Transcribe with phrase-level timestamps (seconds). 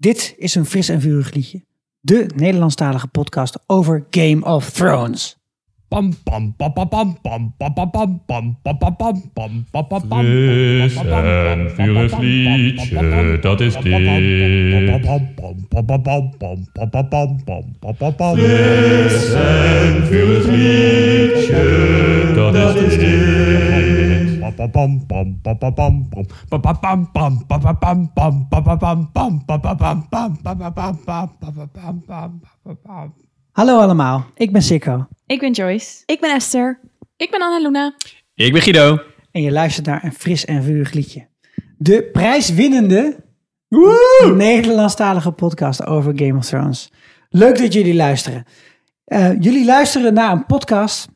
[0.00, 1.64] Dit is een fris en vurig liedje.
[2.00, 5.37] De Nederlandstalige podcast over Game of Thrones.
[5.90, 8.46] Bum bum bum bum bum bum bum bum bum
[9.34, 13.96] bum bum bum Vissen für das Liedchen, das ist dicht.
[18.36, 24.38] Vissen für das Liedchen, das ist dicht.
[33.58, 35.06] Hallo allemaal, ik ben Sikko.
[35.26, 36.02] Ik ben Joyce.
[36.06, 36.80] Ik ben Esther.
[37.16, 37.94] Ik ben Annaluna.
[38.34, 38.98] Ik ben Guido.
[39.30, 41.28] En je luistert naar een fris en vurig liedje.
[41.78, 43.24] De prijswinnende
[44.34, 46.92] Nederlandstalige podcast over Game of Thrones.
[47.28, 48.44] Leuk dat jullie luisteren.
[49.04, 51.08] Eh, jullie luisteren naar een podcast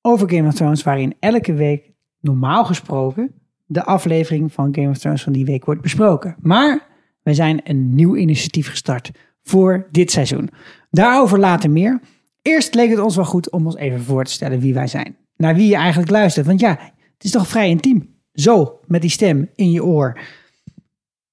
[0.00, 3.32] over Game of Thrones, waarin elke week normaal gesproken
[3.66, 6.36] de aflevering van Game of Thrones van die week wordt besproken.
[6.40, 6.86] Maar
[7.22, 9.10] we zijn een nieuw initiatief gestart
[9.48, 10.50] voor dit seizoen.
[10.90, 12.00] Daarover later meer.
[12.42, 15.16] Eerst leek het ons wel goed om ons even voor te stellen wie wij zijn.
[15.36, 16.46] Naar wie je eigenlijk luistert.
[16.46, 16.70] Want ja,
[17.14, 18.16] het is toch vrij intiem.
[18.32, 20.20] Zo, met die stem in je oor.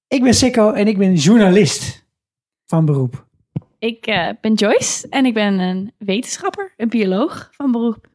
[0.08, 2.06] Ik ben Sikko en ik ben journalist
[2.66, 3.26] van beroep.
[3.78, 8.08] Ik eh, ben Joyce en ik ben een wetenschapper, een bioloog van beroep.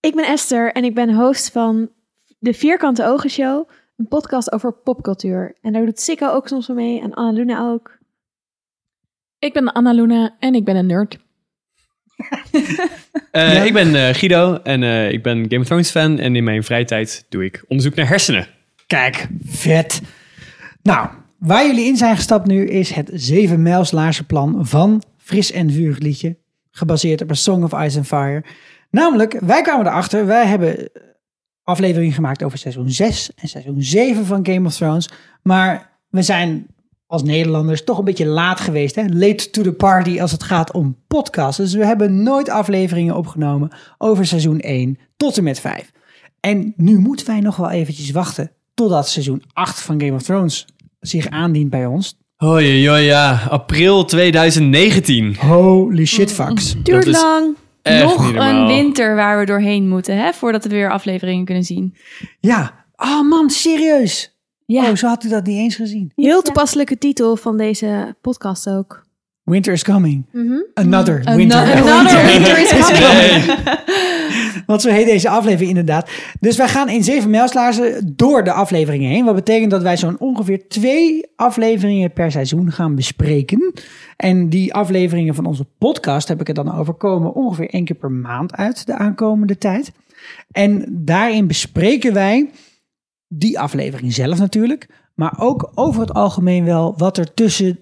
[0.00, 1.90] Ik ben Esther en ik ben host van
[2.38, 3.68] de Vierkante Ogen Show.
[3.96, 5.56] Een podcast over popcultuur.
[5.60, 7.97] En daar doet Sikko ook soms wel mee en Annaluna ook.
[9.38, 11.18] Ik ben Annaluna en ik ben een nerd.
[13.30, 13.62] Eh, Ja.
[13.62, 16.18] Ik ben eh, Guido en eh, ik ben Game of Thrones fan.
[16.18, 18.46] En in mijn vrije tijd doe ik onderzoek naar hersenen.
[18.86, 20.00] Kijk, vet.
[20.82, 25.98] Nou, waar jullie in zijn gestapt nu is het zeven mijlslaarzenplan van Fris en Vurig
[25.98, 26.36] liedje.
[26.70, 28.44] Gebaseerd op A Song of Ice and Fire.
[28.90, 30.90] Namelijk, wij kwamen erachter, wij hebben
[31.62, 35.08] afleveringen gemaakt over seizoen 6 en seizoen 7 van Game of Thrones.
[35.42, 36.66] Maar we zijn
[37.08, 38.94] als Nederlanders toch een beetje laat geweest.
[38.94, 39.04] Hè?
[39.06, 41.56] Late to the party als het gaat om podcasts.
[41.56, 45.92] Dus we hebben nooit afleveringen opgenomen over seizoen 1 tot en met 5.
[46.40, 50.66] En nu moeten wij nog wel eventjes wachten totdat seizoen 8 van Game of Thrones
[51.00, 52.18] zich aandient bij ons.
[52.36, 53.46] Hoi, hoi, ja.
[53.50, 55.36] April 2019.
[55.36, 56.74] Holy shit fucks.
[56.82, 57.56] Duurt lang.
[57.82, 61.94] Nog een winter waar we doorheen moeten, hè, voordat we weer afleveringen kunnen zien.
[62.40, 64.37] Ja, oh man, serieus.
[64.70, 66.12] Ja, Oh, zo had u dat niet eens gezien.
[66.16, 69.06] Heel toepasselijke titel van deze podcast ook.
[69.42, 70.26] Winter is coming.
[70.32, 70.54] Mhm.
[70.74, 71.58] Another Ano- winter.
[71.58, 72.70] another winter is
[73.00, 73.58] coming.
[74.66, 76.10] Want zo heet deze aflevering inderdaad.
[76.40, 79.24] Dus wij gaan in zeven mijlslaarzen door de afleveringen heen.
[79.24, 83.72] Wat betekent dat wij zo'n ongeveer twee afleveringen per seizoen gaan bespreken.
[84.16, 87.96] En die afleveringen van onze podcast, heb ik het dan over, komen ongeveer één keer
[87.96, 89.92] per maand uit de aankomende tijd.
[90.50, 92.50] En daarin bespreken wij
[93.28, 94.86] die aflevering zelf natuurlijk.
[95.14, 97.78] Maar ook over het algemeen wel wat er tussen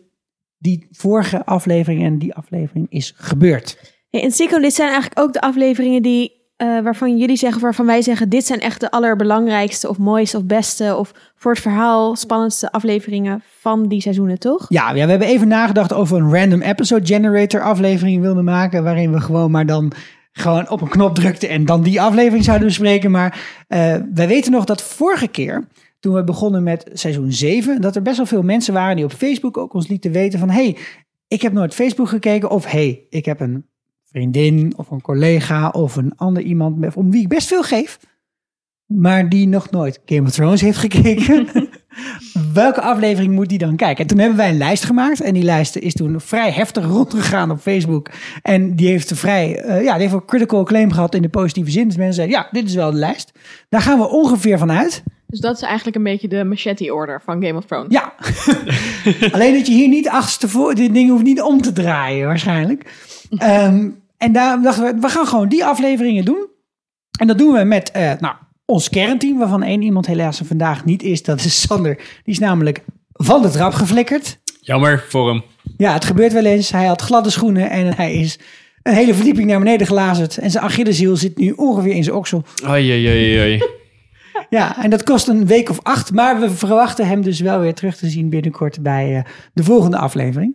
[0.59, 3.95] die vorige aflevering en die aflevering is gebeurd.
[4.11, 7.87] Hey, en Sikko, dit zijn eigenlijk ook de afleveringen die, eh, waarvan jullie zeggen, waarvan
[7.87, 12.17] wij zeggen, dit zijn echt de allerbelangrijkste of mooiste of beste of voor het verhaal
[12.17, 14.67] spannendste afleveringen van die seizoenen, toch?
[14.69, 18.85] Ja, ja, we hebben even nagedacht over een random episode generator aflevering wilden maken.
[18.85, 19.93] Waarin we gewoon maar dan
[20.37, 23.11] gewoon op een knop drukten en dan die aflevering zouden bespreken.
[23.11, 25.69] Maar eh, wij weten nog dat vorige keer,
[26.01, 29.13] toen we begonnen met seizoen 7, dat er best wel veel mensen waren die op
[29.13, 30.51] Facebook ook ons lieten weten van...
[30.51, 30.77] hey,
[31.29, 33.67] ik heb nooit Facebook gekeken of hey, ik heb een
[34.05, 37.99] vriendin of een collega of een ander iemand om wie ik best veel geef.
[38.87, 41.49] Maar die nog nooit Game of Thrones heeft gekeken.
[42.53, 44.03] Welke aflevering moet die dan kijken?
[44.03, 45.21] En toen hebben wij een lijst gemaakt.
[45.21, 48.11] En die lijst is toen vrij heftig rondgegaan op Facebook.
[48.43, 51.71] En die heeft vrij, eh, ja, die heeft ook critical acclaim gehad in de positieve
[51.71, 51.87] zin.
[51.87, 53.33] Dus mensen zeiden, ja, dit is wel de lijst.
[53.69, 55.03] Daar gaan we ongeveer van uit.
[55.27, 57.93] Dus dat is eigenlijk een beetje de machete-order van Game of Thrones.
[57.93, 58.15] Ja.
[59.35, 62.85] Alleen dat je hier niet achterstevoor, dit ding hoeft niet om te draaien waarschijnlijk.
[63.31, 66.47] Ehm, en daar dachten we, we gaan gewoon die afleveringen doen.
[67.19, 68.35] En dat doen we met, eh, nou,
[68.67, 71.23] ons kernteam, waarvan één iemand helaas er vandaag niet is.
[71.23, 71.97] Dat is Sander.
[71.97, 72.83] Die is namelijk
[73.13, 74.39] van de trap geflikkerd.
[74.61, 75.43] Jammer voor hem.
[75.77, 76.71] Ja, het gebeurt wel eens.
[76.71, 78.39] Hij had gladde schoenen en hij is
[78.83, 80.39] een hele verdieping naar beneden gelazerd.
[80.39, 82.45] En zijn Achilleshiel zit nu ongeveer in zijn oksel.
[82.69, 83.63] Oei.
[84.51, 86.13] Ja, en dat kost een week of acht.
[86.13, 89.99] Maar we verwachten hem dus wel weer terug te zien binnenkort bij eh, de volgende
[89.99, 90.55] aflevering.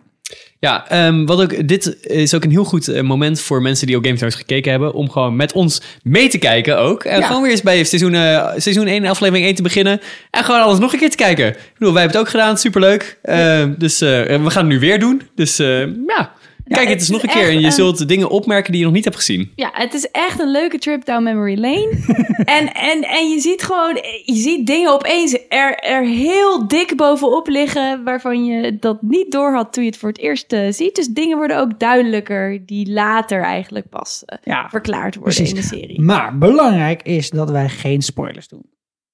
[0.60, 3.96] Ja, ehm, wat ook, dit is ook een heel goed eh, moment voor mensen die
[3.96, 4.94] ook Game of Thrones gekeken hebben.
[4.94, 7.04] Om gewoon met ons mee te kijken ook.
[7.04, 7.26] En Ja.
[7.28, 10.02] gewoon weer eens bij seizoen, eh, seizoen 1, aflevering 1 te beginnen.
[10.32, 11.48] En gewoon alles nog een keer te kijken.
[11.48, 12.58] Ik bedoel, wij hebben het ook gedaan.
[12.58, 13.18] Superleuk.
[13.22, 15.22] Ehm, dus eh, we gaan het nu weer doen.
[15.36, 16.32] Dus eh, ja,
[16.72, 18.96] Kijk het eens nog een is keer en je zult dingen opmerken die je nog
[18.96, 19.52] niet hebt gezien.
[19.56, 21.90] Ja, het is echt een leuke trip down memory lane.
[22.58, 23.96] en, en, en je ziet gewoon,
[24.26, 29.54] je ziet dingen opeens er, er heel dik bovenop liggen, waarvan je dat niet door
[29.54, 30.96] had toen je het voor het eerst eh, ziet.
[30.96, 35.54] Dus dingen worden ook duidelijker, die later eigenlijk pas eh, Ja, verklaard worden precies.
[35.54, 36.02] in de serie.
[36.02, 38.66] Maar belangrijk is dat wij geen spoilers doen.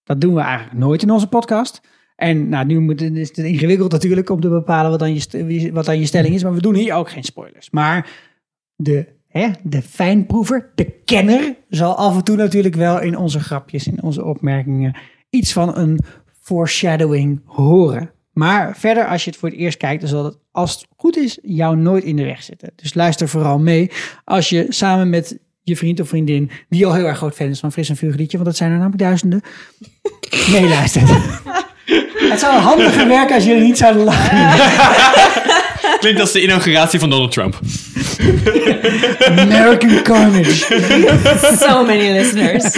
[0.04, 1.82] Dat doen we eigenlijk nooit in onze podcast.
[2.18, 5.86] En nou, nu moet, is het ingewikkeld natuurlijk om te bepalen wat dan, je, wat
[5.86, 6.44] je stelling is.
[6.44, 7.70] Maar we doen hier ook geen spoilers.
[7.70, 8.10] Maar
[8.76, 13.88] de, hè, de fijnproever, de kenner, zal af en toe natuurlijk wel in onze grapjes,
[13.88, 14.96] in onze opmerkingen,
[15.30, 16.00] iets van een
[16.42, 18.12] foreshadowing horen.
[18.34, 21.18] Maar verder, als je het voor het eerst kijkt, dan zal het, als het goed
[21.18, 22.72] is, jou nooit in de weg zitten.
[22.76, 23.92] Dus luister vooral mee
[24.24, 27.60] als je samen met je vriend of vriendin, die al heel erg groot fan is
[27.60, 29.42] van Fris en Vuur want dat zijn er namelijk duizenden,
[30.52, 31.10] meeluistert.
[32.30, 34.66] Het zou handiger werken als jullie niet zouden lachen.
[36.00, 37.60] Klinkt als de inauguratie van Donald Trump.
[39.38, 41.58] American Carnage.
[41.60, 42.74] So many listeners.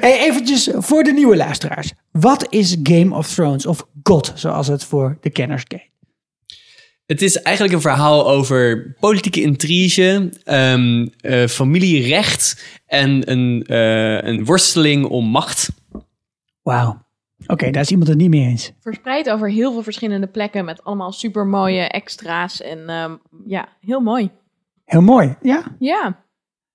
[0.00, 1.92] Hey, eventjes voor de nieuwe luisteraars.
[2.10, 5.90] Wat is Game of Thrones of God, zoals het voor de kenners heet?
[7.06, 14.44] Het is eigenlijk een verhaal over politieke intrige, ehm, eh, familierecht en een, eh, een
[14.44, 15.68] worsteling om macht.
[16.62, 17.10] Wauw.
[17.52, 18.72] Oké, daar is iemand het niet mee eens.
[18.80, 22.62] Verspreid over heel veel verschillende plekken met allemaal super mooie extra's.
[22.62, 23.16] En ehm,
[23.46, 24.30] ja, heel mooi.
[24.84, 25.62] Heel mooi, ja?
[25.78, 26.24] Ja,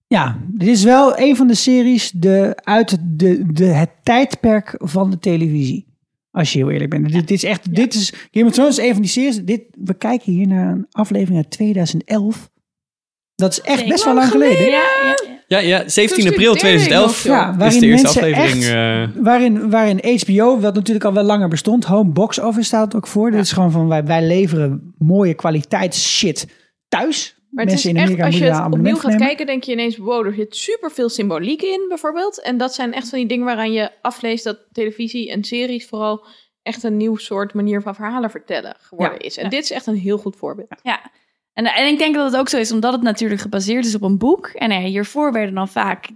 [0.07, 5.09] Ja, dit is wel een van de series de, uit de, de, het tijdperk van
[5.09, 5.85] de televisie.
[6.31, 7.12] Als je heel eerlijk bent.
[7.12, 9.44] Dit, dit is echt, dit is, Game of Thrones is een van die series.
[9.44, 12.50] Dit, we kijken hier naar een aflevering uit 2011.
[13.38, 14.66] Dat is echt best wel lang geleden.
[14.66, 15.36] Ja, ja, ja.
[15.48, 17.34] Ja, ja 17 Toen april studeerde ik 2011 nog, joh.
[17.36, 18.63] Ja, is waarin de eerste mensen aflevering.
[18.63, 22.86] echt- eh, Waarin, waarin HBO, wat natuurlijk al wel langer bestond, Home Box Office staat
[22.86, 23.31] het ook voor.
[23.31, 26.48] Dit is gewoon van wij, wij leveren mooie kwaliteitsshit
[26.88, 27.36] thuis.
[27.50, 29.25] maar het Mensen is in echt, Amerika als je moeten het daar opnieuw gaat nemen.
[29.28, 32.42] kijken, denk je ineens, wow, er zit super veel symboliek in, bijvoorbeeld.
[32.42, 36.25] En dat zijn echt van die dingen waaraan je afleest dat televisie en series vooral
[36.62, 39.25] echt een nieuw soort manier van verhalen vertellen geworden Ja.
[39.25, 39.38] is.
[39.38, 40.75] En dit is echt een heel goed voorbeeld.
[40.84, 41.00] Ja.
[41.65, 44.18] En, ik denk dat het ook zo is, omdat het natuurlijk gebaseerd is op een
[44.18, 44.48] boek.
[44.48, 46.07] En hiervoor werden dan vaak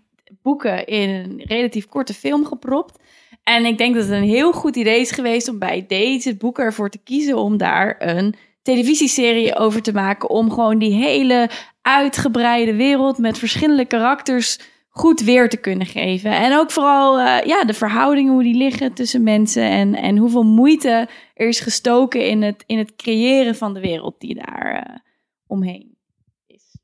[0.42, 3.00] boeken in een relatief korte film gepropt.
[3.44, 6.64] En ik denk dat het een heel goed idee is geweest om bij deze boeken
[6.64, 10.30] ervoor te kiezen om daar een televisieserie over te maken.
[10.30, 11.50] Om gewoon die hele
[11.82, 14.60] uitgebreide wereld met verschillende karakters
[14.90, 16.32] goed weer te kunnen geven.
[16.32, 19.64] En ook vooral eh, ja, de verhoudingen, hoe die liggen tussen mensen.
[19.64, 24.16] En, en hoeveel moeite er is gestoken in het, in het creëren van de wereld
[24.20, 24.96] die daar eh,
[25.52, 25.98] omheen
[26.48, 26.78] is.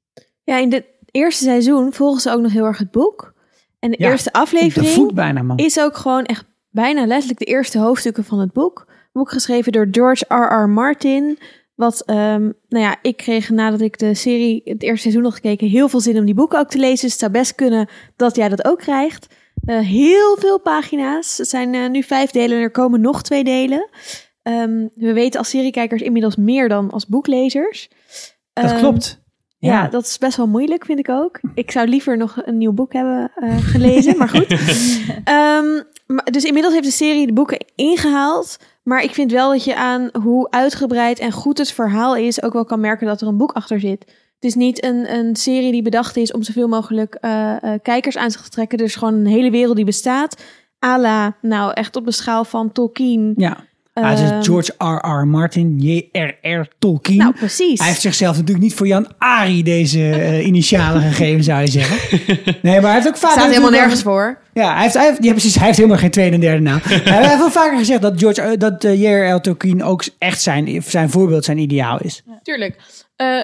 [0.44, 3.34] Ja, in het eerste seizoen volgen ze ook nog heel erg het boek.
[3.80, 5.58] En de Ja, eerste de aflevering voet bijna, man.
[5.58, 8.88] is ook gewoon echt bijna letterlijk de eerste hoofdstukken van het boek.
[9.14, 10.70] Boek geschreven door George R.R.
[10.70, 11.40] Martin.
[11.76, 15.68] Wat, ehm, nou ja, ik kreeg nadat ik de serie, het eerste seizoen nog gekeken,
[15.68, 17.02] heel veel zin om die boeken ook te lezen.
[17.02, 19.28] Dus het zou best kunnen dat jij dat ook krijgt.
[19.66, 21.38] Eh, heel veel pagina's.
[21.38, 23.90] Het zijn eh, nu vijf delen en er komen nog twee delen.
[24.42, 27.90] Ehm, we weten als seriekijkers inmiddels meer dan als boeklezers.
[28.62, 29.22] Dat Ehm, klopt.
[29.58, 29.88] ja.
[29.88, 31.40] dat is best wel moeilijk, vind ik ook.
[31.54, 34.48] Ik zou liever nog een nieuw boek hebben eh, gelezen, maar goed.
[35.24, 38.58] Ehm, maar, dus inmiddels heeft de serie de boeken ingehaald.
[38.84, 42.44] Maar ik vind wel dat je aan hoe uitgebreid en goed het verhaal is...
[42.44, 44.06] ook wel kan merken dat er een boek achter zit.
[44.40, 48.18] Het is niet een, een serie die bedacht is om zoveel mogelijk eh, eh, kijkers
[48.18, 48.78] aan zich te trekken.
[48.78, 50.44] Er is gewoon een hele wereld die bestaat.
[50.86, 53.34] A la, nou echt op de schaal van Tolkien.
[53.36, 53.58] Ja.
[54.04, 55.28] Ah, het Ehm, is George R.R.
[55.28, 56.68] Martin, J.R.R.
[56.80, 57.18] Tolkien.
[57.18, 57.80] Nou, precies.
[57.80, 61.96] Hij heeft zichzelf natuurlijk niet voor Jan Ari deze eh, initialen gegeven, zou je zeggen.
[62.62, 63.32] Nee, maar hij heeft ook vaak...
[63.32, 64.38] Staat helemaal nergens voor.
[64.54, 65.56] Ja, hij heeft, hij heeft, ja, precies.
[65.56, 66.80] Hij heeft helemaal geen tweede en derde naam.
[66.84, 69.42] hij heeft wel vaker gezegd dat, George, eh, dat eh, J.R.R.
[69.42, 72.24] Tolkien ook echt zijn, zijn voorbeeld, zijn ideaal is.
[72.44, 72.76] Tuurlijk.
[73.16, 73.42] Eh,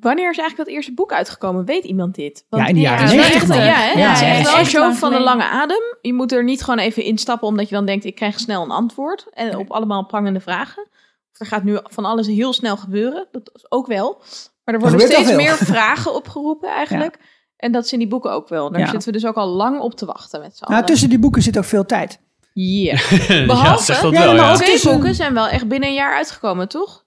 [0.00, 1.64] wanneer is eigenlijk dat eerste boek uitgekomen?
[1.64, 2.46] Weet iemand dit?
[2.50, 3.66] Ja, in de jaren het is wel 90 echt een- wel.
[3.66, 3.98] Ja, hè?
[4.00, 5.22] Ja, het is ja, echt wel een show van de geleden.
[5.38, 5.82] lange adem.
[6.00, 8.70] Je moet er niet gewoon even instappen omdat je dan denkt, ik krijg snel een
[8.70, 9.26] antwoord.
[9.32, 10.88] En op allemaal prangende vragen.
[11.32, 13.26] Er gaat nu van alles heel snel gebeuren.
[13.32, 14.22] Dat is ook wel.
[14.64, 17.18] Maar er worden steeds meer vragen opgeroepen eigenlijk.
[17.56, 18.70] En dat is in die boeken ook wel.
[18.70, 18.86] Daar Ja.
[18.90, 20.86] zitten we dus ook al lang op te wachten met z'n Nou, allen.
[20.86, 22.20] tussen die boeken zit ook veel tijd.
[22.52, 23.10] Yeah.
[23.28, 24.52] ja, Behalve, dat Ja, wel, maar ja.
[24.52, 27.04] ook twee boeken zijn wel echt binnen een jaar uitgekomen, toch?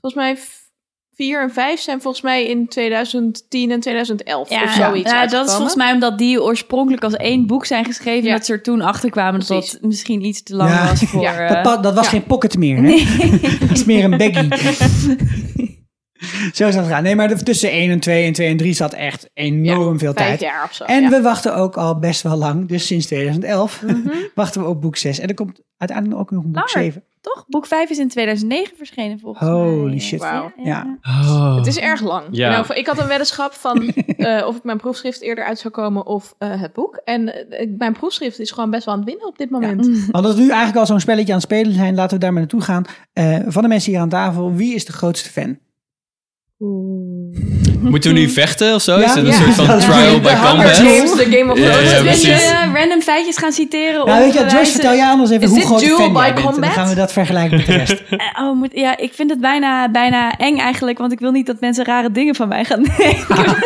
[0.00, 0.36] Volgens mij
[1.16, 5.46] v- vier en vijf zijn volgens mij in 2010 en 2011 of zoiets ja, dat
[5.46, 8.28] is volgens mij omdat die oorspronkelijk als één boek zijn geschreven.
[8.28, 8.34] Ja.
[8.34, 10.86] Dat ze er toen achter kwamen dat dat misschien iets te lang Ja.
[10.88, 11.20] was voor...
[11.22, 12.10] Ja, eh, Dat, dat was ja.
[12.10, 13.04] geen pocket meer, hè?
[13.60, 14.48] Dat is meer een baggie.
[16.54, 17.02] Zo is dat gaan.
[17.02, 19.98] Nee, maar de- tussen 1 en 2 en 2 en 3 zat echt enorm Ja,
[19.98, 20.40] veel tijd.
[20.40, 20.84] jaar of zo.
[20.84, 21.08] En ja.
[21.08, 24.08] we wachten ook al best wel lang, dus sinds 2011 Mhm.
[24.34, 25.18] wachten we op boek 6.
[25.18, 26.92] En er komt uiteindelijk ook nog een boek Langer.
[26.92, 27.04] 7.
[27.20, 27.44] Toch?
[27.48, 29.98] Boek 5 is in 2009 verschenen volgens Holy mij.
[30.00, 30.20] shit.
[30.20, 30.52] Wauw.
[30.64, 30.98] Ja.
[31.02, 31.56] Oh.
[31.56, 32.24] Het is erg lang.
[32.30, 32.50] Ja.
[32.50, 36.06] Nou, ik had een weddenschap van eh, of ik mijn proefschrift eerder uit zou komen
[36.06, 37.00] of eh, het boek.
[37.04, 39.86] En eh, mijn proefschrift is gewoon best wel aan het winnen op dit moment.
[40.10, 42.32] Want als we nu eigenlijk al zo'n spelletje aan het spelen zijn, laten we daar
[42.32, 42.84] maar naartoe gaan.
[43.12, 45.58] Eh, van de mensen hier aan tafel, wie is de grootste fan?
[47.80, 48.98] Moeten we nu vechten of zo?
[48.98, 49.32] Ja, is het een ja.
[49.32, 49.78] soort van Ja.
[49.78, 50.76] trial by combat?
[50.76, 51.90] Games, de Game of Thrones.
[51.90, 52.22] ja, Wil precies.
[52.26, 54.06] je eh, random feitjes gaan citeren?
[54.06, 56.36] Nou, weet je, bewijzen- vertel jij anders even Is hoe groot fan by bent.
[56.36, 56.70] En dan combat?
[56.70, 58.02] gaan we dat vergelijken met de rest.
[58.10, 61.46] Eh, Oh, moet, ja, ik vind het bijna, bijna eng eigenlijk, want ik wil niet
[61.46, 63.56] dat mensen rare dingen van mij gaan denken.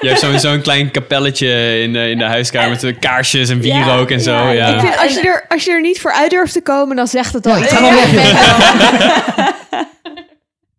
[0.00, 3.84] Je hebt zo'n zo'n klein kapelletje in de, in de huiskamer met kaarsjes en Ja,
[3.84, 4.32] wierook en zo.
[4.34, 6.62] ja, Ja, Ik vind, als, je er, als je er niet voor uit durft te
[6.62, 7.56] komen, dan zegt het al.
[7.56, 7.72] Ja, iets.
[7.72, 8.12] ga weg,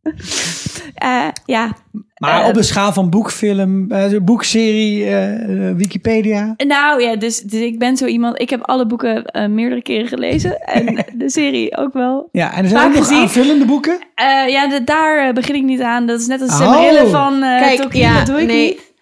[0.96, 1.74] Eh, ja,
[2.18, 5.06] Maar Eh, op een schaal van boekfilm, eh, boekserie,
[5.76, 6.54] Wikipedia.
[6.58, 8.42] nou ja, dus, dus ik ben zo iemand.
[8.42, 12.30] Ik heb alle boeken eh, meerdere keren gelezen en de serie ook wel.
[12.32, 14.00] Ja, en er zijn ook nog aanvullende boeken.
[14.16, 16.06] Eh, ja, de- daar begin ik niet aan.
[16.06, 16.58] Dat is net als Oh.
[16.58, 18.68] Semarille van eh Kijk, ja, dat doe ik nee.
[18.68, 18.94] niet.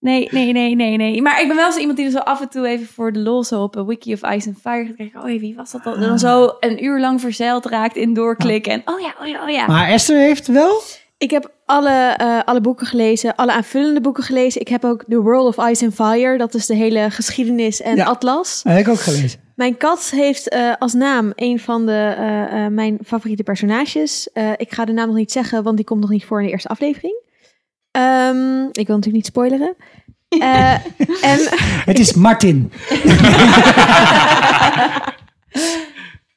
[0.00, 1.22] Nee, nee, nee, nee, nee.
[1.22, 3.18] Maar ik ben wel zo iemand die er zo af en toe even voor de
[3.18, 5.20] lol zo op een wiki of Ice and Fire gaat kijken.
[5.20, 5.94] Oh, wie was dat dan?
[5.94, 8.72] En dan zo een uur lang verzeild raakt in doorklikken.
[8.72, 9.66] En oh ja, oh ja, oh ja.
[9.66, 10.82] Maar Esther heeft wel.
[11.18, 14.60] Ik heb alle, eh, alle boeken gelezen, alle aanvullende boeken gelezen.
[14.60, 16.38] Ik heb ook The World of Ice and Fire.
[16.38, 18.04] Dat is de hele geschiedenis en Ja.
[18.04, 18.60] atlas.
[18.62, 19.40] Dat heb ik ook gelezen.
[19.54, 24.28] Mijn kat heeft eh, als naam een van de, eh, eh, mijn favoriete personages.
[24.32, 26.46] Eh, ik ga de naam nog niet zeggen, want die komt nog niet voor in
[26.46, 27.14] de eerste aflevering.
[27.90, 29.74] Ehm, ik wil natuurlijk niet spoileren.
[30.28, 30.72] Eh,
[31.22, 31.38] en,
[31.84, 32.72] Het is Martin.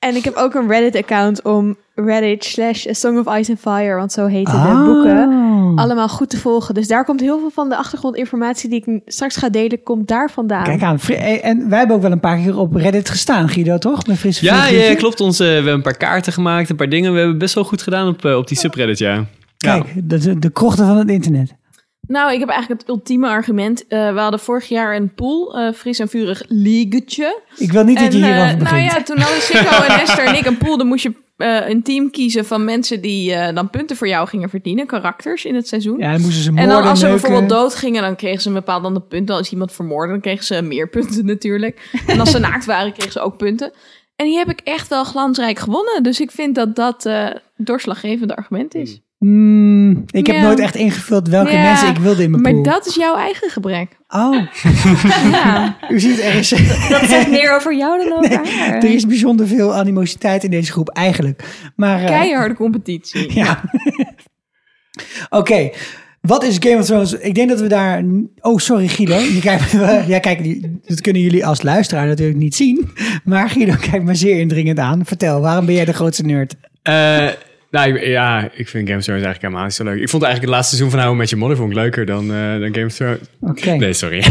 [0.02, 3.96] en ik heb ook een Reddit-account om Reddit slash A Song of Ice and Fire,
[3.96, 4.86] want zo heten de Ah.
[4.86, 5.40] boeken,
[5.76, 6.74] allemaal goed te volgen.
[6.74, 10.32] Dus daar komt heel veel van de achtergrondinformatie die ik straks ga delen, komt daar
[10.32, 10.64] vandaan.
[10.64, 10.98] Kijk aan.
[11.08, 14.08] Eh, En wij hebben ook wel een paar keer op Reddit gestaan, Guido, toch?
[14.08, 14.90] Met frisse Ja, Vliegtuigje.
[14.92, 15.20] ja, klopt.
[15.22, 17.14] Ons, eh, we hebben een paar kaarten gemaakt, een paar dingen.
[17.14, 19.26] We hebben best wel goed gedaan op, eh, op die subreddit, ja.
[19.58, 21.54] Kijk, de, de krochten van het internet.
[22.08, 23.88] Nou, ik heb eigenlijk het ultieme argument.
[23.88, 27.42] Eh, we hadden vorig jaar een pool, eh fris en vurig liegetje.
[27.58, 28.72] Ik wil niet dat je En, hierover eh, begint.
[28.72, 30.78] nou ja, toen hadden Sikko en Esther en ik een pool.
[30.78, 34.28] Dan moest je eh, een team kiezen van mensen die eh, dan punten voor jou
[34.28, 34.86] gingen verdienen.
[34.86, 36.00] Karakters in het seizoen.
[36.00, 37.22] Ja, dan moesten ze En moorden, dan als ze neuken.
[37.22, 39.30] bijvoorbeeld dood gingen, dan kregen ze een bepaald ander punt.
[39.30, 41.90] Als iemand vermoordde, dan kregen ze meer punten natuurlijk.
[42.08, 43.72] En als ze naakt waren, kregen ze ook punten.
[44.16, 46.04] En die heb ik echt wel glansrijk gewonnen.
[46.04, 47.28] Dus ik vind dat dat eh
[47.58, 49.02] doorslaggevende argument is.
[49.26, 50.42] Hmm, ik heb Ja.
[50.42, 52.64] nooer echt ingevuld welke Ja, mensen ik wilde in mijn Maar pool.
[52.64, 53.98] dat is jouw eigen gebrek.
[54.08, 54.36] Oh,
[55.32, 55.78] Ja.
[55.90, 56.50] u ziet er is,
[56.90, 58.74] Dat zegt meer over jou dan over haar.
[58.76, 61.44] er is bijzonder veel animositeit in deze groep eigenlijk.
[61.76, 63.34] Maar, eh, Keiharde competitie.
[63.40, 63.62] Ja.
[65.30, 65.70] Oké,
[66.22, 67.14] wat is Game of Thrones?
[67.14, 68.04] Ik denk dat we daar...
[68.40, 69.18] Oh, sorry Guido.
[69.18, 69.72] Je kijkt,
[70.08, 72.90] ja, kijk, dat kunnen jullie als luisteraar natuurlijk niet zien.
[73.24, 75.06] Maar Guido kijkt me zeer indringend aan.
[75.06, 76.56] Vertel, waarom ben jij de grootste nerd?
[76.82, 77.28] Eh,
[77.72, 80.02] nou, ik- ja, ik vind Game of Thrones eigenlijk helemaal niet zo leuk.
[80.02, 82.32] Ik vond eigenlijk het laatste seizoen van I Met Your Mother vond ik leuker dan,
[82.34, 83.18] eh, dan Game of Thrones.
[83.42, 83.72] Oké.
[83.76, 84.24] Nee, sorry.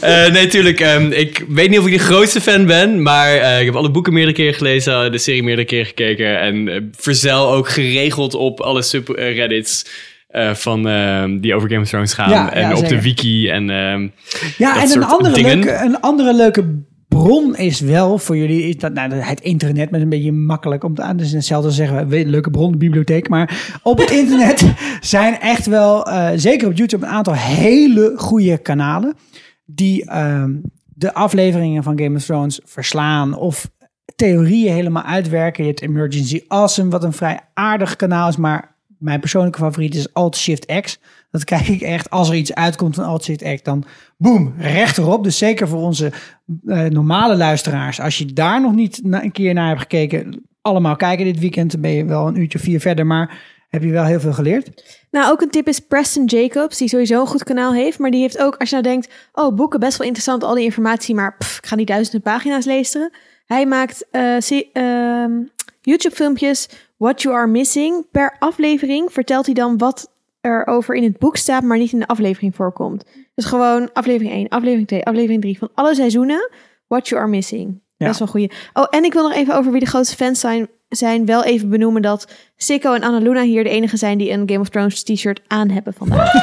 [0.00, 0.80] Eh, nee, tuurlijk.
[0.80, 3.90] ehm, ik weet niet of ik de grootste fan ben, maar eh, ik heb alle
[3.90, 8.82] boeken meerdere keren gelezen, de serie meerdere keren gekeken en verzel ook geregeld op alle
[8.82, 9.86] subreddits
[10.28, 12.96] eh van ehm, die over Game of Thrones gaan Ja, en ja, op zeker.
[12.96, 14.08] de wiki en ehm,
[14.58, 15.58] Ja, en een andere, dingen.
[15.58, 16.64] leuke, een andere leuke
[17.22, 20.94] bron is wel voor jullie, is dat, nou, het internet, maar een beetje makkelijk om
[20.94, 21.16] te aan.
[21.16, 23.28] Dus hetzelfde zeggen, we, leuke bron, de bibliotheek.
[23.28, 28.58] Maar op het internet zijn echt wel, eh, zeker op YouTube, een aantal hele goede
[28.58, 29.14] kanalen.
[29.64, 30.52] Die ehm,
[30.84, 33.70] de afleveringen van Game of Thrones verslaan of
[34.16, 35.64] theorieën helemaal uitwerken.
[35.64, 40.12] Je hebt Emergency Awesome, wat een vrij aardig kanaal is, maar mijn persoonlijke favoriet is
[40.12, 41.00] Alt Shift X.
[41.34, 43.84] Dat kijk ik echt, als er iets uitkomt van Alt Shift X, dan
[44.16, 45.24] boem, rechterop.
[45.24, 46.12] Dus zeker voor onze
[46.66, 48.00] eh, normale luisteraars.
[48.00, 51.72] Als je daar nog niet een keer naar hebt gekeken, allemaal kijken dit weekend.
[51.72, 54.98] Dan ben je wel een uurtje vier verder, maar heb je wel heel veel geleerd.
[55.10, 57.98] Nou, ook een tip is Preston Jacobs, die sowieso een goed kanaal heeft.
[57.98, 60.64] Maar die heeft ook, als je nou denkt, oh, boeken, best wel interessant, al die
[60.64, 63.12] informatie, maar pff, ik ga niet duizenden pagina's lezen.
[63.46, 65.32] Hij maakt eh, ehm,
[65.80, 68.06] YouTube-filmpjes, What You Are Missing.
[68.10, 70.12] Per aflevering vertelt hij dan wat
[70.44, 73.04] er over in het boek staat, maar niet in de aflevering voorkomt.
[73.34, 76.50] Dus gewoon aflevering 1, aflevering 2, aflevering 3 van alle seizoenen,
[76.86, 77.82] What You Are Missing.
[77.96, 78.06] Ja.
[78.06, 78.50] Best wel goeie.
[78.72, 81.68] Oh, en ik wil nog even over wie de grootste fans zijn, zijn wel even
[81.68, 85.40] benoemen dat Sikko en Annaluna hier de enige zijn die een Game of Thrones t-shirt
[85.46, 86.32] aan hebben vandaag.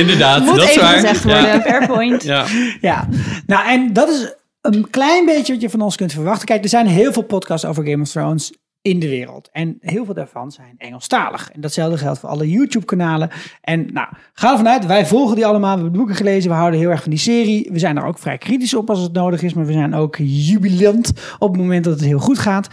[0.00, 0.92] inderdaad, Moet dat is even waar.
[0.94, 1.40] gezegd Ja.
[1.42, 1.60] worden.
[1.62, 2.22] Fair point.
[2.22, 2.44] Ja.
[2.80, 3.08] Ja,
[3.46, 6.46] nou en dat is een klein beetje wat je van ons kunt verwachten.
[6.46, 8.52] Kijk, er zijn heel veel podcasts over Game of Thrones.
[8.82, 9.48] In de wereld.
[9.52, 11.50] En heel veel daarvan zijn Engelstalig.
[11.52, 13.30] En datzelfde geldt voor alle YouTube-kanalen.
[13.60, 15.74] En nou, ga ervan uit, wij volgen die allemaal.
[15.76, 17.68] We hebben boeken gelezen, we houden heel erg van die serie.
[17.72, 19.54] We zijn er ook vrij kritisch op als het nodig is.
[19.54, 22.68] Maar we zijn ook jubilant op het moment dat het heel goed gaat.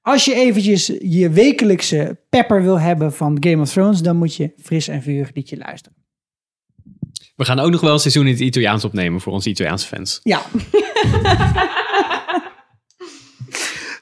[0.00, 4.02] Als je eventjes je wekelijkse pepper wil hebben van Game of Thrones...
[4.02, 6.00] dan moet je fris en vurig liedje luisteren.
[7.36, 10.20] We gaan ook nog wel een seizoen in het Italiaans opnemen voor onze Italiaanse fans.
[10.22, 10.42] Ja.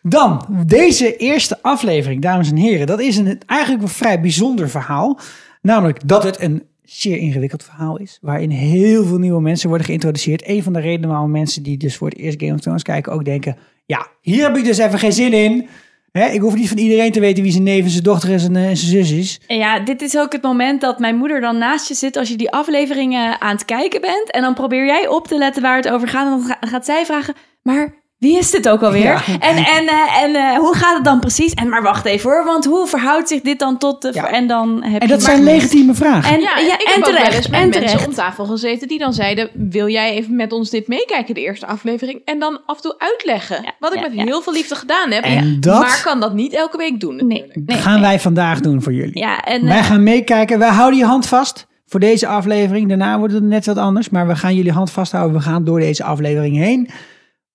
[0.03, 2.87] Dan, deze eerste aflevering, dames en heren.
[2.87, 5.19] Dat is een, eigenlijk een vrij bijzonder verhaal.
[5.63, 8.19] Namelijk dat het een zeer ingewikkeld verhaal is.
[8.21, 10.49] Waarin heel veel nieuwe mensen worden geïntroduceerd.
[10.49, 13.13] Een van de redenen waarom mensen die dus voor het eerst Game of Thrones kijken
[13.13, 13.57] ook denken...
[13.87, 15.69] Ja, hier heb ik dus even geen zin in.
[16.13, 18.69] Ik hoef niet van iedereen te weten wie zijn neef zijn dochter en zijn, eh,
[18.69, 19.41] en zijn zus is.
[19.47, 22.37] Ja, dit is ook het moment dat mijn moeder dan naast je zit als je
[22.37, 24.31] die afleveringen aan het kijken bent.
[24.31, 26.25] En dan probeer jij op te letten waar het over gaat.
[26.25, 29.03] En dan ga- gaat zij vragen, maar wie is dit ook alweer?
[29.03, 29.23] Ja.
[29.41, 31.55] En, en, eh, en eh, hoe gaat het dan precies?
[31.55, 34.11] En maar wacht even hoor, want hoe verhoudt zich dit dan tot de...
[34.13, 34.31] Ja.
[34.31, 36.35] En dan heb En dat zijn legitieme vragen.
[36.35, 38.07] En, Ja, ja, ik en heb ook wel terecht, eens met en mensen terecht.
[38.07, 39.51] om tafel gezeten die dan zeiden...
[39.55, 42.21] wil jij even met ons dit meekijken, de eerste aflevering?
[42.25, 43.63] En dan af en toe uitleggen.
[43.63, 44.25] Ja, Wat ik met ja.
[44.25, 45.25] heel veel liefde gedaan heb.
[45.25, 47.69] En dat- Maar kan dat niet elke week doen Nee, natuurlijk.
[47.69, 48.03] nee, gaan nee.
[48.03, 49.19] wij vandaag doen voor jullie.
[49.19, 50.59] Ja, en Wij eh, gaan meekijken.
[50.59, 52.89] Wij houden je hand vast voor deze aflevering.
[52.89, 54.09] Daarna wordt het net wat anders.
[54.09, 55.37] Maar we gaan jullie hand vasthouden.
[55.37, 56.91] We gaan door deze aflevering heen.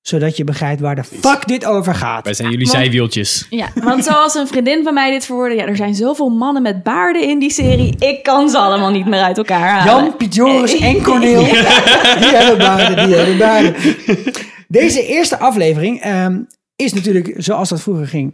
[0.07, 2.23] Zodat je begrijpt waar de fuck dit over gaat.
[2.23, 3.47] Wij zijn jullie want- zijwieltjes.
[3.49, 6.83] Ja, want zoals een vriendin van mij dit verwoordde, ja, er zijn zoveel mannen met
[6.83, 7.95] baarden in die serie.
[7.99, 10.03] Ik kan ze allemaal niet meer uit elkaar halen.
[10.03, 11.43] Jan, Piet Joris en Corneel.
[12.19, 13.75] Die hebben baarden, die hebben baarden.
[14.67, 16.39] Deze eerste aflevering ehm,
[16.75, 18.33] is natuurlijk, zoals dat vroeger ging,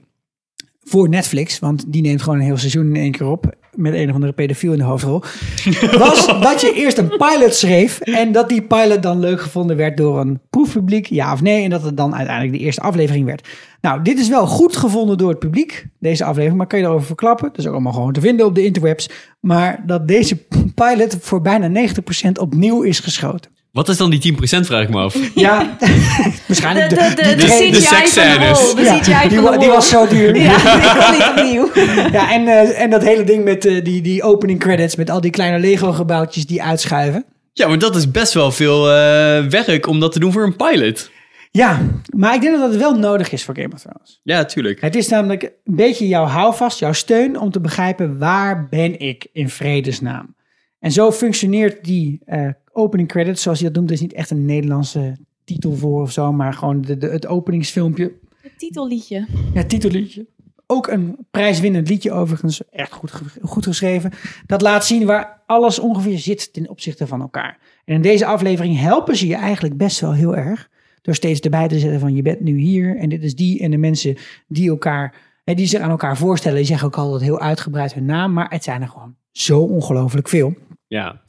[0.92, 1.60] voor Netflix.
[1.60, 3.56] Want die neemt gewoon een heel seizoen in één keer op.
[3.76, 5.24] Met een of andere pedofiel in de hoofdrol.
[6.00, 8.00] Was dat je eerst een pilot schreef.
[8.00, 11.06] En dat die pilot dan leuk gevonden werd door een proefpubliek.
[11.06, 11.64] Ja of nee.
[11.64, 13.48] En dat het dan uiteindelijk de eerste aflevering werd.
[13.82, 15.86] Nou, dit is wel goed gevonden door het publiek.
[16.00, 16.58] Deze aflevering.
[16.58, 17.48] Maar kan je erover verklappen.
[17.48, 19.10] Dat is ook allemaal gewoon te vinden op de interwebs.
[19.40, 20.38] Maar dat deze
[20.76, 23.52] pilot voor bijna 90% opnieuw is geschoten.
[23.72, 25.18] Wat is dan die 10% vraag ik me af.
[25.36, 25.78] Ja,
[26.48, 28.74] waarschijnlijk de, de, de, seksscènes.
[29.06, 30.36] Ja, die, die was zo duur.
[30.36, 31.86] Ja, die kon niet opnieuw.
[32.12, 35.22] Ja, en, eh, en dat hele ding met eh, die, die opening credits met al
[35.22, 37.26] die kleine Lego-gebouwtjes die uitschuiven.
[37.54, 40.56] Ja, maar dat is best wel veel eh, werk om dat te doen voor een
[40.56, 41.12] pilot.
[41.52, 41.80] Ja,
[42.16, 44.20] maar ik denk dat dat wel nodig is voor Game of Thrones.
[44.24, 44.82] Ja, tuurlijk.
[44.82, 49.28] Het is namelijk een beetje jouw houvast, jouw steun om te begrijpen waar ben ik
[49.34, 50.36] in vredesnaam.
[50.80, 54.46] En zo functioneert die eh, opening credits, zoals je dat noemt, is niet echt een
[54.46, 58.14] Nederlandse titel voor of zo, maar gewoon de, de, het openingsfilmpje.
[58.42, 59.28] Het titelliedje.
[59.54, 60.26] Ja, titelliedje.
[60.68, 62.70] Ook een prijswinnend liedje overigens.
[62.70, 64.12] Echt goed, goed geschreven.
[64.46, 67.60] Dat laat zien waar alles ongeveer zit ten opzichte van elkaar.
[67.86, 70.70] En in deze aflevering helpen ze je eigenlijk best wel heel erg.
[71.02, 73.60] Door steeds erbij te zetten van je bent nu hier en dit is die.
[73.60, 77.22] En de mensen die elkaar, hè, die zich aan elkaar voorstellen, die zeggen ook altijd
[77.22, 78.34] heel uitgebreid hun naam.
[78.34, 80.54] Maar het zijn er gewoon zo ongelooflijk veel.
[80.88, 81.22] Ja.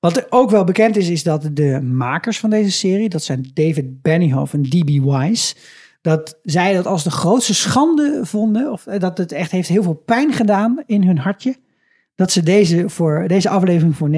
[0.00, 4.02] Wat ook wel bekend is, is dat de makers van deze serie, dat zijn David
[4.02, 4.88] Benioff en D.B.
[4.88, 5.54] Wise,
[6.00, 9.82] dat zij dat als de grootste schande vonden, of eh, dat het echt heeft heel
[9.82, 11.56] veel pijn gedaan in hun hartje,
[12.14, 14.14] dat ze deze, voor, deze aflevering voor 90%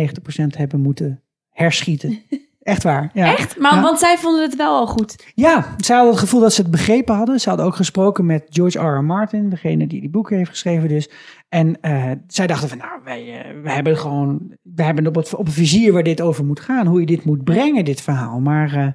[0.56, 2.18] hebben moeten herschieten.
[2.62, 3.10] Echt waar.
[3.14, 3.36] Ja.
[3.36, 3.58] Echt?
[3.58, 3.82] Maar, Ja.
[3.82, 5.24] Want zij vonden het wel al goed.
[5.34, 7.40] Ja, ze hadden het gevoel dat ze het begrepen hadden.
[7.40, 8.96] Ze hadden ook gesproken met George R.
[8.96, 9.04] R.
[9.04, 11.08] Martin, degene die die boeken heeft geschreven dus.
[11.48, 15.44] En eh, zij dachten van, nou, wij, wij hebben gewoon, wij hebben op het, op
[15.46, 18.40] het vizier waar dit over moet gaan, hoe je dit moet brengen, dit verhaal.
[18.40, 18.86] Maar eh,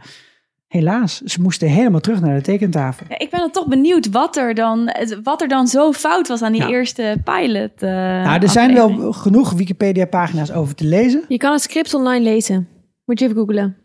[0.67, 3.06] helaas, ze moesten helemaal terug naar de tekentafel.
[3.10, 4.91] Ja, Ik ben dan toch benieuwd wat er dan,
[5.23, 7.71] wat er dan zo fout was aan die eerste pilot.
[7.82, 11.23] eh nou, er zijn wel genoeg Wikipedia-pagina's over te lezen.
[11.27, 12.67] Je kan het script online lezen.
[13.08, 13.78] Moet je even googlen.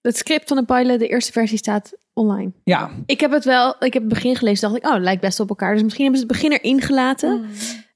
[0.00, 2.52] Het script van de pilot, de eerste versie, staat online.
[2.64, 5.20] Ja, Ik heb het wel, ik heb het begin gelezen, dacht ik, oh, het lijkt
[5.20, 5.72] best op elkaar.
[5.72, 7.40] Dus misschien hebben ze het begin erin gelaten.
[7.40, 7.46] Mm.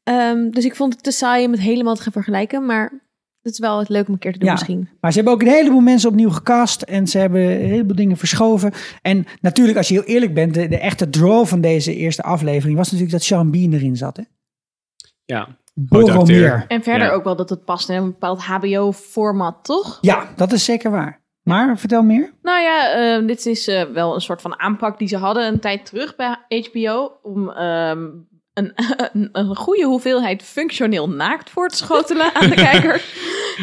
[0.02, 2.66] Ehm, dus ik vond het te saai om het helemaal te gaan vergelijken.
[2.66, 2.92] Maar
[3.42, 4.54] het is wel het leuk om een keer te doen Ja.
[4.54, 4.88] misschien.
[5.00, 8.16] Maar ze hebben ook een heleboel mensen opnieuw gecast en ze hebben een heleboel dingen
[8.16, 8.72] verschoven.
[9.02, 12.76] En natuurlijk, als je heel eerlijk bent, de, de echte draw van deze eerste aflevering
[12.76, 14.16] was natuurlijk dat Sean Bean erin zat.
[14.16, 14.22] Hè?
[15.24, 15.48] Ja.
[16.68, 17.12] En verder Ja.
[17.12, 19.98] ook wel dat het past in een bepaald HBO-format, toch?
[20.00, 21.22] Ja, dat is zeker waar.
[21.42, 22.32] Maar vertel meer.
[22.42, 25.60] Nou ja, eh, dit is eh, wel een soort van aanpak die ze hadden een
[25.60, 26.36] tijd terug bij
[26.72, 27.18] HBO.
[27.22, 28.02] Om ehm,
[28.54, 28.72] een,
[29.12, 33.04] een, een goede hoeveelheid functioneel naakt voor te schotelen aan de kijker.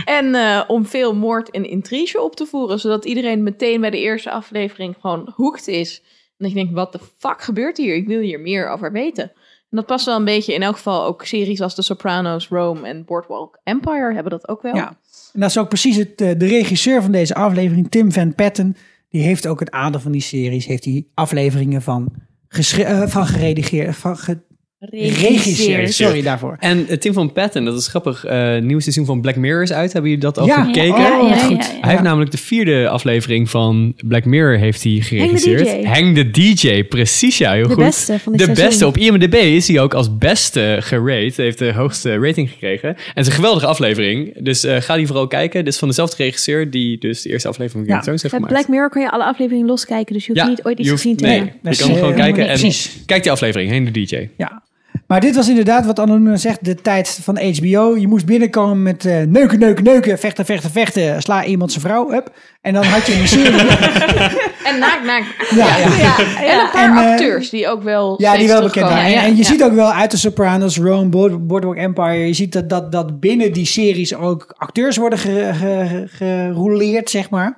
[0.06, 2.80] En eh, om veel moord en intrige op te voeren.
[2.80, 6.02] Zodat iedereen meteen bij de eerste aflevering gewoon hoekt is.
[6.38, 7.96] En dat je denkt, wat de fuck gebeurt hier?
[7.96, 9.32] Ik wil hier meer over weten.
[9.72, 10.54] En dat past wel een beetje.
[10.54, 14.62] In elk geval ook series als The Sopranos, Rome en Boardwalk Empire hebben dat ook
[14.62, 14.76] wel.
[14.76, 14.88] Ja.
[15.34, 18.76] En dat is ook precies het, eh, de regisseur van deze aflevering, Tim Van Patten.
[19.10, 20.66] Die heeft ook het aandeel van die series.
[20.66, 22.14] Heeft die afleveringen van,
[22.78, 24.42] eh, van geredigeerd, van ge-
[24.90, 26.56] Regisseur, sorry daarvoor.
[26.60, 28.26] En eh, Tim van Patten, dat is grappig.
[28.26, 29.94] eh nieuwe seizoen van Black Mirror is uit.
[29.94, 30.64] Hebben jullie dat al Ja.
[30.64, 30.92] gekeken?
[30.94, 31.58] Oh, ja, ja, goed.
[31.66, 31.78] ja, ja.
[31.82, 35.66] Hij heeft namelijk de vierde aflevering van Black Mirror heeft hij geregisseerd.
[35.66, 35.84] DJ.
[35.88, 37.84] Hang the DJ, precies ja, heel De goed.
[37.84, 38.66] beste van dit de seizoen.
[38.66, 38.88] beste.
[38.88, 41.34] Op IMDb is hij ook als beste gerate.
[41.36, 42.90] Hij heeft de hoogste rating gekregen.
[42.90, 44.34] En het is een geweldige aflevering.
[44.44, 45.64] Dus eh, ga die vooral kijken.
[45.64, 48.34] Dit is van dezelfde regisseur die dus de eerste aflevering van Game of Thrones heeft
[48.34, 48.54] gemaakt.
[48.54, 51.18] Black Mirror kan je alle afleveringen loskijken, dus je hoeft niet ooit iets hoeft- gezien
[51.18, 51.56] te nee, hebben.
[51.62, 53.04] Dat je kan gewoon eh, kijken en precies.
[53.06, 54.28] kijk die aflevering, Hang the DJ.
[54.38, 54.62] Ja.
[55.12, 57.96] Maar dit was inderdaad wat Anonima zegt, de tijd van HBO.
[57.98, 61.22] Je moest binnenkomen met eh, neuken, neuken, neuken, vechten, vechten, vechten.
[61.22, 62.32] Sla iemand zijn vrouw, up.
[62.62, 63.62] En dan had je een serie.
[64.64, 65.26] En naakt, naakt.
[65.50, 66.18] ja, ja.
[66.20, 69.04] En een paar En, eh, acteurs die ook wel Ja, die wel bekend waren.
[69.04, 69.44] En, Ja, en je ja.
[69.44, 72.28] ziet ook wel uit de Sopranos, Rome, Board- Boardwalk Empire.
[72.28, 77.30] Je ziet dat, dat, dat binnen die series ook acteurs worden ge- ge- gerouleerd, zeg
[77.30, 77.58] maar.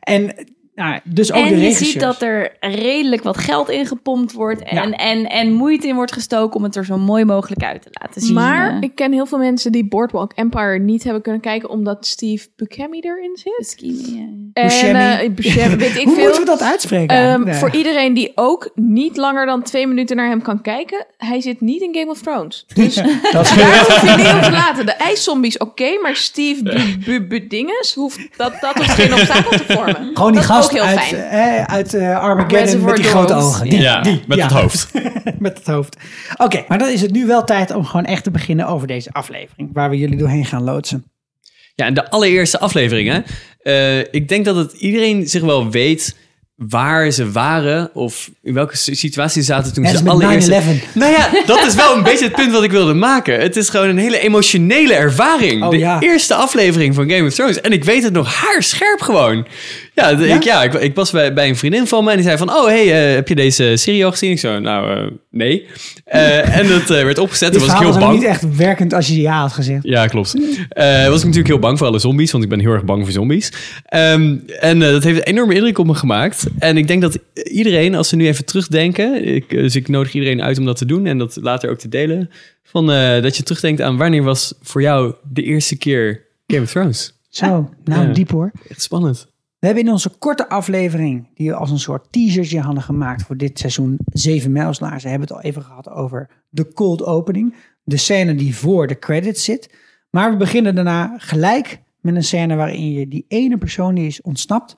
[0.00, 0.34] En
[0.80, 4.62] nou, dus ook de En je ziet dat er redelijk wat geld in gepompt wordt.
[4.62, 7.88] En, en, en moeite in wordt gestoken om het er zo mooi mogelijk uit te
[7.90, 8.34] laten zien.
[8.34, 12.06] Maar Eh, ik ken heel veel mensen die Boardwalk Empire niet hebben kunnen kijken omdat
[12.06, 13.76] Steve Buscemi erin zit.
[13.80, 14.22] Buscemi, ja.
[14.52, 14.98] En, Buscemi.
[14.98, 16.22] eh, Buscemi, weet ik Hoe veel.
[16.24, 17.16] moeten we dat uitspreken?
[17.16, 17.54] Ehm?
[17.54, 21.60] Voor iedereen die ook niet langer dan twee minuten naar hem kan kijken, hij zit
[21.60, 22.64] niet in Game of Thrones.
[22.74, 22.94] Dus
[23.32, 24.86] dat is daar hoef je niet op te laten.
[24.86, 29.50] De ijszombies oké, maar Steve Bu- Bu- Bu- Dinges hoeft dat, dat hoeft geen obstakel
[29.50, 30.10] te vormen.
[30.14, 31.66] Gewoon die gast ook heel uit, fijn.
[31.68, 33.68] uit eh, Armageddon met die grote ogen.
[33.68, 34.44] Die, Ja, die, met ja.
[34.44, 34.90] het hoofd.
[35.38, 35.96] met het hoofd.
[36.36, 39.12] Oké, maar dan is het nu wel tijd om gewoon echt te beginnen over deze
[39.12, 39.70] aflevering.
[39.72, 41.04] Waar we jullie doorheen gaan loodsen.
[41.74, 43.20] Ja, en de allereerste aflevering, hè.
[43.62, 46.16] Eh, ik denk dat het iedereen zich wel weet
[46.68, 50.04] waar ze waren of in welke si- situatie zaten toen ze.
[50.88, 50.92] 9-11.
[50.94, 53.40] Nou ja, dat is wel een beetje het punt wat ik wilde maken.
[53.40, 55.62] Het is gewoon een hele emotionele ervaring.
[55.64, 56.00] Oh, de ja.
[56.00, 57.60] eerste aflevering van Game of Thrones.
[57.60, 59.46] En ik weet het nog haarscherp gewoon.
[59.94, 60.34] Ja, de- Ja?
[60.34, 62.50] Ik, ja ik, ik was bij, bij een vriendin van me en die zei van...
[62.50, 64.30] Oh, hey, eh, heb je deze serie al gezien?
[64.30, 65.66] Ik zo, nou, eh, nee.
[66.04, 67.50] Eh, en dat eh, werd opgezet.
[67.52, 68.14] Dit Toen was ik heel was bang.
[68.18, 69.82] niet echt werkend als je ja had gezegd.
[69.84, 70.34] Ja, klopt.
[70.68, 73.02] Eh was ik natuurlijk heel bang voor alle zombies, want ik ben heel erg bang
[73.02, 73.52] voor zombies.
[73.84, 76.46] Ehm, en dat heeft een enorme indruk op me gemaakt.
[76.58, 80.42] En ik denk dat iedereen, als ze nu even terugdenken, ik, dus ik nodig iedereen
[80.42, 82.30] uit om dat te doen en dat later ook te delen,
[82.64, 82.86] van,
[83.22, 87.12] dat je terugdenkt aan wanneer was voor jou de eerste keer Game of Thrones?
[87.28, 88.12] Zo, nou Ja.
[88.12, 88.50] diep hoor.
[88.68, 89.26] Echt spannend.
[89.60, 93.36] We hebben in onze korte aflevering, die we als een soort teasertje hadden gemaakt voor
[93.36, 97.54] dit seizoen, Zeven Mijlslaars, hebben het al even gehad over de cold opening.
[97.82, 99.74] De scène die voor de credits zit.
[100.10, 104.22] Maar we beginnen daarna gelijk met een scène waarin je die ene persoon die is
[104.22, 104.76] ontsnapt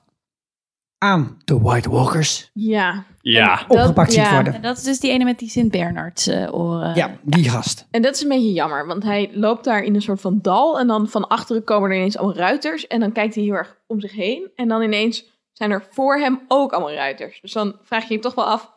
[1.03, 3.03] aan de White Walkers Ja.
[3.21, 3.65] Ja.
[3.67, 4.33] opgepakt ziet ja.
[4.33, 4.53] worden.
[4.53, 6.95] En dat is dus die ene met die Sint-Bernards eh, oren.
[6.95, 7.87] Ja, die gast.
[7.91, 10.79] En dat is een beetje jammer, want hij loopt daar in een soort van dal
[10.79, 13.77] en dan van achteren komen er ineens allemaal ruiters en dan kijkt hij heel erg
[13.87, 17.41] om zich heen en dan ineens zijn er voor hem ook allemaal ruiters.
[17.41, 18.71] Dus dan vraag je je toch wel af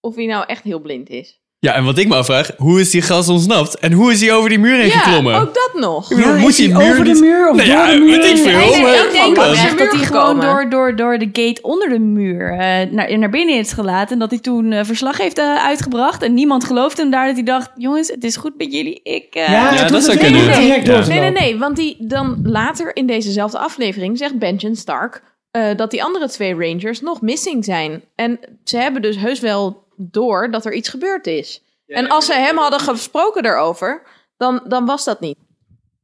[0.00, 1.43] of hij nou echt heel blind is.
[1.64, 3.78] Ja, en wat ik me afvraag, hoe is die gast ontsnapt?
[3.78, 5.32] En hoe is hij over die muur heen geklommen?
[5.32, 6.10] Ja, ook dat nog.
[6.10, 7.98] Ik bedoel, Ja, moet is hij muur over de muur of Nou door ja, de
[7.98, 8.16] muur?
[8.20, 8.58] weet ik veel.
[8.58, 10.40] Nee, nee, ik denk dat hij gewoon gekomen.
[10.40, 14.12] door, door, door de gate onder de muur eh, naar, naar binnen is gelaten.
[14.12, 16.22] En dat hij toen eh, verslag heeft eh, uitgebracht.
[16.22, 17.70] En niemand geloofde hem daar dat hij dacht...
[17.76, 19.00] jongens, het is goed met jullie.
[19.02, 20.46] Ik, eh, Ja, dat hoeft zou niet kunnen.
[20.46, 21.32] Nee, nee, lopen.
[21.32, 26.28] nee, want die dan later in dezezelfde aflevering zegt Benjen Stark eh, dat die andere
[26.28, 28.02] twee Rangers nog missing zijn.
[28.14, 31.62] En ze hebben dus heus wel door dat er iets gebeurd is.
[31.86, 34.02] en als ze hem hadden gesproken daarover,
[34.36, 35.38] dan, dan was dat niet.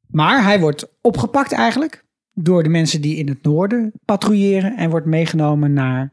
[0.07, 5.07] Maar hij wordt opgepakt eigenlijk door de mensen die in het noorden patrouilleren en wordt
[5.07, 6.12] meegenomen naar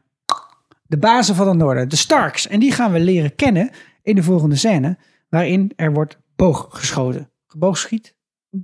[0.86, 2.46] de bazen van het noorden, de Starks.
[2.48, 3.70] En die gaan we leren kennen
[4.02, 7.30] in de volgende scène, waarin er wordt booggeschoten.
[7.46, 8.14] Geboogschiet?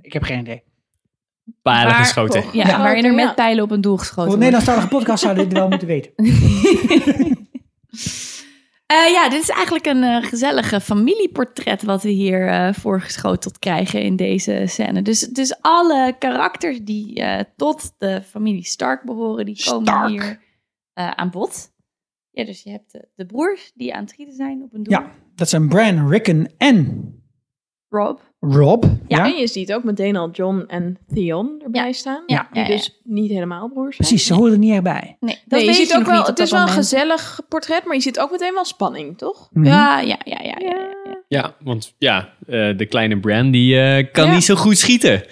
[0.01, 0.63] Ik heb geen idee.
[1.61, 2.43] Pijlen waar- geschoten.
[2.51, 2.77] Ja, Ja.
[2.77, 4.65] waarin er met pijlen op een doel geschoten Voor een wordt.
[4.65, 6.11] Nederlandstalige podcast zouden dit wel moeten weten.
[8.85, 14.01] Eh, ja, dit is eigenlijk een eh, gezellige familieportret wat we hier eh voorgeschoteld krijgen
[14.01, 15.01] in deze scène.
[15.01, 17.23] Dus, dus alle karakters die
[17.55, 20.09] tot de familie Stark behoren, die komen Stark.
[20.09, 20.39] hier
[20.93, 21.73] aan bod.
[22.31, 24.93] Ja, dus je hebt de, de broers die aan het schieten zijn op een doel.
[24.93, 27.13] Ja, dat zijn Bran, Rickon en
[27.89, 28.19] Rob.
[28.49, 28.83] Rob.
[29.07, 32.23] Ja, En je ziet ook meteen al John en Theon erbij staan.
[32.25, 32.75] Ja, Die ja, ja.
[32.75, 34.07] dus niet helemaal broers zijn.
[34.09, 34.27] precies.
[34.27, 35.17] Ze horen er niet echt bij.
[35.19, 37.95] Nee, dat Nee, je ziet ook nog wel, het is wel een gezellig portret, maar
[37.95, 39.49] je ziet ook meteen wel spanning, toch?
[39.51, 39.65] Mhm.
[39.65, 40.55] Ja, ja, ja, ja.
[40.59, 41.17] ja, ja, ja.
[41.27, 44.33] Ja, want ja, eh, de kleine Bran die eh, kan Ja.
[44.33, 45.11] niet zo goed schieten.
[45.11, 45.23] Het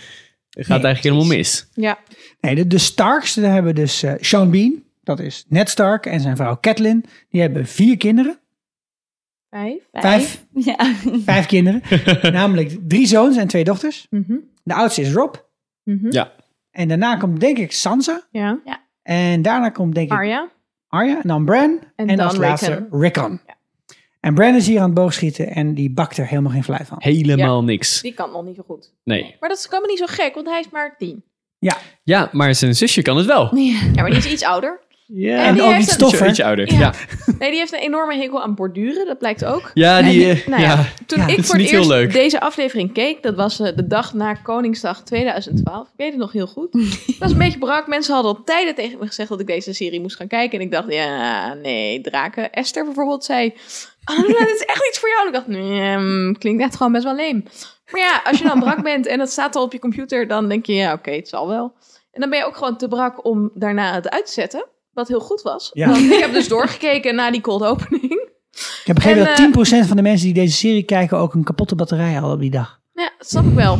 [0.65, 1.67] gaat Nee, eigenlijk helemaal mis.
[1.73, 1.97] Ja.
[2.41, 6.19] Nee, de, de Starks, daar hebben dus eh, Sean Bean, dat is Ned Stark, en
[6.19, 7.05] zijn vrouw Catelyn.
[7.29, 8.37] Die hebben vier kinderen.
[9.53, 9.83] Vijf.
[9.91, 10.45] Vijf.
[10.69, 10.93] Ja.
[11.23, 11.81] Vijf kinderen.
[12.33, 14.07] Namelijk drie zoons en twee dochters.
[14.09, 14.33] Mhm.
[14.63, 15.35] De oudste is Rob.
[15.83, 16.11] Mhm.
[16.11, 16.31] Ja.
[16.71, 18.21] En daarna komt denk ik Sansa.
[18.31, 18.59] Ja.
[19.03, 20.49] En daarna komt denk ik Arya.
[20.87, 21.15] Arya.
[21.21, 21.79] En dan Bran.
[21.95, 23.01] En, En dan als laatste Rickon.
[23.01, 23.39] Rickon.
[24.19, 26.97] En Brandon is hier aan het boogschieten en die bakt er helemaal geen fluit van.
[26.99, 28.01] Helemaal niks.
[28.01, 28.93] Die kan nog niet zo goed.
[29.03, 29.35] Nee.
[29.39, 31.23] Maar dat is me niet zo gek, want hij is maar tien.
[32.03, 33.55] Ja, maar zijn zusje kan het wel.
[33.55, 34.79] Ja, maar die is iets ouder.
[35.15, 36.27] Ja, En die ook een- stoffer.
[36.27, 36.73] Ietsje ouder.
[36.73, 36.79] Ja.
[36.79, 36.93] Ja,
[37.39, 39.71] Nee, die heeft een enorme hekel aan borduren, dat blijkt ook.
[39.73, 40.07] ja die...
[40.27, 40.85] En die- eh, nou ja, ja.
[41.05, 42.13] Toen Ja, ik dat voor het eerst leuk.
[42.13, 45.87] deze aflevering keek, dat was eh, de dag na Koningsdag 2012.
[45.87, 46.73] Ik weet het nog heel goed.
[46.73, 47.87] Het was een beetje brak.
[47.87, 50.59] Mensen hadden al tijden tegen me gezegd dat ik deze serie moest gaan kijken.
[50.59, 52.51] En ik dacht, ja, nee, draken.
[52.51, 53.53] Esther bijvoorbeeld zei,
[54.05, 55.21] oh, dit is echt iets voor jou.
[55.21, 57.43] En ik dacht, nee, mm, klinkt echt gewoon best wel leem.
[57.91, 60.47] Maar ja, als je dan brak bent en het staat al op je computer, dan
[60.49, 61.73] denk je, ja, oké, het zal wel.
[62.11, 64.65] En dan ben je ook gewoon te brak om daarna het uit te zetten.
[64.93, 65.69] Wat heel goed was.
[65.73, 65.89] Ja.
[65.89, 68.31] Want ik heb dus doorgekeken na die cold opening.
[68.51, 71.43] Ik heb begrepen En, dat 10% van de mensen die deze serie kijken ook een
[71.43, 72.81] kapotte batterij hadden op die dag.
[72.93, 73.79] Ja, dat snap ik wel.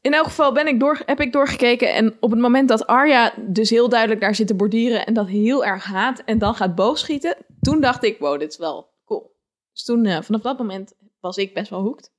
[0.00, 1.94] In elk geval ben ik door, heb ik doorgekeken.
[1.94, 5.06] En op het moment dat Arya dus heel duidelijk daar zit te bordieren.
[5.06, 6.22] en dat heel erg haat.
[6.24, 7.36] en dan gaat boogschieten.
[7.60, 9.36] toen dacht ik: wow, dit is wel cool.
[9.72, 12.10] Dus toen, eh, vanaf dat moment, was ik best wel hooked.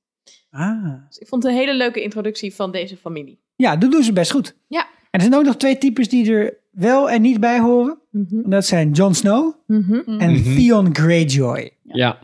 [0.52, 0.94] Ah.
[1.08, 3.42] Dus ik vond het een hele leuke introductie van deze familie.
[3.56, 4.56] Ja, dat doen ze best goed.
[4.68, 4.82] Ja.
[4.82, 8.02] En er zijn ook nog twee types die er wel en niet bij horen.
[8.14, 9.94] En dat zijn Jon Snow Mhm.
[10.20, 10.56] en Mhm.
[10.56, 11.72] Theon Greyjoy.
[11.84, 12.20] ja.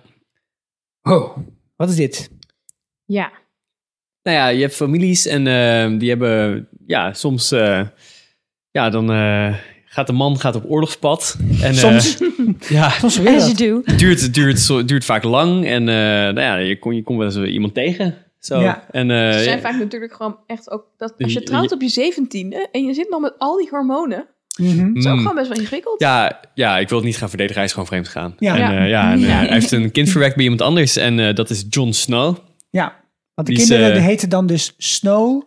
[1.02, 1.38] Oh,
[1.76, 2.30] wat is dit?
[3.06, 3.32] Ja.
[4.24, 7.82] Nou ja, je hebt families en eh, die hebben, ja, soms, eh,
[8.72, 11.38] ja, dan eh, gaat de man gaat op oorlogspad.
[11.62, 12.18] En, eh, Soms.
[12.78, 13.60] ja, Soms weer As dat.
[13.60, 13.82] you do.
[13.92, 17.18] het duurt, het duurt, duurt vaak lang en eh, nou ja, je, kom, je komt
[17.18, 18.16] wel eens iemand tegen.
[18.40, 18.60] Zo.
[18.62, 18.86] Ja.
[18.92, 20.86] En, eh, Ze zijn ja, vaak natuurlijk gewoon echt ook.
[20.98, 22.68] Dat als je trouwt op je zeventiende.
[22.72, 24.28] en je zit nog met al die hormonen.
[24.60, 24.88] Mhm.
[24.94, 25.20] Dat is ook Mm.
[25.20, 26.00] gewoon best wel ingewikkeld.
[26.02, 27.58] ja, ja, ik wil het niet gaan verdedigen.
[27.58, 28.36] Hij is gewoon vreemd gegaan.
[28.40, 28.54] Ja.
[28.54, 28.80] En, Ja.
[28.84, 29.36] eh, ja, en, eh, Ja.
[29.36, 32.38] hij heeft een kind verwekt bij iemand anders en eh, dat is Jon Snow.
[32.70, 32.94] Ja,
[33.34, 35.44] want de Die is, kinderen die heten dan dus Snow.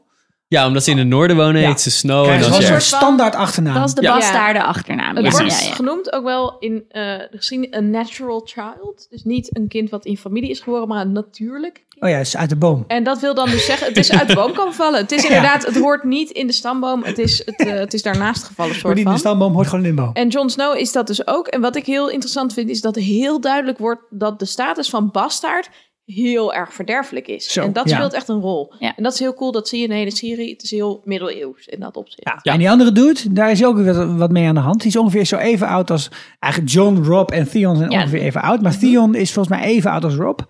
[0.52, 1.68] Ja, omdat ze in het noorden wonen, Ja.
[1.68, 2.22] heet ze Snow.
[2.24, 3.74] Krijgen En ze je een soort standaard achternaam.
[3.74, 4.14] Dat is de Ja.
[4.14, 5.16] bastaarde achternaam.
[5.16, 5.74] Het Ja, wordt ja, ja.
[5.74, 9.06] genoemd ook wel in eh, de geschiedenis een natural child.
[9.10, 12.02] Dus niet een kind wat in familie is geboren, maar een natuurlijk kind.
[12.04, 12.84] Oh ja, is uit de boom.
[12.86, 15.00] En dat wil dan dus zeggen, het is uit de boom komen vallen.
[15.00, 15.28] Het is Ja.
[15.28, 17.04] inderdaad, het hoort niet in de stamboom.
[17.04, 19.26] Het is, het, eh, het is daarnaast gevallen, Maar soort die in de van.
[19.28, 20.10] stamboom hoort gewoon in de boom.
[20.12, 21.46] En Jon Snow is dat dus ook.
[21.46, 25.10] En wat ik heel interessant vind, is dat heel duidelijk wordt dat de status van
[25.10, 25.70] bastaard
[26.04, 27.52] heel erg verderfelijk is.
[27.52, 27.96] Zo, en dat ja.
[27.96, 28.74] speelt echt een rol.
[28.78, 28.96] Ja.
[28.96, 30.50] En dat is heel cool, dat zie je in de hele serie.
[30.50, 32.24] Het is heel middeleeuws in dat opzicht.
[32.24, 32.38] Ja.
[32.42, 32.52] Ja.
[32.52, 34.78] En die andere dude, daar is ook weer wat, wat mee aan de hand.
[34.80, 36.10] Die is ongeveer zo even oud als...
[36.38, 37.98] Eigenlijk John, Rob en Theon zijn Ja.
[38.00, 38.62] ongeveer even oud.
[38.62, 40.40] Maar Theon is volgens mij even oud als Rob.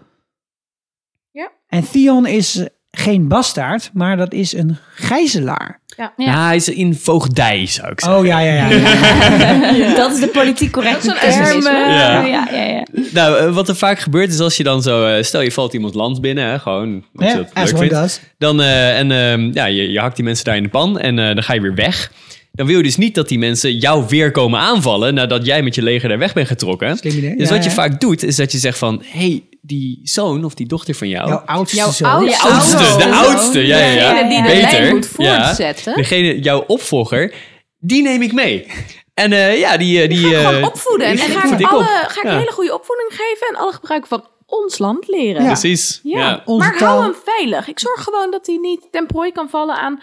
[1.30, 1.52] Ja.
[1.66, 5.81] En Theon is geen bastaard, maar dat is een gijzelaar.
[5.96, 6.12] Ja.
[6.16, 8.18] Nou, hij is in voogdij, zou ik zeggen.
[8.20, 9.94] Oh ja, ja, ja.
[9.96, 11.66] Dat is de politiek correcte term.
[11.66, 12.24] eh, Ja.
[12.26, 12.85] ja, ja, ja.
[13.12, 15.07] Nou, eh, wat er vaak gebeurt is als je dan zo...
[15.07, 17.94] eh, stel, je valt iemands land binnen, hè, gewoon je ja dat leuk vindt.
[18.38, 21.18] Dan, eh, en ehm, ja, je, je hakt die mensen daar in de pan en
[21.18, 22.12] eh, dan ga je weer weg.
[22.52, 25.74] Dan wil je dus niet dat die mensen jou weer komen aanvallen nadat jij met
[25.74, 26.96] je leger daar weg bent getrokken.
[26.96, 27.36] Slim idee.
[27.36, 27.76] Dus Ja, wat je ja.
[27.76, 29.02] vaak doet, is dat je zegt van...
[29.06, 31.28] hey, die zoon of die dochter van jou...
[31.28, 32.08] Jouw oudste Jouw zoon.
[32.10, 32.98] oudste de oudste, zoon.
[32.98, 34.12] de oudste, ja, ja, ja.
[34.12, 35.44] Degene die de Beter, lijn moet ja.
[35.44, 35.94] voortzetten.
[35.94, 37.34] Degene, jouw opvolger,
[37.78, 38.66] die neem ik mee.
[39.14, 40.02] En eh, ja, die...
[40.02, 41.06] eh, die Ga ik eh, gewoon opvoeden.
[41.06, 41.72] En die ga voed ik, ik op.
[41.72, 42.32] alle, ga ik Ja.
[42.32, 45.42] een hele goede opvoeding geven en alle gebruik van ons land leren.
[45.42, 45.48] Ja.
[45.48, 46.00] Precies.
[46.02, 46.42] Ja, Ja.
[46.44, 46.88] Onze maar taal.
[46.88, 47.68] hou hem veilig.
[47.68, 50.02] Ik zorg gewoon dat hij niet ten prooi kan vallen aan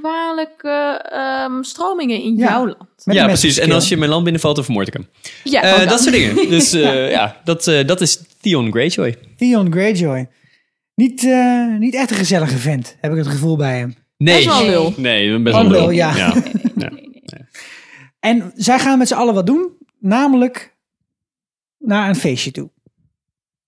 [0.00, 2.48] kwalijke ehm, stromingen in Ja.
[2.48, 2.90] jouw land.
[3.04, 3.58] Met ja, precies.
[3.58, 5.06] En als je mijn land binnenvalt, dan vermoord ik hem.
[5.44, 6.48] Ja, Eh, dat soort dingen.
[6.56, 9.16] Dus eh, ja, dat, eh, dat is Theon Greyjoy.
[9.36, 10.28] Theon Greyjoy.
[10.94, 13.94] Niet, eh, niet echt een gezellige vent, heb ik het gevoel bij hem.
[14.16, 14.34] Nee.
[14.34, 14.94] Best wel een lul.
[14.96, 15.90] Nee, best wel lul, lul.
[15.90, 16.34] ja.
[18.20, 19.72] En zij gaan met z'n allen wat doen.
[20.00, 20.76] Namelijk
[21.78, 22.70] naar een feestje toe.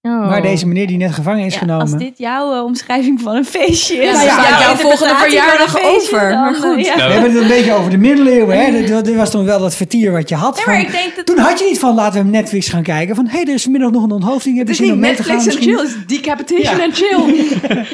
[0.06, 0.28] Oh.
[0.28, 1.82] Waar deze meneer die net gevangen is Ja, genomen.
[1.82, 4.02] als dit jouw eh, omschrijving van een feestje is.
[4.02, 6.86] Ja, dan staat jouw volgende verjaardag over, dan, maar goed.
[6.86, 6.96] ja.
[6.96, 8.58] Nou, We hebben het een beetje over de middeleeuwen.
[8.64, 8.70] Hè?
[8.70, 10.56] Dit, dit was toen wel dat vertier wat je had.
[10.58, 11.26] Ja, maar van- ik denk dat...
[11.26, 13.14] Toen had je niet van laten we Netflix gaan kijken.
[13.14, 14.58] Van hé, hey, er is vanmiddag nog een onthoofding.
[14.58, 14.94] Het is niet?
[14.96, 16.82] Netflix en chill, het is decapitation Ja.
[16.82, 17.46] en chill.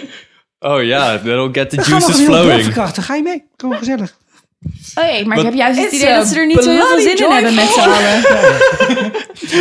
[0.64, 2.62] Oh ja, that'll get the We gaan nog juices flowing.
[2.62, 3.02] verkrachten.
[3.02, 3.44] Ga je mee?
[3.56, 4.16] Gewoon gezellig.
[4.94, 7.00] Oh jee, maar ik heb juist het idee dat ze er niet zo heel veel
[7.00, 9.10] zin in hebben met z'n allen.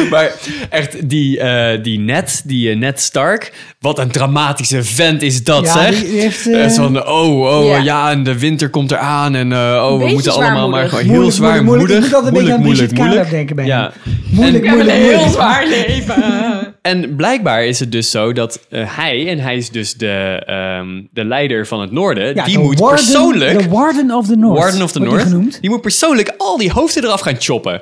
[0.09, 0.31] Maar
[0.69, 5.65] echt, die, eh, die Ned, die eh, Ned Stark, wat een dramatische vent is dat,
[5.65, 6.03] ja, zeg.
[6.03, 6.47] die, heeft...
[6.47, 7.77] Eh, eh, zo van, oh, oh, Ja.
[7.77, 8.11] ja.
[8.11, 10.89] en de winter komt eraan en eh, oh, we Beetje moeten allemaal maar zwaarmoedig.
[10.89, 12.05] gewoon heel moeilijk, zwaar moeilijk, moeilijk.
[12.05, 13.17] Ik moet altijd een beetje moeilijk, aan moeilijk, moeilijk.
[13.21, 13.73] Karen denken bij hem.
[13.73, 13.91] Ja.
[14.31, 15.31] Moeilijk, En- moeilijk, moeilijk.
[15.31, 16.70] zwaar leven.
[16.81, 21.01] En blijkbaar is het dus zo dat eh, hij, en hij is dus de, ehm,
[21.11, 23.59] de leider van het noorden, Ja, die moet warden- persoonlijk...
[23.63, 24.59] De Warden of the North.
[24.59, 25.61] Warden of the die North.
[25.61, 27.81] Die moet persoonlijk al die hoofden eraf gaan choppen.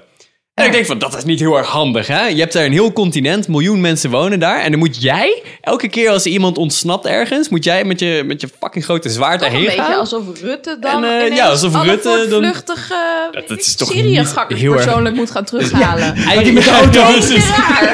[0.60, 2.26] En ik denk van, dat is niet heel erg handig, hè?
[2.28, 4.60] Je hebt daar een heel continent, miljoen mensen wonen daar.
[4.62, 8.42] En dan moet jij, elke keer als iemand ontsnapt ergens, moet jij met je, met
[8.42, 10.00] je fucking grote zwaard Toch een daarheen beetje gaan.
[10.00, 12.94] alsof Rutte dan En, eh, ineens ja, alsof alle Rutte dan- voortvluchtige
[13.32, 16.16] Dat- dat is toch Syriëgakkers erg- persoonlijk moet gaan terughalen.
[16.16, 17.00] Eigenlijk met de auto.
[17.00, 17.46] Ja, precies.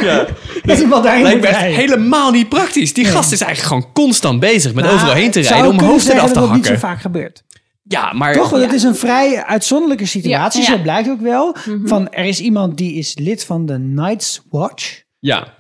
[0.02, 0.26] Ja.
[0.64, 1.76] Dat iemand Lijkt me echt rijden.
[1.80, 2.94] helemaal niet praktisch.
[2.94, 6.28] Die gast is eigenlijk gewoon constant bezig met overal heen te rijden om hoofden af
[6.28, 6.90] te dat dat niet zo hakken.
[6.90, 7.44] vaak gebeurt.
[7.88, 8.34] Ja, maar...
[8.34, 8.50] Toch?
[8.50, 10.62] Want het is een vrij uitzonderlijke situatie.
[10.62, 10.68] Ja.
[10.68, 11.56] Zo blijkt ook wel.
[11.66, 11.88] Mhm.
[11.88, 15.04] Van, er is iemand die is lid van de Night's Watch.
[15.20, 15.54] Ja.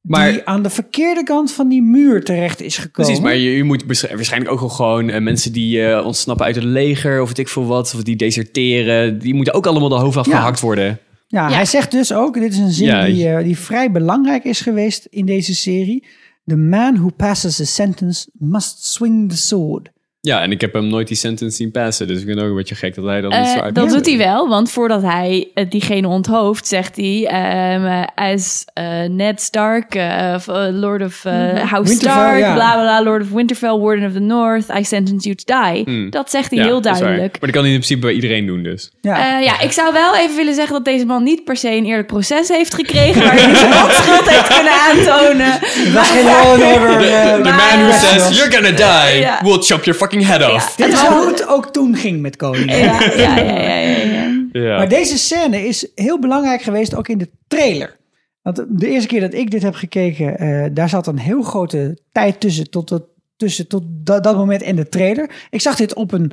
[0.00, 0.32] Maar...
[0.32, 2.92] die aan de verkeerde kant van die muur terecht is gekomen.
[2.92, 6.54] Precies, maar je, je moet waarschijnlijk ook wel gewoon eh, mensen die eh, ontsnappen uit
[6.54, 9.94] het leger of weet ik veel wat, of die deserteren, die moeten ook allemaal de
[9.94, 10.98] hoofd afgehakt worden.
[11.26, 11.54] Ja, Ja.
[11.54, 13.04] hij zegt dus ook, dit is een zin Ja.
[13.04, 16.06] die, eh, die vrij belangrijk is geweest in deze serie.
[16.44, 19.90] The man who passes a sentence must swing the sword.
[20.22, 22.50] Ja, en ik heb hem nooit die sentence zien passen, dus ik vind het ook
[22.50, 23.74] een beetje gek dat hij dan zo uit...
[23.74, 27.26] dat doet hij wel, want voordat hij eh, diegene onthoofd, zegt hij...
[27.26, 28.64] ehm, eh, as
[29.08, 29.94] Ned Stark,
[30.34, 31.32] of, Lord of eh,
[31.70, 32.54] House Winterfell, Stark, ja.
[32.54, 35.82] bla bla bla, Lord of Winterfell, Warden of the North, I sentence you to die.
[35.84, 36.10] Hmm.
[36.10, 37.32] Dat zegt hij Ja, heel dat is duidelijk.
[37.32, 38.90] Maar dat kan hij in principe bij iedereen doen dus.
[39.00, 39.38] Ja.
[39.38, 41.84] Eh, ja, ik zou wel even willen zeggen dat deze man niet per se een
[41.84, 43.22] eerlijk proces heeft gekregen...
[43.26, 45.52] waar hij zijn onschuld heeft kunnen aantonen.
[45.60, 46.98] Het was geen law and order.
[47.50, 49.40] The man who says, you're gonna die, Ja.
[49.42, 50.76] we'll chop your fucking head off.
[50.76, 52.78] Dit is hoe het ook toen ging met koningen.
[52.78, 54.48] Ja, ja, ja, ja, ja, ja.
[54.52, 54.76] Ja.
[54.76, 57.98] Maar deze scène is heel belangrijk geweest ook in de trailer.
[58.42, 61.98] Want de eerste keer dat ik dit heb gekeken, eh, daar zat een heel grote
[62.12, 63.02] tijd tussen tot, tot,
[63.36, 65.30] tussen tot dat, dat moment en de trailer.
[65.50, 66.32] Ik zag dit op een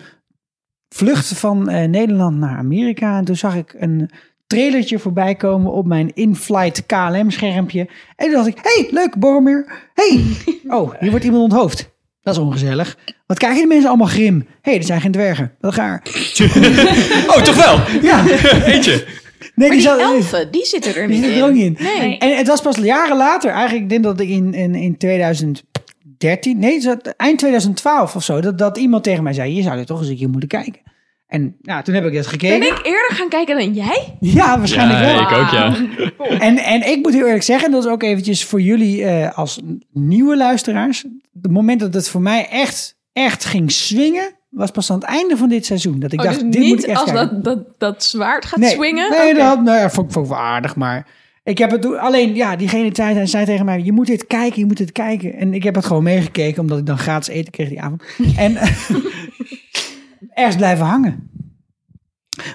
[0.89, 3.17] vlucht van eh, Nederland naar Amerika.
[3.17, 4.09] En toen zag ik een
[4.47, 7.89] trailertje voorbij komen op mijn in-flight KLM-schermpje.
[8.15, 9.89] En toen dacht ik, hey, leuk, Boromir.
[9.93, 10.23] Hey,
[10.77, 11.89] oh, hier wordt iemand onthoofd.
[12.27, 12.97] Dat is ongezellig.
[13.25, 14.35] Wat krijgen die mensen allemaal grim?
[14.61, 15.51] Hé, hey, er zijn geen dwergen.
[15.59, 16.01] Wat gaar.
[17.27, 17.79] Oh, toch wel?
[18.01, 18.25] Ja,
[18.65, 18.91] Eentje.
[19.55, 21.39] nee, Maar die zat- elfen, die zitten er die niet zit in.
[21.41, 21.77] er ook niet in.
[21.99, 22.17] Nee.
[22.17, 26.59] En het was pas jaren later, eigenlijk, ik denk dat ik in, in, in 2013,
[26.59, 29.85] nee, zo- eind 2012 of zo, dat, dat iemand tegen mij zei: Je zou er
[29.85, 30.81] toch eens een keer moeten kijken.
[31.27, 32.59] En nou, toen heb ik het gekeken.
[32.59, 34.17] Ben ik eerder gaan kijken dan jij?
[34.19, 35.21] Ja, waarschijnlijk Ja, wel.
[35.21, 35.75] ik ook, ja.
[36.47, 39.37] En, en ik moet heel eerlijk zeggen, en dat is ook eventjes voor jullie eh,
[39.37, 39.59] als
[39.93, 41.05] nieuwe luisteraars.
[41.41, 45.37] Het moment dat het voor mij echt, echt ging swingen, was pas aan het einde
[45.37, 45.99] van dit seizoen.
[45.99, 47.33] Dat ik Oh, dacht, dus dit moet ik niet echt als kijken.
[47.33, 49.09] dat, dat, dat zwaard gaat nee, swingen?
[49.11, 51.07] Nee, dat nou, ja, vond, ik- vond ik wel aardig, maar...
[51.43, 54.65] Ik heb het alleen, ja, diegene zei, zei tegen mij, je moet dit kijken, je
[54.65, 55.33] moet dit kijken.
[55.33, 58.03] En ik heb het gewoon meegekeken, omdat ik dan gratis eten kreeg die avond.
[58.37, 58.57] En
[60.29, 61.29] ergens blijven hangen.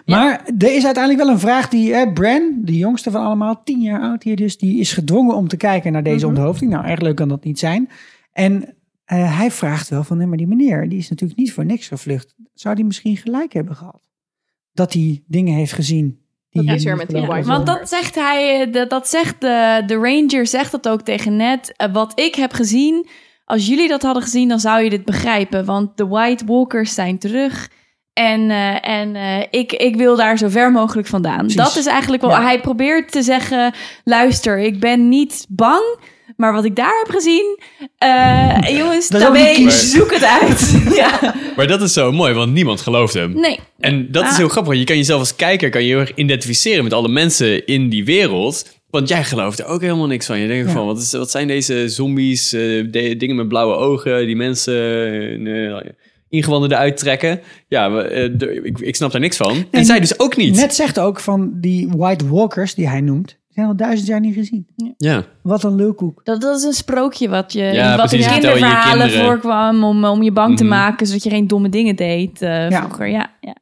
[0.07, 3.81] Maar er is uiteindelijk wel een vraag die eh, Bran, de jongste van allemaal, tien
[3.81, 6.71] jaar oud hier dus, die is gedwongen om te kijken naar deze onthoofding.
[6.71, 7.89] Nou, erg leuk kan dat niet zijn.
[8.33, 11.65] En eh, hij vraagt wel van, nee, maar die meneer, die is natuurlijk niet voor
[11.65, 12.35] niks gevlucht.
[12.55, 14.09] Zou die misschien gelijk hebben gehad?
[14.73, 16.21] Dat hij dingen heeft gezien.
[16.51, 19.95] Die Dat is met die Want dat zegt hij, eh, dat, dat zegt de, de
[19.95, 21.73] ranger, zegt dat ook tegen Ned.
[21.77, 23.07] Eh, wat ik heb gezien,
[23.53, 25.65] als jullie dat hadden gezien, dan zou je dit begrijpen.
[25.65, 27.69] Want de White Walkers zijn terug.
[28.13, 31.39] En, eh, en eh, ik, ik wil daar zo ver mogelijk vandaan.
[31.39, 31.57] Precies.
[31.57, 32.31] Dat is eigenlijk wel.
[32.31, 32.43] Ja.
[32.43, 35.99] Hij probeert te zeggen: luister, ik ben niet bang.
[36.37, 37.59] Maar wat ik daar heb gezien,
[37.99, 40.77] eh, jongens, daarmee zoek het uit.
[41.03, 41.35] ja.
[41.57, 43.33] Maar dat is zo mooi, want niemand gelooft hem.
[43.33, 43.59] Nee.
[43.79, 44.37] En dat is Ah.
[44.37, 47.09] heel grappig, want je kan jezelf als kijker kan je heel erg identificeren met alle
[47.09, 48.81] mensen in die wereld.
[48.93, 50.39] Want jij gelooft er ook helemaal niks van.
[50.39, 50.73] Je denkt Ja.
[50.73, 54.75] van, wat, is, wat zijn deze zombies, eh, de- dingen met blauwe ogen, die mensen
[55.47, 55.91] eh,
[56.29, 57.41] ingewanden eruit trekken.
[57.69, 59.51] Ja, eh, de- ik, ik snap daar niks van.
[59.51, 60.57] En, En zij dus ook niet.
[60.57, 64.35] Net zegt ook van die White Walkers, die hij noemt, zijn al duizend jaar niet
[64.35, 64.67] gezien.
[64.97, 65.25] Ja.
[65.43, 66.21] Wat een lulkoek.
[66.25, 69.25] Dat, dat is een sprookje wat, je, Ja, wat precies, in je je kinderverhalen kinderen.
[69.27, 70.73] voorkwam om, om je bang te Mhm.
[70.73, 72.81] maken, zodat je geen domme dingen deed eh, Ja.
[72.83, 73.07] vroeger.
[73.09, 73.57] Ja, ja.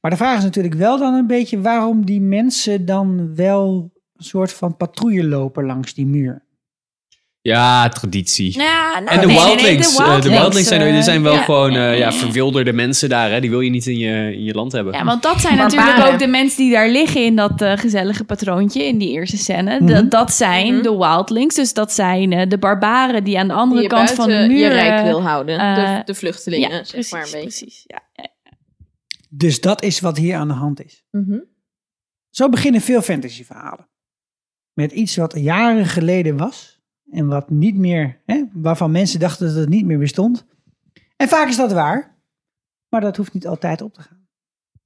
[0.00, 4.24] Maar de vraag is natuurlijk wel dan een beetje waarom die mensen dan wel een
[4.24, 6.42] soort van patrouille lopen langs die muur.
[7.40, 8.56] ja, traditie.
[8.56, 9.96] Nou, nou, En de nee, nee, nee, wildlings.
[9.98, 11.42] eh, de wildlings zijn, eh, er zijn wel ja.
[11.42, 13.30] gewoon eh, ja, verwilderde mensen daar.
[13.30, 13.40] Hè?
[13.40, 14.92] Die wil je niet in je, in je land hebben.
[14.92, 15.86] Ja, want dat zijn Barbaren.
[15.86, 19.36] natuurlijk ook de mensen die daar liggen in dat eh, gezellige patroontje in die eerste
[19.36, 19.80] scène.
[19.80, 19.86] Mhm.
[19.92, 20.82] Dat- dat zijn Mhm.
[20.82, 24.10] de wildlings, dus dat zijn eh, de barbaren die aan de Die andere je kant
[24.10, 24.58] van de muur...
[24.58, 25.58] je rijk eh, wil houden.
[25.58, 27.84] eh, de, de vluchtelingen, ja, zeg precies, maar een precies.
[27.86, 28.28] Ja, ja.
[29.30, 31.04] Dus dat is wat hier aan de hand is.
[31.10, 31.38] Mhm.
[32.30, 33.88] Zo beginnen veel fantasyverhalen.
[34.74, 39.56] Met iets wat jaren geleden was en wat niet meer, hè, waarvan mensen dachten dat
[39.56, 40.46] het niet meer bestond.
[41.16, 42.18] En vaak is dat waar,
[42.88, 44.28] maar dat hoeft niet altijd op te gaan.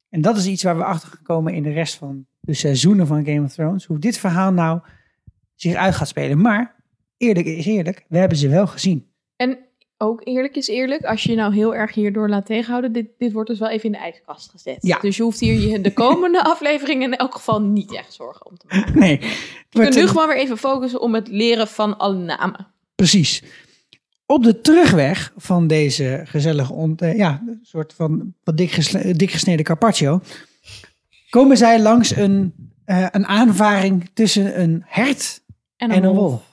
[0.08, 3.24] En dat is iets waar we achter gekomen in de rest van de seizoenen van
[3.24, 3.84] Game of Thrones.
[3.84, 4.80] Hoe dit verhaal nou
[5.54, 6.40] zich uit gaat spelen.
[6.40, 6.84] Maar
[7.16, 9.12] eerlijk is eerlijk, we hebben ze wel gezien.
[9.36, 9.58] En
[9.98, 13.32] ook eerlijk is eerlijk, als je je nou heel erg hierdoor laat tegenhouden, dit, dit
[13.32, 14.76] wordt dus wel even in de ijskast gezet.
[14.80, 14.98] Ja.
[14.98, 18.56] Dus je hoeft hier je de komende afleveringen in elk geval niet echt zorgen om
[18.56, 18.98] te maken.
[19.00, 19.26] Nee, Je
[19.70, 22.66] wordt kunt nu gewoon weer even focussen om het leren van alle namen.
[22.94, 23.42] precies.
[24.26, 29.30] Op de terugweg van deze gezellige, ont- eh, ja, een soort van wat dik, dik
[29.30, 30.20] gesneden carpaccio,
[31.30, 35.40] komen zij langs een, eh, een aanvaring tussen een hert
[35.76, 36.32] en een wolf.
[36.40, 36.47] Ja,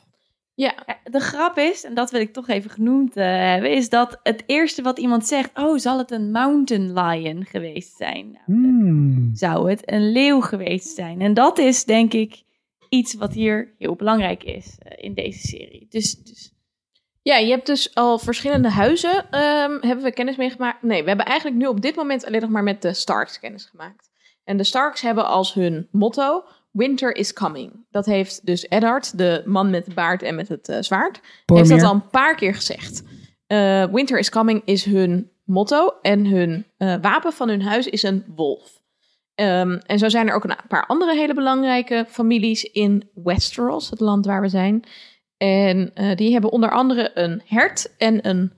[0.55, 4.19] Ja, de grap is, en dat wil ik toch even genoemd eh, hebben, is dat
[4.23, 8.31] het eerste wat iemand zegt, oh, zal het een mountain lion geweest zijn?
[8.31, 9.29] Nou, Hmm.
[9.33, 11.21] Zou het een leeuw geweest zijn?
[11.21, 12.43] En dat is denk ik
[12.89, 15.87] iets wat hier heel belangrijk is eh, in deze serie.
[15.89, 16.53] Dus, dus
[17.21, 19.31] Ja, je hebt dus al verschillende huizen.
[19.31, 20.83] ehm, hebben we kennis mee gemaakt?
[20.83, 23.65] Nee, we hebben eigenlijk nu op dit moment alleen nog maar met de Starks kennis
[23.65, 24.09] gemaakt.
[24.43, 26.43] En de Starks hebben als hun motto:
[26.75, 27.85] Winter is coming.
[27.89, 31.69] Dat heeft dus Eddard, de man met de baard en met het eh, zwaard, heeft
[31.69, 33.03] dat al een paar keer gezegd.
[33.47, 38.03] Eh, Winter is coming is hun motto en hun eh, wapen van hun huis is
[38.03, 38.81] een wolf.
[39.35, 43.99] Ehm, en zo zijn er ook een paar andere hele belangrijke families in Westeros, het
[43.99, 44.83] land waar we zijn.
[45.37, 48.51] En die hebben onder andere een hert en een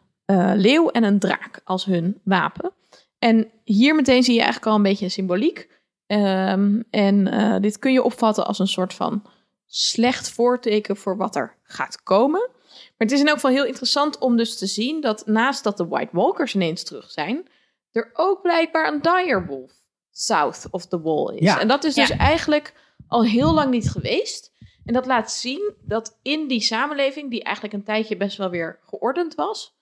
[0.55, 2.71] leeuw en een draak als hun wapen.
[3.19, 5.67] En hier meteen zie je eigenlijk al een beetje symboliek.
[6.07, 9.25] Ehm, en eh, dit kun je opvatten als een soort van
[9.65, 12.49] slecht voorteken voor wat er gaat komen.
[12.77, 15.77] Maar het is in elk geval heel interessant om dus te zien dat naast dat
[15.77, 17.47] de White Walkers ineens terug zijn,
[17.91, 19.71] er ook blijkbaar een direwolf
[20.11, 21.41] south of the wall is.
[21.41, 21.59] Ja.
[21.59, 22.17] En dat is dus Ja.
[22.17, 22.73] eigenlijk
[23.07, 24.51] al heel lang niet geweest.
[24.85, 28.79] En dat laat zien dat in die samenleving, die eigenlijk een tijdje best wel weer
[28.85, 29.76] geordend was,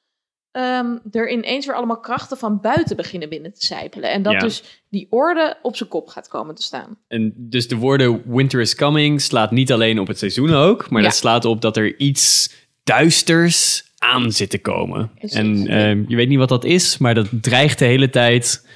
[0.56, 4.12] ehm, er ineens weer allemaal krachten van buiten beginnen binnen te sijpelen.
[4.12, 4.39] En dat Ja.
[4.39, 6.97] dus die orde op zijn kop gaat komen te staan.
[7.08, 11.01] En dus de woorden winter is coming slaat niet alleen op het seizoen ook, maar
[11.01, 11.08] Ja.
[11.08, 12.53] dat slaat op dat er iets
[12.84, 15.12] duisters aan zit te komen.
[15.16, 15.38] Precies.
[15.38, 18.68] En ehm, je weet niet wat dat is, maar dat dreigt de hele tijd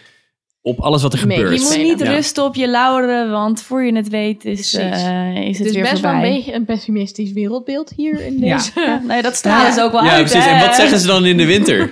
[0.61, 1.37] op alles wat er Mee.
[1.37, 1.61] gebeurt.
[1.61, 2.05] je moet niet Ja.
[2.11, 4.85] rusten op je lauren, want voor je het weet is, eh,
[5.35, 6.29] is het, Het is weer best wel voorbij.
[6.29, 8.55] een beetje een pessimistisch wereldbeeld hier in Ja.
[8.57, 8.71] deze.
[8.75, 10.25] Ja, nee, dat stralen ze ook wel Ja, uit.
[10.29, 10.49] precies.
[10.49, 11.91] En wat zeggen ze dan in de winter?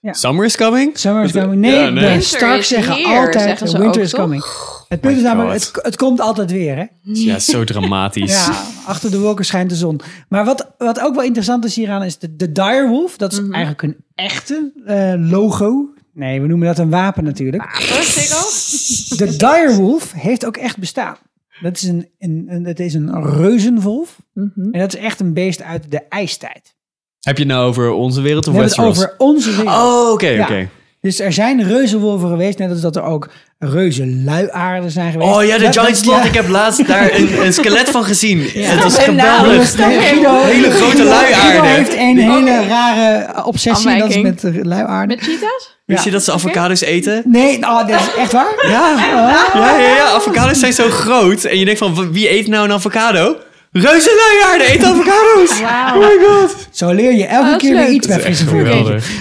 [0.00, 0.12] Ja.
[0.12, 0.98] Summer is coming?
[0.98, 1.60] Summer is coming.
[1.60, 2.20] Nee, Ja, nee.
[2.20, 4.20] Starks is zeggen here, altijd zeggen ze winter is toch?
[4.20, 4.44] coming.
[4.88, 6.84] Het punt is namelijk, het, het komt altijd weer, hè?
[7.02, 8.46] Ja, zo dramatisch.
[8.46, 10.00] Ja, achter de wolken schijnt de zon.
[10.28, 13.16] Maar wat, wat ook wel interessant is hieraan is de, de direwolf.
[13.16, 13.52] Dat is Mhm.
[13.52, 15.88] eigenlijk een echte eh, logo.
[16.14, 17.62] Nee, we noemen dat een wapen natuurlijk.
[19.16, 21.16] De direwolf heeft ook echt bestaan.
[21.60, 24.16] Dat is een, een, een, dat is een reuzenwolf.
[24.34, 24.70] Mhm.
[24.72, 26.74] En dat is echt een beest uit de ijstijd.
[27.20, 29.08] Heb je het nou over onze wereld We of hebben het Westeros?
[29.10, 29.76] over onze wereld.
[29.76, 30.42] Oh, oké, Ja.
[30.42, 30.68] oké.
[31.00, 32.58] Dus er zijn reuzenwolven geweest.
[32.58, 35.30] Net als dat er ook reuzenluiaarden zijn geweest.
[35.36, 36.16] Oh ja, de Giant Slot.
[36.16, 36.24] ja.
[36.24, 38.40] Ik heb laatst daar een, een skelet van gezien.
[38.52, 39.76] Het was En nou, geweldig.
[39.78, 41.40] Nee, Guido, Hele grote luiaarden.
[41.50, 43.98] Guido heeft een hele rare obsessie.
[43.98, 45.16] Dat is met luiaarden.
[45.16, 45.73] Met cheetahs?
[45.84, 46.10] Wist Ja.
[46.10, 47.22] je dat ze avocados eten?
[47.26, 48.54] Nee, oh, dat is echt waar?
[48.68, 48.94] Ja.
[49.54, 50.04] ja, ja, ja.
[50.06, 51.44] Avocados zijn zo groot.
[51.44, 53.36] En je denkt van, wie eet nou een avocado?
[53.72, 55.60] Reuzenluiaarden eten avocado's.
[55.60, 55.94] Wauw.
[56.02, 56.68] Oh my god.
[56.70, 57.90] Zo leer je elke Oh, keer weer leuk.
[57.92, 58.44] iets bij Frisse.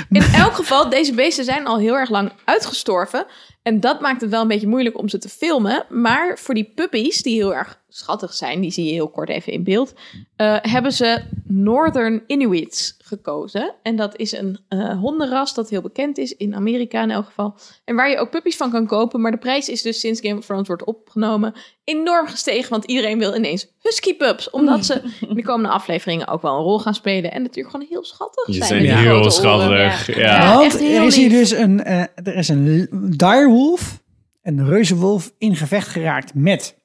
[0.09, 3.25] In elk geval, deze beesten zijn al heel erg lang uitgestorven.
[3.63, 5.85] En dat maakt het wel een beetje moeilijk om ze te filmen.
[5.89, 9.53] Maar voor die puppies, die heel erg schattig zijn, die zie je heel kort even
[9.53, 9.93] in beeld,
[10.35, 13.75] eh, hebben ze Northern Inuits gekozen.
[13.83, 17.55] En dat is een eh, hondenras dat heel bekend is in Amerika in elk geval.
[17.85, 19.21] En waar je ook puppies van kan kopen.
[19.21, 22.69] Maar de prijs is dus sinds Game of Thrones wordt opgenomen enorm gestegen.
[22.69, 24.49] Want iedereen wil ineens husky pups.
[24.49, 27.31] Omdat ze in de komende afleveringen ook wel een rol gaan spelen.
[27.31, 28.67] En natuurlijk gewoon heel schattig Je zijn.
[28.67, 30.15] zijn met die heel schattig.
[30.15, 30.21] Ja.
[30.21, 30.57] Ja.
[30.57, 32.87] Want er is hier dus een, eh, er is een
[33.17, 34.01] direwolf,
[34.41, 36.81] een reuzenwolf, in gevecht geraakt met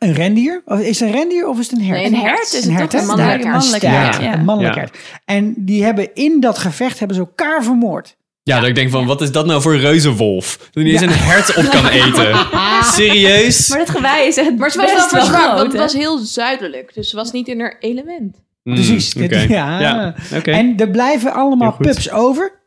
[0.00, 0.62] een rendier.
[0.64, 1.98] Of is het een rendier of is het een hert?
[1.98, 2.98] Nee, een hert is het toch, hè?
[2.98, 4.18] een mannelijk hert.
[4.34, 4.80] Een mannelijk Ja.
[4.80, 4.96] hert.
[5.24, 8.16] En die hebben in dat gevecht hebben ze elkaar vermoord.
[8.42, 10.56] Ja, dat ik denk van, wat is dat nou voor een reuzenwolf?
[10.70, 11.06] Dat hij eens Ja.
[11.06, 12.46] een hert op kan eten.
[12.82, 13.68] Serieus?
[13.68, 15.80] Maar het gewei is echt Maar ze was wel best wel verzwakt, want groot, het
[15.80, 16.94] was heel zuidelijk.
[16.94, 18.36] Dus ze was niet in haar element.
[18.62, 19.12] Mm, Precies.
[19.48, 19.80] Ja.
[19.80, 20.14] ja.
[20.36, 20.50] oké.
[20.50, 22.59] En er blijven allemaal pups over.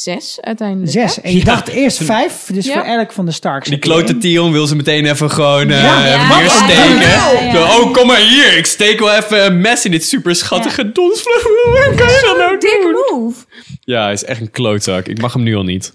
[0.00, 0.90] Zes uiteindelijk.
[0.92, 1.16] Zes.
[1.16, 1.22] hè?
[1.22, 1.44] En je Ja.
[1.44, 2.72] dacht eerst vijf, dus Ja.
[2.72, 3.68] voor elk van de Starks.
[3.68, 4.18] Die klote.
[4.18, 7.00] Tion wil ze meteen even gewoon eh Ja, ja, neersteken.
[7.00, 7.52] ja, ja, ja.
[7.52, 8.56] Zo, oh, kom maar hier.
[8.56, 11.50] Ik steek wel even een mes in dit super schattige donsvleugel.
[11.64, 13.18] Hoe kan je dat nou doen?
[13.20, 13.44] move.
[13.80, 15.06] Ja, hij is echt een klootzak.
[15.06, 15.92] Ik mag hem nu al niet.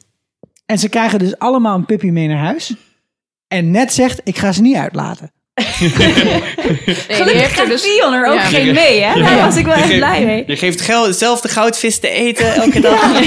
[0.66, 2.74] En ze krijgen dus allemaal een puppy mee naar huis.
[3.47, 5.32] En net zegt, ik ga ze niet uitlaten.
[5.56, 5.66] Nee,
[7.08, 7.97] Gelukkig er gaat dus...
[7.99, 8.39] Er ook Ja.
[8.41, 9.22] geen mee, hè?
[9.22, 10.43] Daar was ik wel echt blij mee.
[10.47, 10.80] Je geeft
[11.10, 13.01] zelf de goudvis te eten elke dag.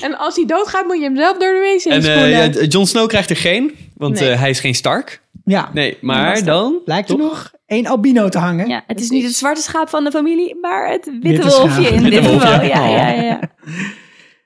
[0.00, 2.32] En als hij doodgaat, moet je hem zelf door de wc En spoelen.
[2.32, 4.30] eh, ja, Jon Snow krijgt er geen, want Nee.
[4.30, 5.20] eh, hij is geen Stark.
[5.44, 6.78] Ja, Nee, maar dan...
[6.84, 7.28] lijkt er toch?
[7.28, 8.68] nog één albino te hangen.
[8.68, 11.88] Ja, het is niet het zwarte schaap van de familie, maar het witte, Witte wolfje
[11.88, 12.46] in Witte dit wolfje.
[12.48, 12.66] geval.
[12.66, 13.40] Ja, ja, ja.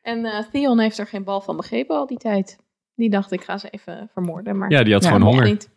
[0.02, 2.56] En eh, Theon heeft er geen bal van begrepen al die tijd.
[2.96, 4.58] Die dacht, ik ga ze even vermoorden.
[4.58, 5.44] Maar Ja, die had Ja, gewoon honger.
[5.44, 5.68] niet.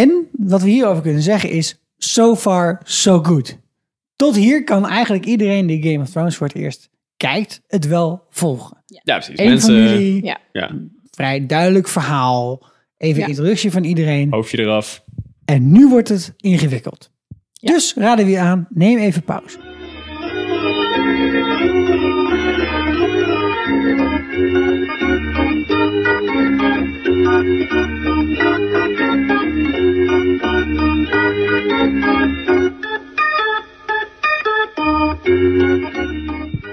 [0.00, 3.58] En wat we hierover kunnen zeggen is, so far, so good.
[4.16, 8.22] Tot hier kan eigenlijk iedereen die Game of Thrones voor het eerst kijkt, het wel
[8.30, 8.82] volgen.
[8.86, 9.38] Ja, precies.
[9.38, 10.38] Eén Mensen, familie, Ja.
[10.52, 10.70] ja,
[11.10, 12.62] vrij duidelijk verhaal,
[12.96, 13.26] even Ja.
[13.28, 14.32] introductie van iedereen.
[14.32, 15.04] hoofdje eraf.
[15.44, 17.10] En nu wordt het ingewikkeld.
[17.52, 17.72] Ja.
[17.72, 19.58] Dus raden we je aan, neem even pauze.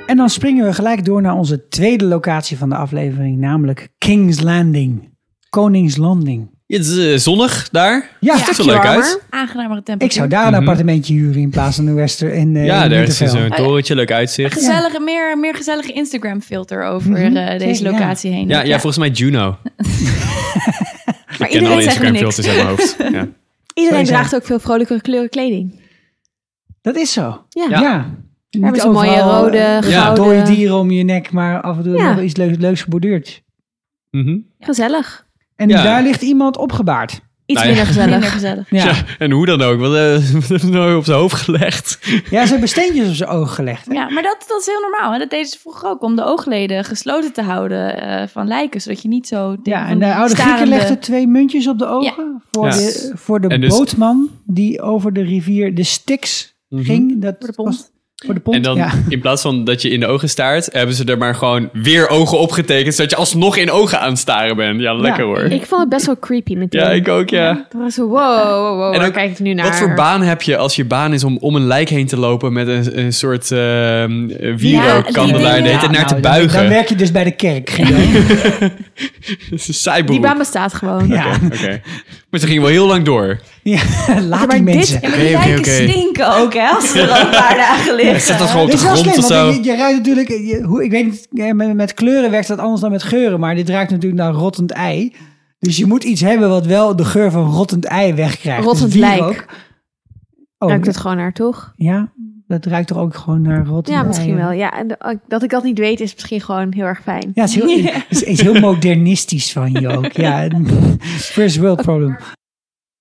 [0.08, 4.41] En dan springen we gelijk door naar onze tweede locatie van de aflevering, namelijk King's
[4.41, 5.12] Landing.
[5.49, 6.51] Koningslanding.
[6.66, 8.10] Ja, het is eh, zonnig daar.
[8.20, 9.22] Ja, Ziet er leuk uit.
[9.30, 10.06] Aangenamere temperatuur.
[10.06, 10.60] ik zou daar een Mhm.
[10.62, 13.95] appartementje huren in plaats van de Wester in, eh Ja, in daar is zo'n torentje,
[13.95, 14.54] leuk uitzicht.
[14.54, 17.99] Gezellige, meer, meer gezellige Instagram filter over Mhm, eh, deze zeker, ja.
[17.99, 18.47] locatie heen.
[18.47, 19.39] Ja, ja, volgens mij Juno.
[21.39, 22.95] maar Ik ken alle Instagram filters uit mijn hoofd.
[23.12, 23.28] Ja.
[23.84, 25.80] Iedereen draagt ook veel vrolijkere kleuren kleding.
[26.82, 27.45] Dat is zo.
[27.49, 27.68] Ja.
[27.70, 28.06] Ja.
[28.54, 28.60] Ja.
[28.60, 31.78] Niet hebben ze mooie overal, rode, eh, gouden- dode dieren om je nek, maar af
[31.78, 32.14] en toe Ja.
[32.14, 33.41] nog iets leuks, leuks geborduurd.
[34.12, 34.38] Mhm.
[34.60, 35.26] Gezellig.
[35.56, 35.84] En Ja.
[35.84, 37.12] daar ligt iemand opgebaard.
[37.45, 37.76] Iets Nou ja.
[37.76, 38.10] minder gezellig.
[38.12, 38.70] Minder gezellig.
[38.70, 39.80] Ja, Ja, en hoe dan ook.
[39.80, 39.99] Wat eh,
[40.32, 41.99] hebben ze nou op zijn hoofd gelegd?
[42.30, 43.86] ja ze hebben steentjes op zijn ogen gelegd.
[43.88, 43.93] hè?
[43.93, 45.12] Ja, maar dat, dat is heel normaal.
[45.14, 45.18] Hè?
[45.20, 48.82] Dat deden ze vroeger ook om de oogleden gesloten te houden eh, van lijken.
[48.82, 49.56] Zodat je niet zo...
[49.64, 52.72] Ja, en de oude Grieken starende- legden twee muntjes op de ogen voor Ja.
[52.76, 57.22] de, voor de dus- bootman die over de rivier de Styx ging.
[57.22, 57.68] Dat Voor de pont.
[57.76, 57.91] was-
[58.26, 58.92] voor de pont, En dan ja.
[59.10, 62.10] in plaats van dat je in de ogen staart, hebben ze er maar gewoon weer
[62.10, 64.80] ogen opgetekend, zodat je alsnog in ogen aan het staren bent.
[64.82, 65.40] Ja, lekker hoor.
[65.44, 66.82] Ik vond het best wel creepy meteen.
[66.82, 67.48] Ja, ik ook, ja.
[67.70, 69.66] Het was zo, wow, wow, wow, En waar ook, kijk ik nu naar?
[69.66, 72.18] Wat voor baan heb je als je baan is om om een lijk heen te
[72.18, 73.60] lopen met een, een soort uh,
[74.58, 76.60] wierookkandelaar hele tijd Ja, naar te nou, buigen?
[76.60, 77.76] Dan werk je dus bij de kerk.
[79.84, 81.08] Dat Die baan bestaat gewoon.
[81.08, 81.26] ja.
[81.46, 81.82] Oké.
[82.30, 83.40] Maar ze ging wel heel lang door.
[83.64, 83.80] ja,
[84.30, 85.00] laat maar die dit- mensen.
[85.30, 86.68] Ja, maar die stinken ook, hè?
[86.68, 88.12] Als ze er al een paar dagen liggen.
[88.20, 89.49] Zet dat gewoon op de grond slim, of zo.
[89.49, 90.28] je, je ruikt natuurlijk...
[90.30, 93.39] Je, hoe, ik weet niet, met, met kleuren werkt dat anders dan met geuren.
[93.39, 95.16] Maar dit ruikt natuurlijk naar rottend ei.
[95.59, 98.64] Dus je moet iets hebben wat wel de geur van rottend ei wegkrijgt.
[98.64, 99.14] Rottend dus lijk.
[99.20, 99.45] wierook-
[100.57, 101.74] Oh, Ruikt het gewoon naar, toch?
[101.76, 102.11] ja,
[102.47, 104.51] dat ruikt toch ook gewoon naar rottend Ja, misschien wel.
[104.51, 107.32] Ja, en de- dat ik dat niet weet is misschien gewoon heel erg fijn.
[107.34, 110.11] Ja, het is heel, het is heel modernistisch van je ook.
[110.11, 110.47] Ja,
[111.38, 112.18] first world problem.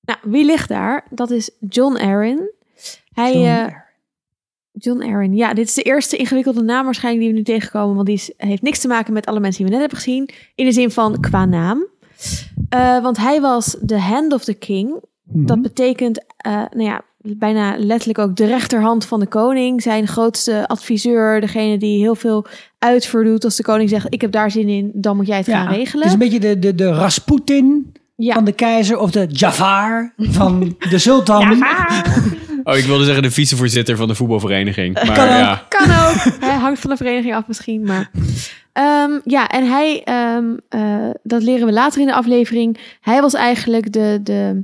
[0.00, 1.06] Nou, wie ligt daar?
[1.10, 2.50] Dat is John Aaron.
[3.12, 3.66] Hij, John eh,
[4.72, 5.34] John Aaron.
[5.34, 7.94] Ja, dit is de eerste ingewikkelde naam waarschijnlijk die we nu tegenkomen.
[7.94, 10.28] Want die is, heeft niks te maken met alle mensen die we net hebben gezien.
[10.54, 11.86] In de zin van qua naam.
[12.68, 15.00] Eh, want hij was de hand of the king.
[15.22, 15.46] Mhm.
[15.46, 19.82] Dat betekent, eh, nou ja, bijna letterlijk ook de rechterhand van de koning.
[19.82, 21.40] Zijn grootste adviseur.
[21.40, 22.46] Degene die heel veel
[22.78, 24.06] uitvoert als de koning zegt...
[24.08, 26.06] ik heb daar zin in, dan moet jij het gaan Het regelen.
[26.06, 28.34] is een beetje de, de, de Rasputin ja.
[28.34, 31.58] van de keizer of de Jafar van de sultan.
[32.68, 34.94] Oh, ik wilde zeggen de vicevoorzitter van de voetbalvereniging.
[34.94, 35.30] Maar Kan ook.
[35.30, 35.66] ja.
[35.68, 36.40] Kan ook.
[36.40, 38.10] Hij hangt van de vereniging af misschien, maar...
[38.72, 42.78] Ehm, ja, en hij, ehm, eh, dat leren we later in de aflevering.
[43.00, 44.62] Hij was eigenlijk de, de,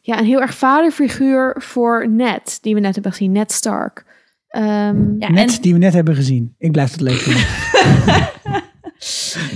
[0.00, 4.04] ja, een heel erg vaderfiguur voor Ned, die we net hebben gezien, Ned Stark.
[4.48, 6.54] Ehm, Ja, Net en, die we net hebben gezien.
[6.58, 7.44] Ik blijf het leuk vinden.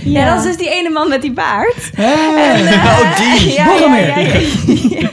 [0.03, 1.91] ja, dat is dus die ene man met die baard.
[1.95, 2.61] Hey.
[2.85, 3.51] Oh, die.
[3.53, 3.97] Ja,
[4.99, 5.09] ja.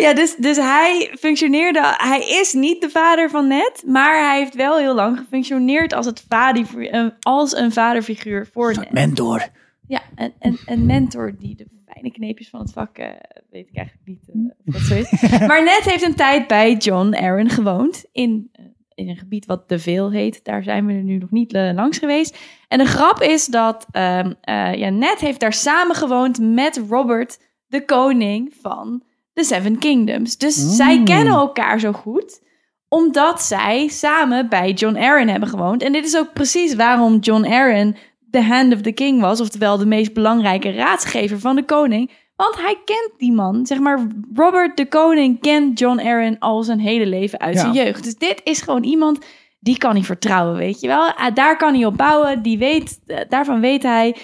[0.00, 1.94] Ja, dus, dus hij functioneerde...
[1.96, 6.06] Hij is niet de vader van Ned, maar hij heeft wel heel lang gefunctioneerd als,
[6.06, 8.92] het vader, als een vaderfiguur voor Ned.
[8.92, 9.48] Mentor.
[9.86, 13.06] Ja, een, een, een mentor die de fijne kneepjes van het vak, eh,
[13.50, 15.20] weet ik eigenlijk niet eh, of dat zo is.
[15.48, 19.68] Maar Ned heeft een tijd bij John Aaron gewoond in, eh, in een gebied wat
[19.68, 20.44] De Veel heet.
[20.44, 22.38] Daar zijn we er nu nog niet eh, langs geweest.
[22.68, 27.38] En de grap is dat ehm, eh, ja, Ned heeft daar samen gewoond met Robert,
[27.66, 29.02] de koning van
[29.40, 30.36] de Seven Kingdoms.
[30.36, 30.70] Dus Mm.
[30.70, 32.40] zij kennen elkaar zo goed
[32.88, 35.82] omdat zij samen bij John Aaron hebben gewoond.
[35.82, 39.78] En dit is ook precies waarom John Aaron de hand of the king was, oftewel
[39.78, 42.10] de meest belangrijke raadsgever van de koning.
[42.36, 43.66] Want hij kent die man.
[43.66, 47.60] Zeg maar, Robert de koning kent John Aaron al zijn hele leven uit Ja.
[47.60, 48.04] zijn jeugd.
[48.04, 49.18] Dus dit is gewoon iemand
[49.60, 51.12] die kan hij vertrouwen, weet je wel.
[51.14, 52.42] Ah, Daar kan hij op bouwen.
[52.42, 54.16] Die weet, eh, daarvan weet hij,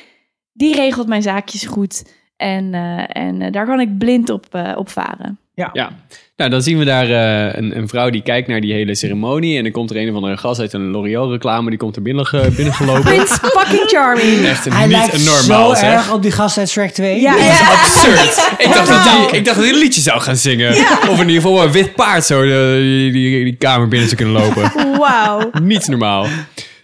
[0.52, 2.04] die regelt mijn zaakjes goed.
[2.36, 5.38] En, eh, en eh, daar kan ik blind op, eh, op varen.
[5.54, 5.90] Ja.
[6.36, 9.56] Nou, dan zien we daar eh, een, een vrouw die kijkt naar die hele ceremonie.
[9.56, 11.68] En dan komt er een of andere gast uit een L'Oreal reclame.
[11.70, 13.02] Die komt er binnen, ge- binnengelopen.
[13.02, 14.44] Prince fucking charming.
[14.46, 15.92] Echt Hij niet lijkt normaal, zo zeg.
[15.92, 17.20] erg op die gast uit Shrek 2.
[17.20, 17.70] Ja, ja.
[17.72, 18.50] Absurd.
[18.58, 20.70] Ik dacht, dat hij, ik dacht dat hij een liedje zou gaan zingen.
[21.10, 24.22] Of in ieder geval een wit paard zo de- die, die, die kamer binnen zou
[24.22, 24.98] kunnen lopen.
[24.98, 25.50] Wauw.
[25.62, 26.26] Niet normaal.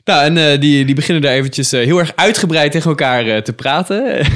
[0.04, 3.36] Nou, en eh, die, die beginnen daar eventjes eh, heel erg uitgebreid tegen elkaar eh,
[3.42, 4.04] te praten.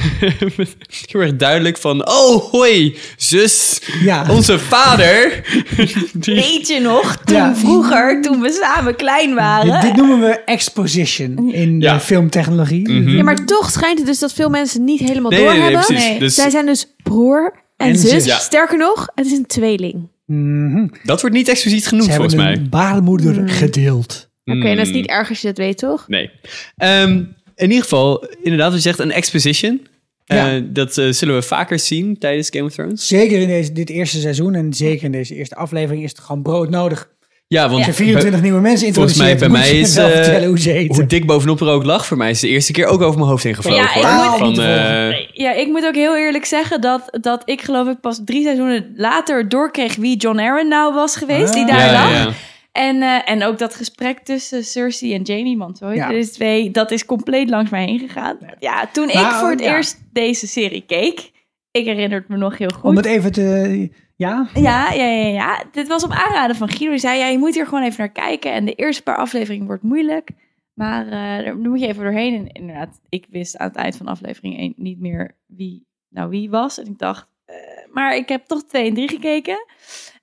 [1.11, 4.27] heel erg duidelijk van, oh, hoi, zus, Ja.
[4.31, 5.43] onze vader.
[6.13, 7.55] Die- Weet je nog, toen Ja.
[7.57, 9.73] vroeger, toen we samen klein waren.
[9.73, 11.95] Dit, dit noemen we exposition in Ja.
[11.95, 12.89] de filmtechnologie.
[12.89, 13.09] Mhm.
[13.17, 15.87] Ja, maar toch schijnt het dus dat veel mensen niet helemaal Nee, nee, nee, doorhebben.
[15.87, 16.09] precies.
[16.09, 16.19] Nee.
[16.19, 18.35] Dus Zij zijn dus broer en, En zus.
[18.43, 20.09] Sterker nog, het is een tweeling.
[20.27, 20.87] Mhm.
[21.05, 22.63] dat wordt niet expliciet genoemd, Ze hebben volgens mij.
[22.63, 24.26] een baarmoeder gedeeld.
[24.47, 24.97] Oké, en dat is Mm.
[24.97, 26.05] niet erg als je dat weet, toch?
[26.09, 26.31] Nee.
[26.77, 27.11] Ehm,
[27.57, 29.87] in ieder geval, inderdaad, wat je zegt, een exposition.
[30.25, 30.53] Ja.
[30.55, 33.07] Eh, dat eh, zullen we vaker zien tijdens Game of Thrones.
[33.07, 36.43] Zeker in deze, dit eerste seizoen en zeker in deze eerste aflevering is het gewoon
[36.43, 37.09] brood nodig.
[37.49, 40.85] Ja, want je 24 nieuwe mensen Volgens mij, bij mij is, eh, vertellen hoe ze
[40.89, 43.31] hoe dik bovenop er ook lag, voor mij is de eerste keer ook over mijn
[43.31, 43.83] hoofd heen gevlogen.
[43.83, 44.29] Ja, ik hoor.
[44.31, 47.61] moet- Van, niet te eh, Ja, ik moet ook heel eerlijk zeggen dat, dat ik
[47.63, 51.69] geloof ik pas drie seizoenen later doorkreeg wie John Aaron nou was geweest, die Ah.
[51.69, 52.35] daar ja, lag.
[52.77, 56.09] En, eh, en ook dat gesprek tussen Cersei en Jamie Montoya, Ja.
[56.09, 58.39] deze twee, dat is compleet langs mij heen gegaan.
[58.59, 59.75] Ja, toen ik Maar, voor het ja.
[59.77, 61.31] eerst deze serie keek,
[61.71, 62.91] ik herinner het me nog heel goed.
[62.91, 63.91] Om het even te...
[64.17, 64.49] Ja?
[64.55, 65.65] Ja, ja, ja, ja.
[65.73, 66.91] Dit was op aanraden van Guido.
[66.91, 68.53] Die zei, ja, je moet hier gewoon even naar kijken.
[68.53, 70.31] En de eerste paar afleveringen wordt moeilijk.
[70.75, 72.35] Maar eh daar moet je even doorheen.
[72.35, 76.51] En inderdaad, ik wist aan het eind van aflevering 1 niet meer wie nou wie
[76.51, 76.79] was.
[76.79, 77.55] En ik dacht, eh,
[77.93, 79.65] maar ik heb toch 2 en 3 gekeken.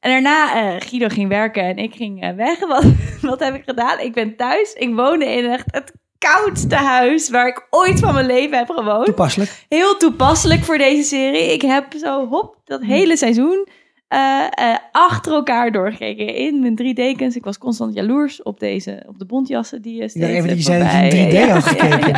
[0.04, 2.60] En daarna, eh, Guido ging werken en ik ging eh, weg.
[2.74, 2.84] Wat,
[3.22, 4.00] wat heb ik gedaan?
[4.00, 4.74] Ik ben thuis.
[4.74, 9.06] Ik woonde in echt het koudste huis waar ik ooit van mijn leven heb gewoond
[9.06, 9.66] Toepasselijk.
[9.70, 11.54] heel toepasselijk voor deze serie.
[11.54, 13.68] Ik heb zo hop dat hele seizoen
[14.08, 14.46] eh,
[14.92, 17.36] achter elkaar doorgekeken in mijn drie dekens.
[17.36, 20.58] Ik was constant jaloers op deze, op de bontjassen die je steeds dacht even eh,
[20.58, 22.10] zei dat je in voorbij- 3D had gekeken.
[22.10, 22.18] Ja,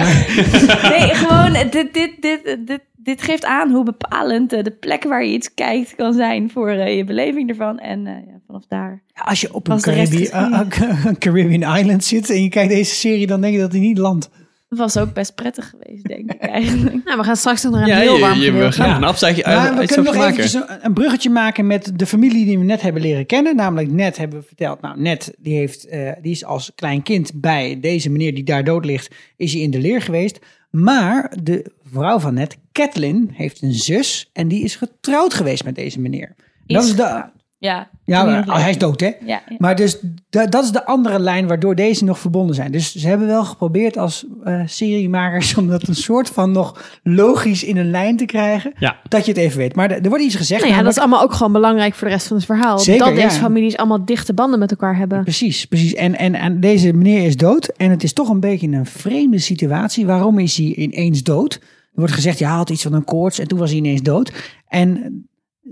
[0.84, 0.90] ja.
[0.90, 5.26] Nee, gewoon dit, dit, dit, dit, dit geeft aan hoe bepalend eh, de plek waar
[5.26, 7.80] je iets kijkt kan zijn voor eh, je beleving ervan.
[7.80, 9.04] En eh, ja, vanaf daar.
[9.14, 13.54] Ja, Als je op een Caribbean, Island zit en je kijkt deze serie, dan denk
[13.54, 14.30] je dat hij niet landt.
[14.70, 17.04] was ook best prettig geweest, denk ik eigenlijk.
[17.06, 18.96] Nou, we gaan straks nog naar een Ja, heel warm je, we gaan Ja.
[18.96, 20.38] een Maar uit, we uit kunnen nog maken.
[20.38, 23.56] eventjes een, een bruggetje maken met de familie die we net hebben leren kennen.
[23.56, 27.32] Namelijk net hebben we verteld, nou net die, heeft, eh, die is als klein kind
[27.42, 30.40] bij deze meneer die daar dood ligt, is hij in de leer geweest.
[30.72, 35.76] Maar de vrouw van net, Catelyn, heeft een zus en die is getrouwd geweest met
[35.76, 36.36] deze meneer.
[36.66, 37.24] Dat is de,
[37.58, 37.90] Ja.
[38.06, 39.06] ja, oh, hij is dood hè?
[39.08, 39.56] Ja, ja.
[39.58, 39.98] Maar dus
[40.30, 42.72] da- dat is de andere lijn waardoor deze nog verbonden zijn.
[42.72, 47.64] Dus ze hebben wel geprobeerd als eh, seriemakers om dat een soort van nog logisch
[47.64, 48.74] in een lijn te krijgen.
[48.80, 49.00] Ja.
[49.08, 49.76] Dat je het even weet.
[49.76, 50.62] Maar er er wordt iets gezegd.
[50.62, 52.80] Nou ja, dat is allemaal ook gewoon belangrijk voor de rest van het verhaal.
[52.80, 53.24] Zeker, dat ja.
[53.24, 55.24] deze families allemaal dichte banden met elkaar hebben.
[55.24, 55.94] Precies, precies.
[55.94, 57.68] En, en, en deze meneer is dood.
[57.68, 60.06] En het is toch een beetje een vreemde situatie.
[60.06, 61.60] Waarom is hij ineens dood?
[61.96, 64.02] Er wordt gezegd, ja, hij had iets van een koorts en toen was hij ineens
[64.02, 64.32] dood.
[64.68, 65.00] En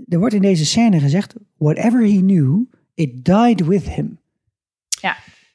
[0.08, 2.60] er wordt in deze scène gezegd, whatever he knew,
[2.94, 4.18] it died with him.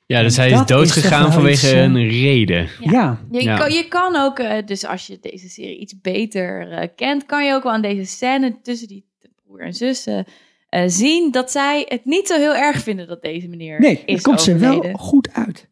[0.05, 2.69] Ja, dus hij is doodgegaan wel vanwege iets, een reden.
[2.79, 2.91] Ja.
[2.91, 3.57] Ja, Je, Ja.
[3.57, 7.45] kan, je kan ook, eh, dus als je deze serie iets beter eh, kent, kan
[7.45, 9.05] je ook wel aan deze scène tussen die
[9.45, 13.47] broer en zus eh, zien dat zij het niet zo heel erg vinden dat deze
[13.47, 15.67] meneer nee, is het komt ze wel goed uit.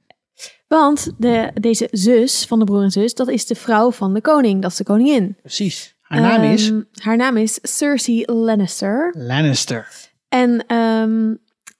[0.67, 4.21] Want de, deze zus van de broer en zus, dat is de vrouw van de
[4.21, 4.61] koning.
[4.61, 5.35] Dat is de koningin.
[5.41, 5.95] Precies.
[6.01, 9.13] Haar naam is Ehm, Haar naam is Cersei Lannister.
[9.17, 9.87] Lannister.
[10.29, 11.25] En ehm,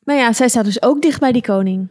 [0.04, 1.88] nou ja, zij staat dus ook dicht bij die koning.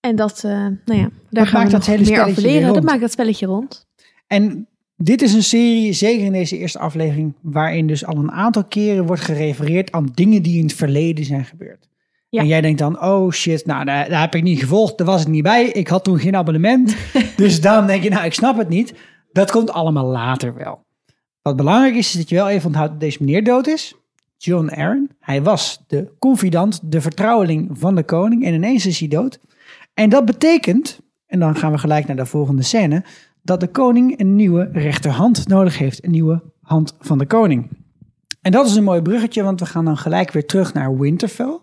[0.00, 2.74] En dat, eh, nou ja, daar gaan maakt we dat hele meer spelletje over leren.
[2.74, 3.86] Dat maakt dat spelletje rond.
[4.26, 8.64] En dit is een serie, zeker in deze eerste aflevering, waarin dus al een aantal
[8.64, 11.88] keren wordt gerefereerd aan dingen die in het verleden zijn gebeurd.
[12.32, 12.40] Ja.
[12.40, 15.20] En jij denkt dan, oh shit, nou daar, daar heb ik niet gevolgd, daar was
[15.20, 16.96] ik niet bij, ik had toen geen abonnement.
[17.36, 18.94] dus daarom denk je, nou ik snap het niet.
[19.32, 20.84] Dat komt allemaal later wel.
[21.42, 23.94] Wat belangrijk is, is dat je wel even onthoudt dat deze meneer dood is.
[24.36, 25.10] John Aaron.
[25.20, 29.38] Hij was de confidant, de vertrouweling van de koning en ineens is hij dood.
[29.94, 33.04] En dat betekent, en dan gaan we gelijk naar de volgende scène,
[33.42, 36.04] dat de koning een nieuwe rechterhand nodig heeft.
[36.04, 37.68] Een nieuwe hand van de koning.
[38.40, 41.60] En dat is een mooi bruggetje, want we gaan dan gelijk weer terug naar Winterfell.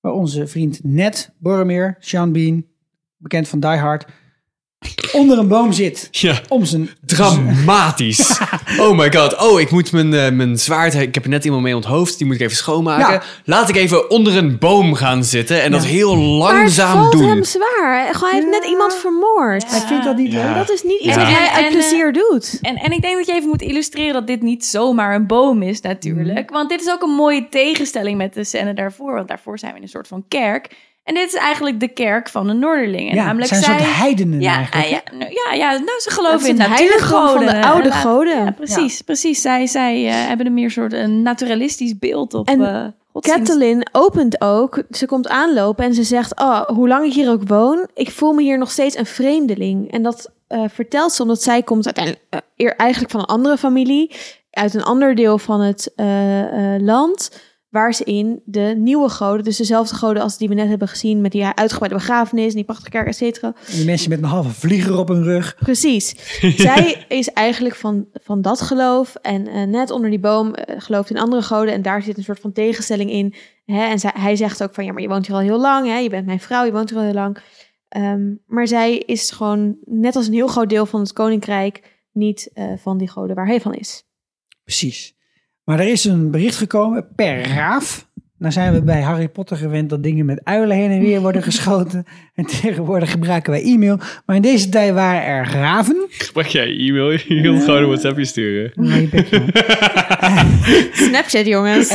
[0.00, 2.64] Waar onze vriend Ned Boromir, Sean Bean,
[3.16, 4.04] bekend van Die Hard,
[5.12, 6.08] onder een boom zit.
[6.10, 8.40] Ja, Om zijn, dramatisch.
[8.84, 11.62] oh my god, oh, ik moet mijn, eh, mijn zwaard, ik heb er net iemand
[11.62, 13.12] mee onthoofd, die moet ik even schoonmaken.
[13.12, 13.22] Ja.
[13.44, 17.12] Laat ik even onder een boom gaan zitten en dat heel Maar het langzaam valt
[17.12, 17.28] doen.
[17.28, 18.14] hem zwaar.
[18.14, 19.70] Gewoon, hij heeft net iemand vermoord.
[19.70, 20.44] Hij vindt dat niet Ja.
[20.46, 20.54] leuk.
[20.54, 21.20] Dat is niet iets Ja.
[21.20, 22.58] wat hij uit en, plezier doet.
[22.62, 25.62] En, en ik denk dat je even moet illustreren dat dit niet zomaar een boom
[25.62, 26.50] is, natuurlijk.
[26.50, 29.14] Want dit is ook een mooie tegenstelling met de scène daarvoor.
[29.14, 30.68] Want daarvoor zijn we in een soort van kerk.
[31.10, 33.14] En dit is eigenlijk de kerk van de Noorderlingen.
[33.14, 33.78] Ja, namelijk zijn zij.
[33.78, 34.88] soort heidenen ja, eigenlijk.
[34.88, 37.48] ja, nou, ja, ja, nou, ze geloven in natuurgoden.
[37.48, 38.44] van de oude goden.
[38.44, 39.40] Ja, precies, precies.
[39.40, 42.94] Zij, zij eh, hebben een meer soort een naturalistisch beeld op En.
[43.20, 44.82] Catelyn opent ook.
[44.90, 48.32] Ze komt aanlopen en ze zegt: Oh, hoe lang ik hier ook woon, ik voel
[48.32, 49.92] me hier nog steeds een vreemdeling.
[49.92, 53.56] En dat eh, vertelt ze omdat zij komt uiteindelijk eh, eer- eigenlijk van een andere
[53.56, 54.14] familie,
[54.50, 57.30] uit een ander deel van het eh, eh, land,
[57.70, 61.20] waar ze in de nieuwe goden, dus dezelfde goden als die we net hebben gezien
[61.20, 63.54] met die uitgebreide begrafenis, en die prachtige kerk, et cetera.
[63.66, 65.56] Die mensen met een halve vlieger op hun rug.
[65.58, 66.14] Precies.
[66.66, 69.14] Zij is eigenlijk van, van dat geloof.
[69.14, 71.74] En eh, net onder die boom eh, gelooft in andere goden.
[71.74, 73.34] En daar zit een soort van tegenstelling in.
[73.64, 73.84] Hè?
[73.84, 75.86] En zij, hij zegt ook van, ja, maar je woont hier al heel lang.
[75.86, 75.98] Hè?
[75.98, 77.38] Je bent mijn vrouw, je woont hier al heel lang.
[77.88, 81.98] Ehm, maar zij is gewoon, net als een heel groot deel van het koninkrijk...
[82.12, 84.04] niet eh, van die goden waar hij van is.
[84.64, 85.18] Precies.
[85.64, 88.08] Maar er is een bericht gekomen per raaf.
[88.40, 91.42] Nou zijn we bij Harry Potter gewend dat dingen met uilen heen en weer worden
[91.52, 92.04] geschoten.
[92.34, 93.98] En tegenwoordig gebruiken wij e-mail.
[94.26, 96.06] Maar in deze tijd waren er raven.
[96.08, 97.10] Gebruik jij e-mail?
[97.10, 98.72] Je wilt gewoon een WhatsAppje sturen.
[98.74, 99.08] Nee.
[100.92, 101.88] Snapchat, jongens.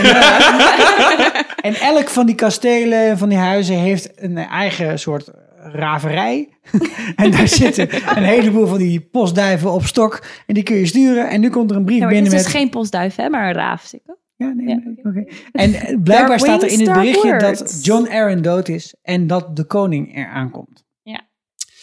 [1.62, 5.32] En elk van die kastelen, van die huizen, heeft een eigen soort
[5.72, 6.50] raverij.
[7.16, 10.24] en daar zitten een heleboel van die postduiven op stok.
[10.46, 11.30] En die kun je sturen.
[11.30, 12.54] En nu komt er een brief Ja, maar binnen dit is met...
[12.54, 13.84] dus geen postduif, hè, maar een raaf.
[13.84, 14.18] Sikko.
[14.36, 15.32] Ja, nee, Ja, nee, oké.
[15.52, 17.60] En eh, blijkbaar staat er in het berichtje words.
[17.60, 20.84] dat John Aaron dood is en dat de koning eraan komt.
[21.02, 21.22] Ja.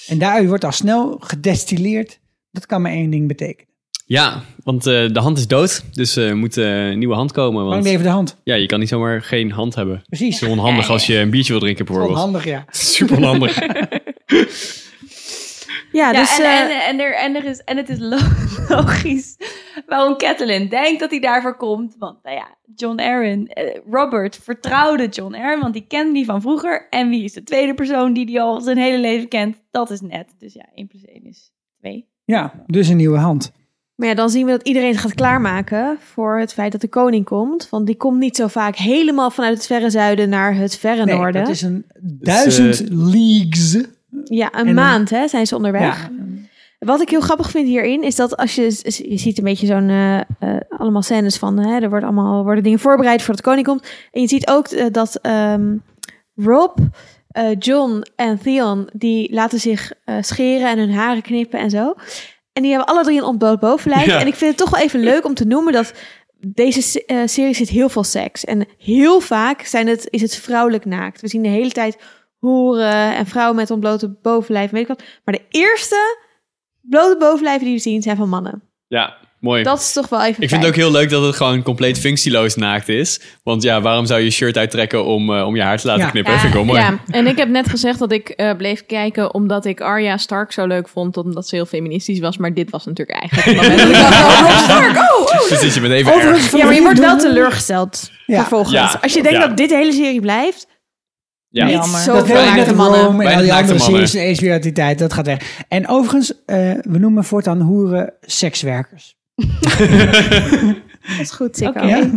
[0.06, 2.20] En daaruit wordt al snel gedestilleerd.
[2.50, 3.71] Dat kan maar één ding betekenen.
[4.12, 7.62] Ja, want eh, de hand is dood, dus er moet eh, een nieuwe hand komen.
[7.62, 8.40] Lang Want even de hand.
[8.44, 10.02] ja, je kan niet zomaar geen hand hebben.
[10.08, 10.40] Precies.
[10.40, 12.16] Het is onhandig als je een biertje wil drinken bijvoorbeeld.
[12.16, 12.64] Onhandig, ja.
[12.96, 13.58] Super onhandig.
[15.92, 16.38] Ja, Ja, dus...
[16.38, 18.16] en, eh, en, en, er, en, er is, en het is lo-
[18.76, 19.36] logisch
[19.86, 21.94] waarom Catelyn denkt dat hij daarvoor komt.
[21.98, 26.40] Want nou ja, John Aaron, eh, Robert vertrouwde John Aaron, want die kende die van
[26.40, 26.86] vroeger.
[26.90, 29.56] En wie is de tweede persoon die die al zijn hele leven kent?
[29.70, 30.34] Dat is Ned.
[30.38, 32.06] Dus ja, 1 plus 1 is 2.
[32.24, 33.52] Ja, dus een nieuwe hand.
[33.94, 37.24] Maar ja, dan zien we dat iedereen gaat klaarmaken voor het feit dat de koning
[37.24, 37.68] komt.
[37.70, 41.14] Want die komt niet zo vaak helemaal vanuit het verre zuiden naar het verre Nee,
[41.16, 41.42] noorden.
[41.44, 43.72] dat is een duizend leagues.
[44.24, 45.82] Ja, een En dan- maand hè, zijn ze onderweg.
[46.02, 46.10] Ja.
[46.78, 48.62] Wat ik heel grappig vind hierin is dat als je,
[49.08, 50.24] je ziet een beetje zo'n eh, eh,
[50.68, 53.82] allemaal scènes van, hè, er worden allemaal worden dingen voorbereid voordat de koning komt.
[54.12, 55.76] En je ziet ook eh, dat ehm,
[56.34, 56.78] Rob,
[57.28, 61.94] eh, John en Theon, die laten zich eh, scheren en hun haren knippen en zo.
[62.52, 64.06] En die hebben alle drie een ontbloot bovenlijf.
[64.06, 64.20] Ja.
[64.20, 65.92] En ik vind het toch wel even leuk om te noemen dat
[66.46, 68.44] deze eh, serie zit heel veel seks.
[68.44, 71.20] En heel vaak zijn het, is het vrouwelijk naakt.
[71.20, 71.98] We zien de hele tijd
[72.38, 74.70] hoeren en vrouwen met ontblote bovenlijf.
[74.70, 75.02] Weet ik wat.
[75.24, 76.18] Maar de eerste
[76.80, 78.62] blote bovenlijven die we zien zijn van mannen.
[78.86, 79.62] Ja, mooi.
[79.62, 81.98] Dat is toch wel even Ik vind het ook heel leuk dat het gewoon compleet
[81.98, 83.20] functieloos naakt is.
[83.42, 86.04] Want ja, waarom zou je je shirt uittrekken om, eh, om je haar te laten
[86.04, 86.10] Ja.
[86.10, 86.32] knippen?
[86.32, 86.80] vind ik wel mooi.
[86.80, 90.52] Ja, en ik heb net gezegd dat ik eh, bleef kijken omdat ik Arya Stark
[90.52, 92.36] zo leuk vond, omdat ze heel feministisch was.
[92.36, 95.46] Maar dit was natuurlijk eigenlijk oh, Stark, oh, oh.
[95.46, 96.50] Precies, je bent even Overigens.
[96.50, 98.38] Ja, maar je wordt wel teleurgesteld Ja.
[98.40, 98.72] vervolgens.
[98.72, 98.98] Ja.
[99.02, 99.46] Als je denkt Ja.
[99.46, 100.66] dat dit de hele serie blijft,
[101.48, 101.64] Ja.
[101.64, 102.00] niet Jammer.
[102.00, 103.26] zo Dat veel met Rome mannen.
[103.26, 104.98] en al die andere series uit die tijd.
[104.98, 105.64] Dat gaat weg.
[105.68, 109.16] En overigens, eh, we noemen voortaan hoeren sekswerkers.
[111.02, 111.86] Dat is goed, zeker.
[111.86, 112.10] Ja?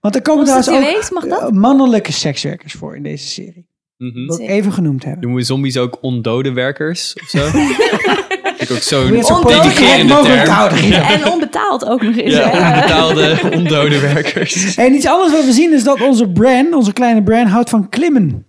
[0.00, 1.40] Want er komen trouwens ook Prostituees, mag dat?
[1.50, 3.68] eh, mannelijke sekswerkers voor in deze serie.
[3.96, 5.20] Wil ik even genoemd hebben.
[5.22, 7.46] Noemen we zombies ook ondode werkers of zo?
[8.58, 9.12] Ik ook zo'n
[10.06, 10.92] mogelijk houden.
[10.92, 12.34] En onbetaald ook nog eens.
[12.34, 14.74] Ja, onbetaalde, ondode werkers.
[14.76, 17.88] En iets anders wat we zien is dat onze Bran, onze kleine Bran, houdt van
[17.88, 18.44] klimmen.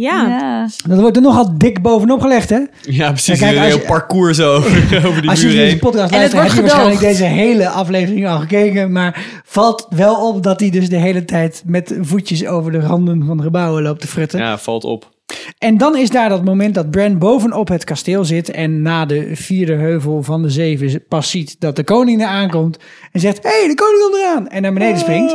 [0.00, 0.26] Ja.
[0.28, 0.68] Ja.
[0.88, 2.60] Dat wordt er nogal dik bovenop gelegd, hè?
[2.82, 3.38] Ja, precies.
[3.38, 4.54] Kijk, een als heel je- parcours zo
[5.06, 5.78] over die Als je muur deze heen.
[5.78, 8.92] podcast En het luistert, heb je waarschijnlijk deze hele aflevering al gekeken.
[8.92, 13.24] Maar valt wel op dat hij dus de hele tijd met voetjes over de randen
[13.26, 14.38] van gebouwen loopt te frutten.
[14.40, 15.10] Ja, valt op.
[15.58, 19.30] En dan is daar dat moment dat Bran bovenop het kasteel zit en na de
[19.32, 22.78] vierde heuvel van de zeven pas ziet dat de koning er aankomt
[23.12, 24.48] en zegt, hé, hey, de koning komt eraan!
[24.48, 25.34] En naar beneden springt.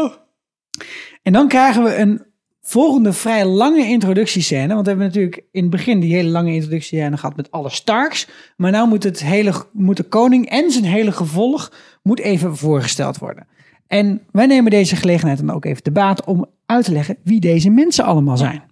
[1.23, 2.31] En dan krijgen we een
[2.65, 7.17] volgende vrij lange introductiescène, want we hebben natuurlijk in het begin die hele lange introductiescène
[7.17, 11.11] gehad met alle Starks, maar nou moet, het hele, moet de koning en zijn hele
[11.11, 11.71] gevolg
[12.03, 13.47] moet even voorgesteld worden.
[13.87, 17.39] En wij nemen deze gelegenheid dan ook even te baat om uit te leggen wie
[17.39, 18.63] deze mensen allemaal zijn.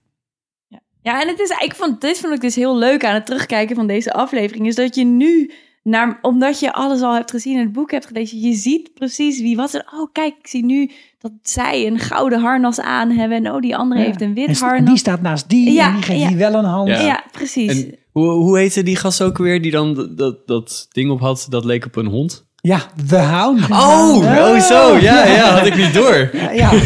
[1.01, 3.75] Ja, en het is, ik vond, dit vond ik dus heel leuk aan het terugkijken
[3.75, 4.67] van deze aflevering.
[4.67, 5.51] Is dat je nu
[5.83, 8.39] Naar, omdat je alles al hebt gezien en het boek hebt gelezen.
[8.39, 9.91] Je ziet precies wie was er.
[9.93, 10.91] Oh, kijk, ik zie nu
[11.21, 13.45] dat zij een gouden harnas aan hebben.
[13.45, 14.05] En oh, die andere Ja.
[14.07, 14.89] heeft een En wit st- en harnas.
[14.89, 16.27] die staat naast die Ja, en die geeft ja.
[16.27, 16.87] die wel een hand.
[16.89, 16.99] Ja.
[17.01, 17.83] Ja, precies.
[17.83, 21.19] En hoe, hoe heette die gast ook weer die dan dat, dat, dat ding op
[21.19, 22.49] had dat leek op een hond?
[22.61, 23.69] Ja, The Hound.
[23.69, 24.97] Oh, oh zo.
[24.97, 26.29] Ja, ja, had ik niet door.
[26.33, 26.69] Ja, ja.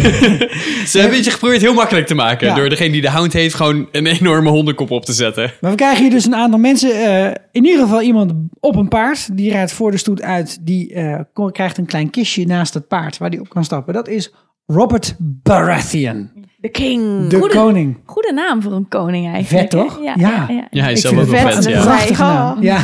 [0.92, 2.48] Ze hebben het je geprobeerd heel makkelijk te maken.
[2.48, 2.56] Ja.
[2.56, 5.52] Door degene die de hound heeft gewoon een enorme hondenkop op te zetten.
[5.62, 6.92] Maar we krijgen hier dus een aantal mensen.
[6.92, 9.38] eh, in ieder geval iemand op een paard.
[9.38, 10.58] Die rijdt voor de stoet uit.
[10.62, 11.20] Die eh,
[11.52, 13.94] krijgt een klein kistje naast het paard waar die op kan stappen.
[13.94, 14.34] Dat is
[14.66, 16.30] Robert Baratheon,
[16.66, 17.28] De king.
[17.28, 17.98] de koning.
[18.06, 19.62] Goede naam voor een koning eigenlijk.
[19.62, 20.00] Vet, toch?
[20.04, 20.14] Ja.
[20.18, 20.30] Ja.
[20.30, 20.68] ja, ja.
[20.72, 21.54] Ja, hij is zelf ook wel vet.
[21.54, 21.82] vet, Een ja.
[21.84, 22.34] prachtige Ja.
[22.34, 22.62] naam.
[22.64, 22.84] Ja.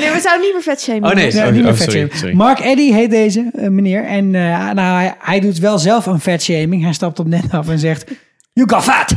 [0.00, 1.08] Nee, we zouden niet meer vet shamen.
[1.10, 1.50] Oh nee, Ja, sorry.
[1.50, 2.34] niet meer Oh, sorry.
[2.34, 4.04] Mark Eddy heet deze eh, meneer.
[4.04, 6.82] En eh, nou, hij, hij doet wel zelf een vetshaming.
[6.82, 8.10] Hij stapt op net af en zegt...
[8.52, 9.14] You got fat!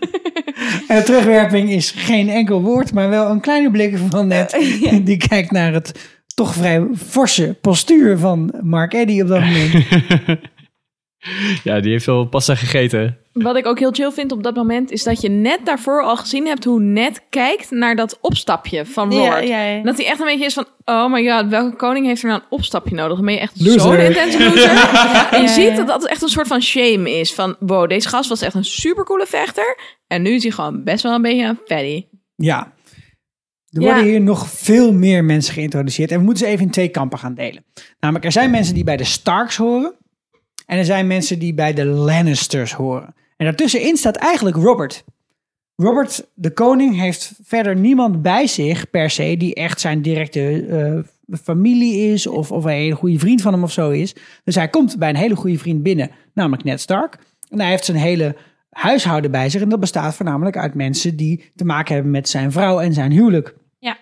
[0.88, 4.56] en de terugwerping is geen enkel woord, maar wel een kleine blik van net.
[5.04, 5.92] Die kijkt naar het
[6.34, 9.72] toch vrij forse postuur van Mark Eddy op dat moment.
[11.64, 13.18] Ja, die heeft wel pasta gegeten.
[13.32, 16.16] Wat ik ook heel chill vind op dat moment is dat je net daarvoor al
[16.16, 19.48] gezien hebt hoe Ned kijkt naar dat opstapje van Ja, Robert.
[19.48, 19.82] ja, ja.
[19.82, 22.40] Dat hij echt een beetje is van, oh my god, welke koning heeft er nou
[22.40, 23.16] een opstapje nodig?
[23.16, 24.70] Dan ben je echt zo'n intense loser.
[25.32, 25.74] en je ja, ziet ja.
[25.76, 27.34] dat dat echt een soort van shame is.
[27.34, 29.78] Van, wow, deze gast was echt een supercoole vechter.
[30.06, 32.04] En nu is hij gewoon best wel een beetje een fatty.
[32.36, 32.74] Ja.
[33.70, 33.86] Er Ja.
[33.94, 36.10] worden hier nog veel meer mensen geïntroduceerd.
[36.10, 37.64] En we moeten ze even in twee kampen gaan delen.
[38.00, 39.94] Namelijk, er zijn mensen die bij de Starks horen.
[40.66, 43.14] En er zijn mensen die bij de Lannisters horen.
[43.36, 45.04] En daartussenin staat eigenlijk Robert.
[45.76, 49.36] Robert, de koning, heeft verder niemand bij zich per se...
[49.36, 52.26] die echt zijn directe eh, familie is...
[52.26, 54.14] Of, of een hele goede vriend van hem of zo is.
[54.44, 57.18] Dus hij komt bij een hele goede vriend binnen, namelijk Ned Stark.
[57.48, 58.36] En hij heeft zijn hele
[58.70, 59.62] huishouden bij zich.
[59.62, 63.12] En dat bestaat voornamelijk uit mensen die te maken hebben met zijn vrouw en zijn
[63.12, 63.54] huwelijk.
[63.78, 63.98] Ja.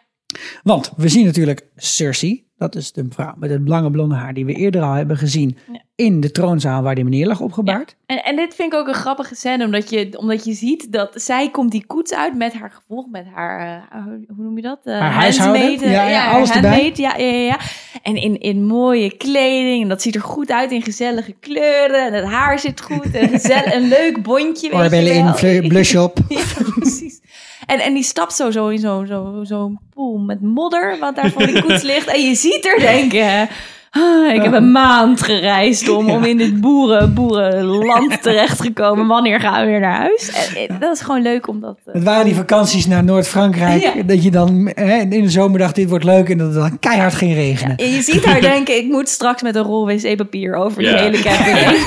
[0.63, 2.44] Want we zien natuurlijk Cersei.
[2.73, 5.57] Dat is de vrouw met het lange blonde haar die we eerder al hebben gezien
[5.73, 5.81] Ja.
[5.95, 7.97] in de troonzaal waar die meneer lag opgebaard.
[8.07, 11.11] En, en dit vind ik ook een grappige scène, omdat je, omdat je ziet dat
[11.15, 13.99] zij komt die koets uit met haar gevolg, met haar, eh,
[14.37, 14.79] hoe noem je dat?
[14.85, 15.91] Eh, Haar huishouden.
[15.91, 17.59] Ja, ja, alles Ja, ja, ja.
[18.03, 22.13] En in, in mooie kleding, en dat ziet er goed uit in gezellige kleuren, en
[22.13, 26.19] het haar zit goed, en een leuk bondje, Oorbellen in, blush op.
[26.29, 26.43] Ja,
[26.79, 27.21] precies.
[27.67, 31.31] En, en die stapt zo, zo in zo'n zo, zo'n pool met modder, wat daar
[31.31, 32.07] voor die koets ligt.
[32.07, 33.49] En je ziet er denken,
[33.95, 39.07] ah, ik heb een maand gereisd om, om in dit boeren, boerenland terechtgekomen.
[39.07, 40.31] Wanneer gaan we weer naar huis?
[40.57, 41.77] En, en dat is gewoon leuk om dat...
[41.87, 43.83] eh, Het waren die vakanties naar Noord-Frankrijk.
[43.83, 44.03] Ja.
[44.07, 46.29] Dat je dan hè, in de zomer dacht, dit wordt leuk.
[46.29, 47.77] En dat het dan keihard ging regenen.
[47.77, 50.97] en je ziet haar denken, ik moet straks met een rol wc-papier over die Ja.
[50.97, 51.79] hele camping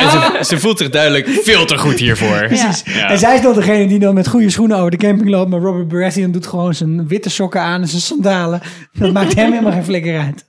[0.10, 2.44] ze, ze voelt zich duidelijk veel te goed hiervoor.
[2.46, 2.82] Precies.
[2.84, 3.08] Ja.
[3.10, 5.50] En zij is dan degene die dan met goede schoenen over de camping loopt.
[5.50, 8.60] Maar Robert Baratheon doet gewoon zijn witte sokken aan en zijn sandalen.
[8.98, 10.46] Dat maakt hem helemaal geen flikker uit.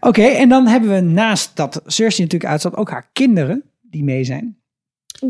[0.00, 4.24] Oké, en dan hebben we naast dat Cersei natuurlijk uitstaat ook haar kinderen die mee
[4.24, 4.58] zijn.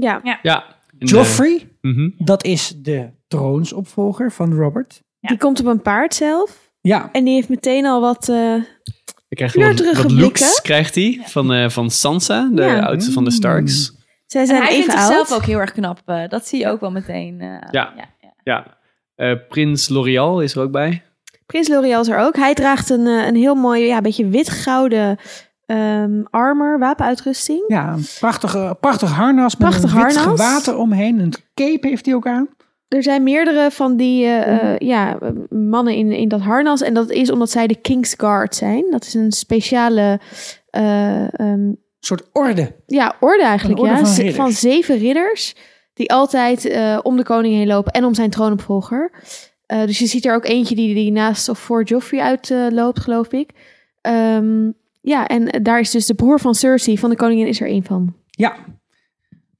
[0.00, 0.20] Ja.
[0.22, 0.40] Ja.
[0.42, 0.64] En,
[0.98, 2.10] eh, Joffrey, mhm.
[2.18, 5.02] dat is de troonsopvolger van Robert.
[5.20, 6.70] Die komt op een paard zelf.
[6.80, 8.28] Ja, En die heeft meteen al wat...
[8.28, 8.54] eh,
[9.28, 12.80] Je krijgt wel wat, wat looks, krijgt hij van, eh, van Sansa, de Ja.
[12.80, 13.92] oudste van de Starks.
[14.26, 15.06] zij En zijn hij even vindt oud.
[15.08, 16.02] zichzelf ook heel erg knap.
[16.04, 17.40] eh, dat zie je ook wel meteen.
[17.40, 17.92] eh, Ja.
[17.96, 18.32] ja, ja.
[18.44, 18.78] Ja.
[19.14, 21.02] Eh, Prins L'Oreal is er ook bij.
[21.50, 22.36] Prins L'Oreal is er ook.
[22.36, 25.18] Hij draagt een, eh, een heel mooi, ja, beetje wit-gouden
[25.66, 27.64] ehm, armor, wapenuitrusting.
[27.66, 30.40] ja een prachtige, prachtig harnas met Prachtig een wit harnas.
[30.40, 31.18] gewaad eromheen.
[31.18, 32.48] Een cape heeft hij ook aan.
[32.88, 36.80] Er zijn meerdere van die eh, eh, ja, mannen in, in dat harnas.
[36.80, 38.84] En dat is omdat zij de King's Guard zijn.
[38.90, 40.20] Dat is een speciale
[40.70, 42.74] eh, ehm, Een soort orde.
[42.86, 43.78] ja, orde eigenlijk.
[43.78, 44.36] Een orde ja, van ridders.
[44.36, 45.54] van zeven ridders.
[45.94, 49.10] Die altijd om de koning heen lopen en om zijn troonopvolger.
[49.70, 53.00] Eh, dus je ziet er ook eentje die, die naast of voor Joffrey uitloopt, loopt,
[53.00, 53.50] geloof ik.
[54.00, 57.66] Ehm, ja, en daar is dus de broer van Cersei, van de koningin, is er
[57.68, 58.14] één van.
[58.30, 58.56] Ja.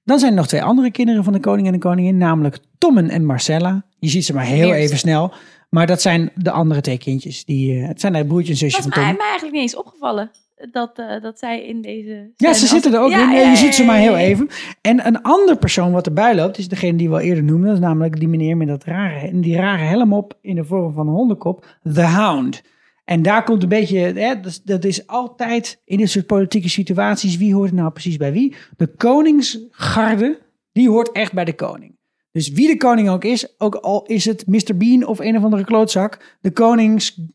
[0.05, 3.11] Dan zijn er nog twee andere kinderen van de koning en de koningin, namelijk Tommen
[3.11, 3.85] en Marcella.
[3.99, 4.81] Je ziet ze maar heel Eerst.
[4.81, 5.33] even snel.
[5.69, 7.45] Maar dat zijn de andere twee kindjes.
[7.45, 9.23] Die, eh, het zijn de broertje en zusje Dat van is mij, Tommen.
[9.23, 10.31] mij eigenlijk niet eens opgevallen.
[10.73, 12.31] Dat, eh, dat zij in deze...
[12.37, 13.37] Ja, ze zitten er ook Ja, in.
[13.37, 14.49] ja, je ziet ze maar heel even.
[14.81, 17.67] En een andere persoon wat erbij loopt, is degene die we al eerder noemden.
[17.67, 20.93] Dat is namelijk die meneer met dat rare, die rare helm op in de vorm
[20.93, 21.67] van een hondenkop.
[21.93, 22.63] The Hound.
[23.05, 26.69] En daar komt een beetje, hè, dat, is, dat is altijd in dit soort politieke
[26.69, 28.55] situaties, wie hoort nou precies bij wie?
[28.77, 30.39] De koningsgarde,
[30.73, 31.99] die hoort echt bij de koning.
[32.33, 34.77] Dus wie de koning ook is, ook al is het Mr.
[34.77, 37.29] Bean of een of andere klootzak, de koningsguard,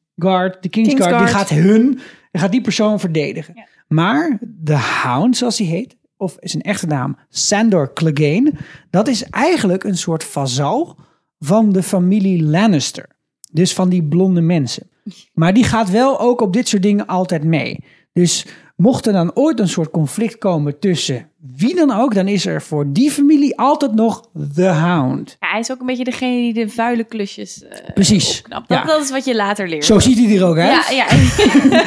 [0.64, 1.30] de kingsguard, die Kingsguard.
[1.30, 2.00] gaat hun,
[2.40, 3.64] gaat die persoon verdedigen.
[3.88, 8.54] Maar de Hound, zoals hij heet, of is een echte naam, Sandor Clegane,
[8.90, 10.98] dat is eigenlijk een soort vazal
[11.40, 13.08] van de familie Lannister.
[13.52, 14.90] Dus van die blonde mensen.
[15.34, 17.84] Maar die gaat wel ook op dit soort dingen altijd mee.
[18.14, 22.46] Dus mocht er dan ooit een soort conflict komen tussen wie dan ook, dan is
[22.46, 25.38] er voor die familie altijd nog The Hound.
[25.40, 28.38] Ja, hij is ook een beetje degene die de vuile klusjes eh Precies.
[28.38, 28.68] opknapt.
[28.70, 28.86] Dat, Ja.
[28.86, 29.86] dat is wat je later leert.
[29.86, 30.88] Zo ziet hij er ook uit.
[30.90, 31.06] ja, ja.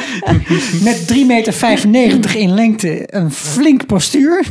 [0.88, 1.12] Met
[1.84, 4.46] 3,95 meter in lengte, een flink postuur.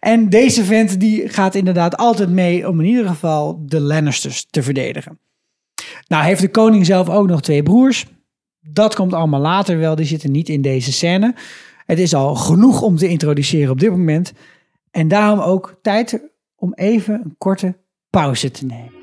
[0.00, 4.62] En deze vent die gaat inderdaad altijd mee om in ieder geval de Lannisters te
[4.62, 5.18] verdedigen.
[6.08, 8.06] Nou heeft de koning zelf ook nog twee broers.
[8.60, 11.34] Dat komt allemaal later wel, die zitten niet in deze scène.
[11.86, 14.32] Het is al genoeg om te introduceren op dit moment.
[14.90, 16.20] En daarom ook tijd
[16.56, 17.76] om even een korte
[18.10, 19.00] pauze te nemen.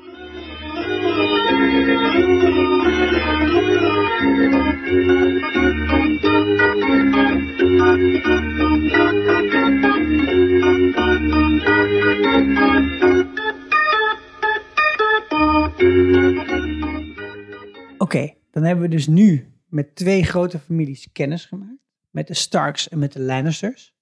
[17.98, 21.89] Oké, dan hebben we dus nu met twee grote families kennis gemaakt.
[22.10, 23.94] Met de Starks en met de Lannisters.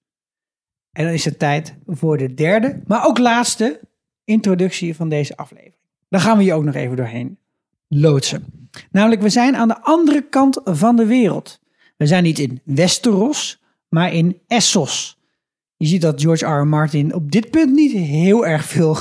[0.91, 3.79] En dan is het tijd voor de derde, maar ook laatste
[4.23, 5.75] introductie van deze aflevering.
[6.09, 7.37] Dan gaan we je ook nog even doorheen
[7.87, 8.69] loodsen.
[8.91, 11.59] Namelijk, we zijn aan de andere kant van de wereld.
[11.97, 15.19] We zijn niet in Westeros, maar in Essos.
[15.77, 16.61] Je ziet dat George R.
[16.61, 16.67] R.
[16.67, 18.97] Martin op dit punt niet heel erg veel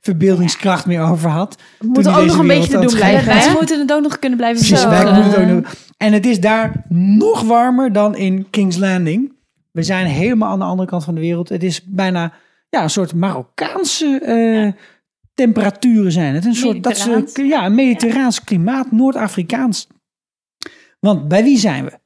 [0.00, 1.56] verbeeldingskracht meer over had.
[1.78, 3.26] We moeten ook nog een beetje te doen blijven.
[3.26, 3.52] Wij hè?
[3.52, 5.04] moeten het ook nog kunnen blijven Precies, zoeken.
[5.04, 9.32] wij moeten het ook nog- En het is daar nog warmer dan in King's Landing.
[9.72, 11.48] We zijn helemaal aan de andere kant van de wereld.
[11.48, 12.32] Het is bijna
[12.70, 14.82] ja, een soort Marokkaanse eh,
[15.34, 16.44] temperaturen zijn het.
[16.44, 19.86] Een soort dat ze, ja, een mediterraans klimaat, Noord-Afrikaans.
[21.00, 21.98] Want bij wie zijn we?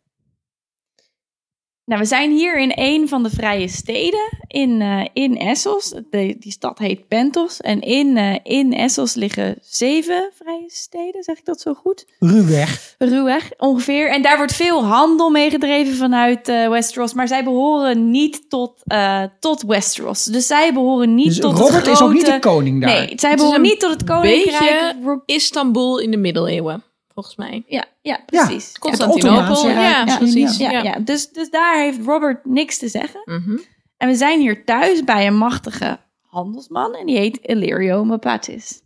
[1.93, 5.89] Nou, we zijn hier in een van de vrije steden in, eh, in Essos.
[6.11, 7.61] De, die stad heet Pentos.
[7.61, 12.05] En in, eh, in Essos liggen zeven vrije steden, zeg ik dat zo goed?
[12.19, 12.95] Ruwweg.
[12.99, 14.11] Ruwweg ongeveer.
[14.11, 17.15] En daar wordt veel handel mee gedreven vanuit eh, Westeros.
[17.15, 20.25] Maar zij behoren niet tot, eh, tot Westeros.
[20.25, 22.91] Dus zij behoren niet Dus tot Robert het is ook niet de koning daar.
[22.91, 24.95] Nee, zij behoren niet tot het koninkrijk.
[25.01, 26.83] beetje- Istanbul in de middeleeuwen,
[27.15, 27.65] volgens mij.
[27.67, 28.79] Ja, ja, precies.
[28.79, 30.57] Constantinopel, ja, Rijk misschien, precies.
[30.57, 30.83] Ja, Ja.
[30.83, 30.99] ja.
[30.99, 33.21] Dus, dus daar heeft Robert niks te zeggen.
[33.25, 33.59] Mhm.
[33.97, 38.83] En we zijn hier thuis bij een machtige handelsman en die heet Illyrio Mapatis.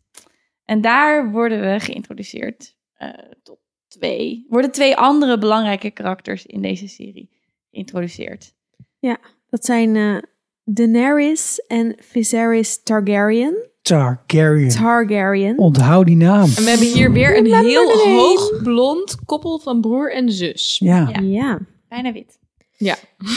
[0.64, 3.08] En daar worden we geïntroduceerd eh,
[3.42, 3.58] tot
[3.88, 7.30] twee, worden twee andere belangrijke karakters in deze serie
[7.70, 8.54] geïntroduceerd.
[9.48, 10.16] Dat zijn eh,
[10.64, 13.70] Daenerys en Viserys Targaryen.
[13.86, 14.68] Targaryen.
[14.68, 15.58] Targaryen.
[15.58, 16.50] Onthoud die naam.
[16.56, 20.76] En we hebben hier weer een heel hoog blond koppel van broer en zus.
[20.84, 21.08] Ja.
[21.12, 21.20] Ja.
[21.22, 21.58] Ja.
[21.88, 22.38] Bijna wit.
[22.78, 22.94] Ja.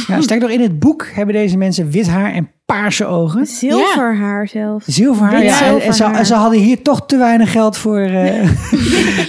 [0.07, 3.45] ja, sterk nog, in het boek hebben deze mensen wit haar en paarse ogen.
[3.45, 4.85] Zilverhaar zelfs.
[4.85, 5.65] Zilverhaar, Wit ja.
[5.65, 5.81] En,
[6.13, 7.99] en ze, hadden hier toch te weinig geld voor.
[7.99, 8.45] eh, nee,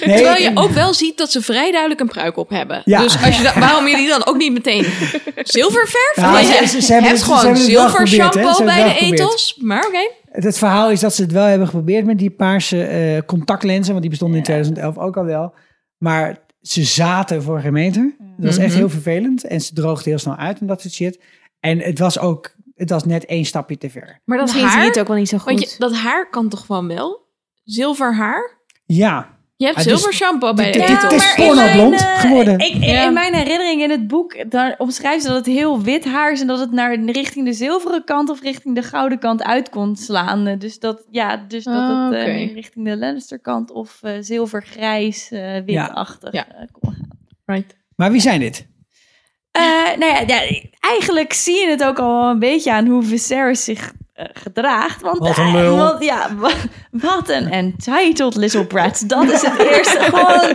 [0.17, 2.83] Terwijl je en- ook wel ziet dat ze vrij duidelijk een pruik op hebben.
[2.85, 3.01] Ja.
[3.03, 4.85] Dus als je da- waarom jullie dan ook niet meteen
[5.55, 6.13] zilververf?
[6.17, 9.57] Ja, ze- je ze- ze hebben het- gewoon zilver shampoo bij de ethos.
[9.61, 10.11] Maar oké.
[10.31, 14.01] Het verhaal is dat ze het wel hebben geprobeerd met die paarse eh, contactlenzen, want
[14.01, 15.55] die bestonden in 2011 ook al wel.
[15.99, 18.15] Maar ze zaten voor geen meter.
[18.19, 18.77] Dat was echt Mhm.
[18.79, 19.45] heel vervelend.
[19.45, 21.21] En ze droogden heel snel uit en dat soort shit.
[21.61, 24.21] En het was ook, het was net één stapje te ver.
[24.25, 25.47] Maar dat Misschien je haar, het ook wel niet zo goed.
[25.47, 27.29] want je, dat haar kan toch gewoon wel?
[27.65, 28.59] Zilver haar?
[28.87, 31.13] Ja, Je hebt Ah, dus- zilver shampoo bij de ethos.
[31.15, 32.59] is pornoblond eh, geworden.
[32.59, 33.05] Ik, in, Ja.
[33.07, 36.41] in mijn herinnering in het boek, daar omschrijft ze dat het heel wit haar is
[36.41, 39.97] en dat het naar richting de zilveren kant of richting de gouden kant uit kon
[39.97, 40.59] slaan.
[40.59, 45.31] Dus dat, ja, dus dat Ah, het eh, richting de Lannister kant of eh, zilvergrijs,
[45.31, 46.47] eh witachtig Ja.
[46.81, 47.09] kon gaan.
[47.47, 47.77] Right.
[47.97, 48.67] maar wie zijn dit?
[49.51, 49.63] Eh,
[49.99, 50.41] nou ja, ja,
[50.81, 53.93] eigenlijk zie je het ook al een beetje aan hoe Viserys zich
[54.33, 55.01] gedraagt.
[55.03, 55.77] Want, Wat een eh, lul.
[55.85, 56.51] want ja, wa-
[56.91, 59.03] wat een entitled little brat.
[59.07, 59.99] Dat is het eerste.
[59.99, 60.55] Gewoon,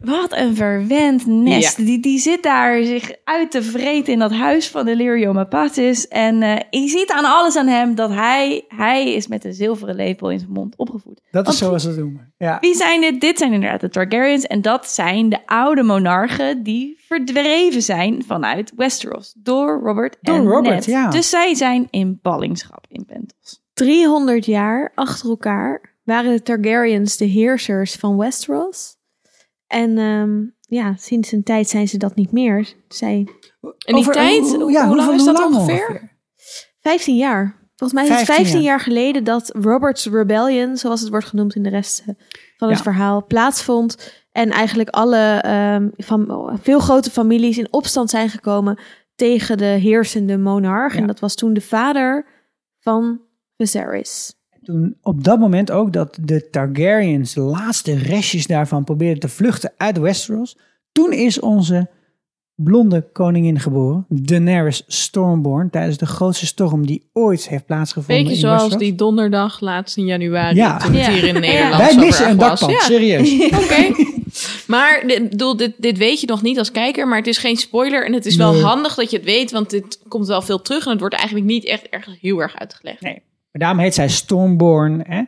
[0.00, 1.76] wat een verwend nest.
[1.76, 6.08] Die, die zit daar zich uit te vreten in dat huis van Illyrio Mapatis.
[6.08, 9.94] En eh, je ziet aan alles aan hem dat hij, hij is met een zilveren
[9.94, 11.20] lepel in zijn mond opgevoed.
[11.30, 12.32] Dat is zoals ze het noemen.
[12.38, 12.56] Ja.
[12.60, 13.20] Wie zijn dit?
[13.20, 14.44] Dit zijn inderdaad de Targaryens.
[14.46, 19.32] En dat zijn de oude monarchen die verdreven zijn vanuit Westeros.
[19.36, 20.84] Door Robert Door en Robert, Ned.
[20.84, 21.10] ja.
[21.10, 23.62] Dus zij zijn in ballingschap in Pentos.
[23.74, 28.96] 300 jaar achter elkaar waren de Targaryens de heersers van Westeros.
[29.66, 32.74] En ehm, ja, sinds een tijd zijn ze dat niet meer.
[32.88, 33.26] Zij
[33.60, 36.16] En die Over- tijd, hoe- hoe, ja, hoe lang is dat lang ongeveer?
[36.80, 37.56] 15 jaar.
[37.76, 41.54] Volgens mij is het 15 15 jaar geleden dat Robert's Rebellion, zoals het wordt genoemd
[41.54, 42.06] in de rest eh,
[42.56, 42.82] van het Ja.
[42.82, 44.12] verhaal, plaatsvond.
[44.38, 48.78] En eigenlijk alle ehm, van, veel grote families in opstand zijn gekomen
[49.14, 50.94] tegen de heersende monarch.
[50.94, 51.00] Ja.
[51.00, 52.26] En dat was toen de vader
[52.78, 53.20] van
[53.56, 54.34] Viserys.
[54.62, 59.72] toen op dat moment ook dat de Targaryens de laatste restjes daarvan probeerden te vluchten
[59.76, 60.58] uit Westeros.
[60.92, 61.90] Toen is onze
[62.54, 68.40] blonde koningin geboren, Daenerys Stormborn, tijdens de grootste storm die ooit heeft plaatsgevonden Beetje in
[68.40, 68.82] zoals Westeros.
[68.88, 70.56] die donderdag laatst in januari.
[70.56, 70.76] Ja.
[70.78, 71.12] Toen het Ja.
[71.12, 73.34] hier in Nederland Wij missen een serieus.
[73.62, 74.16] Oké.
[74.66, 77.56] Maar dit, bedoel, dit, dit weet je nog niet als kijker, maar het is geen
[77.56, 78.04] spoiler.
[78.06, 78.62] En het is wel Nee.
[78.62, 80.84] handig dat je het weet, want dit komt wel veel terug.
[80.84, 83.00] En het wordt eigenlijk niet echt erg heel erg uitgelegd.
[83.00, 83.22] Nee.
[83.52, 85.04] Maar daarom heet zij Stormborn.
[85.08, 85.22] Hè?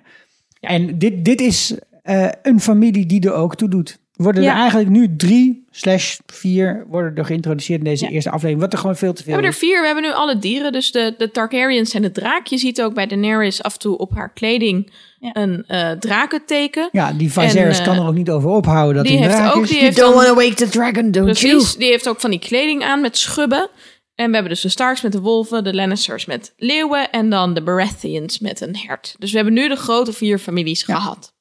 [0.61, 3.99] En dit, dit is eh, een familie die er ook toe doet.
[4.23, 4.53] Worden Ja.
[4.53, 8.11] er eigenlijk nu drie slash vier worden er geïntroduceerd in deze Ja.
[8.11, 8.61] eerste aflevering.
[8.61, 10.73] Wat er gewoon veel te We veel hebben er vier, we hebben nu alle dieren.
[10.73, 12.47] Dus de, de Targaryens en de draak.
[12.47, 15.31] Je ziet ook bij Daenerys af en toe op haar kleding Ja.
[15.33, 16.89] een eh drakenteken.
[16.93, 19.33] Ja, die Viserys En, eh, kan er ook niet over ophouden dat die hij een
[19.43, 19.69] heeft ook is.
[19.71, 23.01] die heeft dan- wake the dragon, don't Precies, die heeft ook van die kleding aan
[23.01, 23.69] met schubben.
[24.15, 27.55] En we hebben dus de Starks met de wolven, de Lannisters met leeuwen en dan
[27.55, 29.15] de Baratheons met een hert.
[29.19, 31.35] Dus we hebben nu de grote vier families gehad.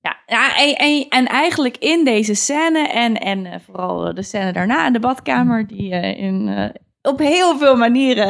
[0.00, 4.22] Ja, ja en, en, en eigenlijk in deze scène en, en eh, vooral eh, de
[4.22, 6.72] scène daarna in de badkamer, die eh, in,
[7.02, 8.28] op heel veel manieren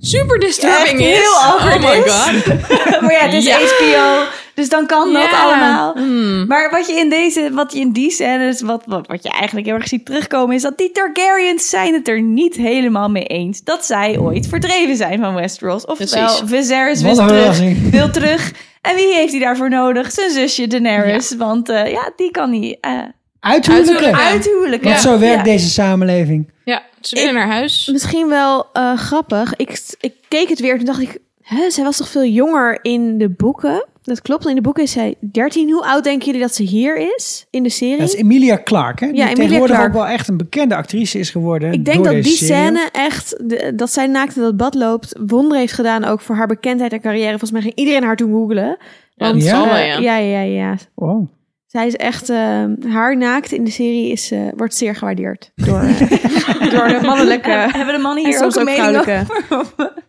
[0.00, 1.06] Super disturbing is.
[1.18, 2.12] heel awkward oh my is.
[2.12, 2.46] god.
[3.02, 3.58] maar ja, het is Ja.
[3.58, 4.24] HBO,
[4.54, 5.42] dus dan kan dat Ja.
[5.44, 5.92] allemaal.
[5.94, 6.46] Hmm.
[6.46, 9.66] Maar wat je in deze, wat je in die scènes, wat, wat, wat je eigenlijk
[9.66, 13.62] heel erg ziet terugkomen, is dat die Targaryens zijn het er niet helemaal mee eens
[13.64, 15.84] dat zij ooit verdreven zijn van Westeros.
[15.84, 16.46] Oftewel.
[16.46, 17.90] Viserys Wat wil een terug, verrassing.
[17.90, 18.52] wil terug.
[18.80, 20.10] En wie heeft hij daarvoor nodig?
[20.10, 22.90] Zijn zusje Daenerys, want eh, ja, die kan hij eh
[23.40, 23.94] Uithuwelijken.
[23.94, 24.26] Uithuwelijken.
[24.32, 24.88] uithuwelijken.
[24.88, 25.52] Want zo werkt Ja.
[25.52, 26.50] deze samenleving.
[26.64, 27.88] Ja, ze willen naar huis.
[27.92, 29.56] Misschien wel eh, grappig.
[29.56, 31.18] Ik, ik keek het weer en toen dacht ik...
[31.42, 33.86] Hè, zij was toch veel jonger in de boeken?
[34.02, 35.70] Dat klopt, in de boeken is zij 13.
[35.70, 37.98] Hoe oud denken jullie dat ze hier is in de serie?
[37.98, 39.04] Dat is Emilia Clarke.
[39.04, 39.12] Hè?
[39.12, 41.72] Die Emilia tegenwoordig ook wel echt een bekende actrice is geworden.
[41.72, 42.54] Ik denk door dat deze die serie.
[42.62, 46.34] scène echt, de- dat zij naakt in dat bad loopt, wonder heeft gedaan ook voor
[46.36, 47.28] haar bekendheid en carrière.
[47.30, 48.76] Volgens mij ging iedereen haar toen googlen.
[49.14, 49.48] Ja, dat Ja?
[49.48, 49.98] zal Eh, ja.
[49.98, 50.76] ja, ja, ja.
[50.94, 51.28] Wow.
[51.72, 55.78] Zij is echt, eh, haar naakt in de serie is, eh, wordt zeer gewaardeerd door,
[55.80, 59.54] eh, door de mannelijke Hebben de mannen en hier soms ook een ook mening vrouwelijke.
[59.54, 59.92] over?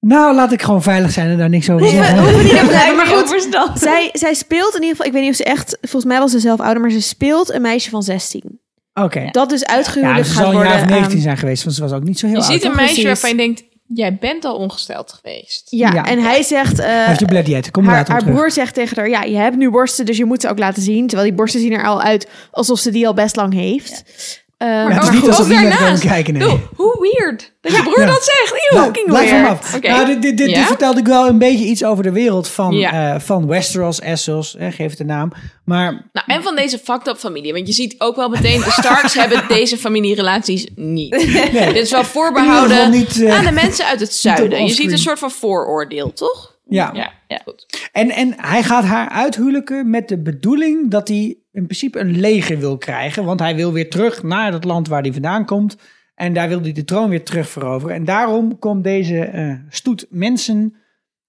[0.00, 2.42] Nou, laat ik gewoon veilig zijn en daar niks over zeggen.
[2.44, 3.28] niet hebben, maar goed.
[3.28, 3.78] verstand.
[3.78, 6.30] Zij, zij speelt in ieder geval, ik weet niet of ze echt, volgens mij was
[6.30, 8.60] ze zelf ouder, maar ze speelt een meisje van 16.
[8.94, 9.28] Oké.
[9.30, 10.72] Dat dus Ja, uitgehuwelijk ze gaat zal een worden.
[10.72, 12.52] jaar of 19 aan- zijn geweest, want ze was ook niet zo heel Je oud.
[12.52, 13.04] ziet een meisje Precies.
[13.04, 15.66] waarvan je denkt, jij bent al ongesteld geweest.
[15.70, 16.04] ja, Ja.
[16.04, 17.70] en hij zegt, eh, Hij heeft je blood dieet.
[17.70, 18.34] Kom haar, haar terug.
[18.34, 20.82] broer zegt tegen haar, ja, je hebt nu borsten, dus je moet ze ook laten
[20.82, 21.06] zien.
[21.06, 23.90] Terwijl die borsten zien er al uit alsof ze die al best lang heeft.
[24.06, 24.12] Ja,
[24.56, 26.02] het maar is niet alsof daarnaast.
[26.02, 26.32] kijken.
[26.34, 26.48] Nee.
[26.48, 28.06] Doe, hoe weird dat je broer Ja.
[28.06, 28.52] dat zegt.
[28.52, 29.48] Eeuw, Blijf- fucking van weird.
[29.48, 29.80] af.
[29.80, 33.14] Nou, dit, dit, dit, vertelde ik wel een beetje iets over de wereld van, Ja.
[33.14, 35.32] eh, van Westeros, Essos, eh, geef het de naam.
[35.64, 37.52] Maar Nou, en van deze fucked up familie.
[37.52, 41.10] Want je ziet ook wel meteen, de Starks hebben deze familierelaties niet.
[41.52, 43.22] Dit is wel voorbehouden niet...
[43.22, 44.62] eh, aan de mensen uit het zuiden.
[44.66, 46.54] Je ziet een soort van vooroordeel, toch?
[46.68, 46.90] ja.
[46.94, 47.40] Ja, ja.
[47.44, 47.88] goed.
[47.92, 52.58] En, en hij gaat haar uithuwelijken met de bedoeling dat hij in principe een leger
[52.58, 53.24] wil krijgen.
[53.24, 55.76] Want hij wil weer terug naar het land waar hij vandaan komt.
[56.14, 57.96] En daar wil hij de troon weer terug veroveren.
[57.96, 60.74] En daarom komt deze eh, stoet mensen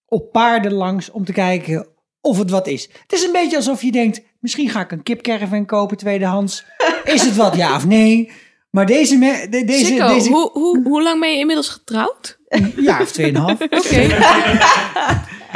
[0.06, 1.88] op paarden langs om te kijken
[2.22, 2.90] of het wat is.
[3.02, 6.66] Het is een beetje alsof je denkt, misschien ga ik een kipcaravan kopen tweedehands.
[7.04, 8.32] Is het wat, ja of nee?
[8.70, 9.18] Maar deze...
[9.18, 12.37] me- de- deze, Sikko, deze hoe, hoe, hoe lang ben je inmiddels getrouwd?
[12.78, 13.62] Ja, of tweeënhalf.
[13.80, 14.08] Oké,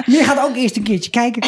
[0.05, 1.43] Maar je gaat ook eerst een keertje kijken.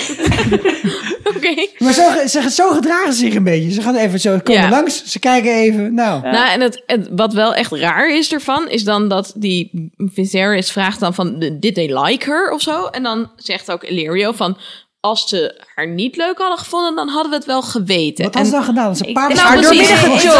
[1.35, 1.67] oké.
[1.77, 3.71] Maar zo, ze, zo gedragen ze zich een beetje.
[3.71, 4.69] Ze gaan even zo komen Ja.
[4.69, 5.03] langs.
[5.05, 5.93] Ze kijken even.
[5.93, 9.89] Nou, Nou, en het, het- wat wel echt raar is ervan, is dan dat die
[9.97, 12.85] Viserys vraagt dan van, did they like her of zo?
[12.85, 14.57] En dan zegt ook Illyrio van,
[15.05, 18.23] als ze haar niet leuk hadden gevonden, dan hadden we het wel geweten.
[18.23, 18.95] wat hadden ze dan gedaan?
[18.95, 19.87] Ze paarden Nou, haar precies.
[19.89, 19.97] Dan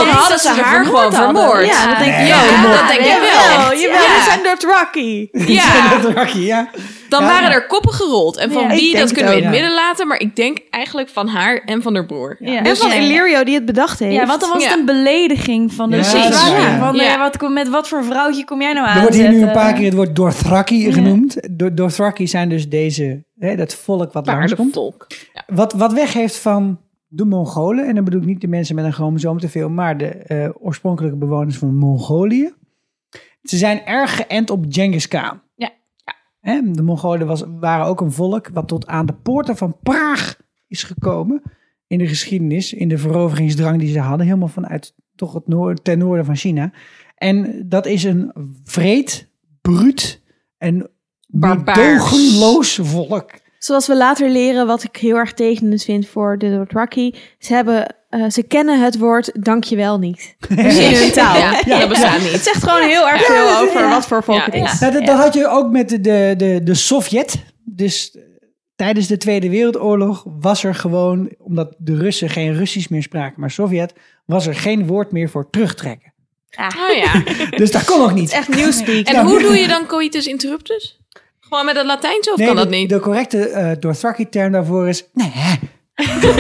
[0.08, 1.42] hadden ze ze haar haar gewoon vermoord hadden.
[1.42, 1.66] vermoord.
[1.68, 3.80] Ja, dat denk ik Ja, wel.
[3.80, 4.16] Jawel, Ja.
[4.16, 5.30] we zijn Dothraki.
[5.32, 6.70] Ja, Dat rakje, ja.
[7.14, 8.38] Dan Ja, waren er koppen gerold.
[8.38, 10.08] En van wie, dat kunnen we in het midden laten.
[10.08, 12.36] Maar ik denk eigenlijk van haar en van haar broer.
[12.40, 12.64] Ja.
[12.64, 12.96] En van Ja.
[12.96, 14.16] Illyrio die het bedacht heeft.
[14.16, 16.78] Ja, want dan was het een belediging van de Ja.
[16.80, 18.96] Van, eh, wat, kom- met wat voor vrouwtje kom jij nou aan?
[18.96, 21.38] Er wordt hier nu een paar keer het woord Dothraki genoemd.
[21.52, 24.74] Do- Dothraki zijn dus deze, hè, dat volk wat langskomt.
[25.48, 27.88] Wat, wat weggeeft van de Mongolen.
[27.88, 29.70] En dan bedoel ik niet de mensen met een chromosoom te veel.
[29.70, 32.54] Maar de eh, oorspronkelijke bewoners van Mongolië.
[33.44, 35.42] Ze zijn erg geënt op Genghis Khan.
[36.44, 40.38] Hè, de Mongolen was, waren ook een volk wat tot aan de poorten van Praag
[40.68, 41.42] is gekomen.
[41.88, 44.26] In de geschiedenis, in de veroveringsdrang die ze hadden.
[44.26, 46.72] Helemaal vanuit toch het noord, ten noorden van China.
[47.16, 48.32] En dat is een
[48.64, 49.30] vreed,
[49.62, 50.22] bruut
[50.58, 50.90] en
[51.28, 53.32] meedogenloos volk.
[53.64, 57.16] Zoals we later leren, wat ik heel erg tekenend vind voor de Dothraki.
[57.40, 60.36] Ze, hebben, eh, ze kennen het woord dankjewel niet.
[60.50, 61.38] in hun taal.
[61.66, 62.42] Ja, dat bestaat Het niet.
[62.42, 64.72] zegt gewoon heel erg veel over wat voor volk Ja, het ja.
[64.72, 64.80] is.
[64.80, 67.44] Nou, dat, dat had je ook met de, de, de, de Sovjet.
[67.64, 68.22] Dus eh,
[68.76, 73.52] tijdens de Tweede Wereldoorlog was er gewoon, omdat de Russen geen Russisch meer spraken, maar
[73.52, 73.94] Sovjet,
[74.26, 76.14] was er geen woord meer voor terugtrekken.
[76.58, 77.24] Oh ja.
[77.60, 78.32] Dus dat kon ook niet.
[78.32, 79.06] Echt newspeak.
[79.06, 81.03] En hoe doe je dan coitus interruptus?
[81.54, 82.90] Gewoon met het Latijns of Nee, kan de, dat niet?
[82.90, 85.32] de correcte eh Dothraki-term daarvoor is nee.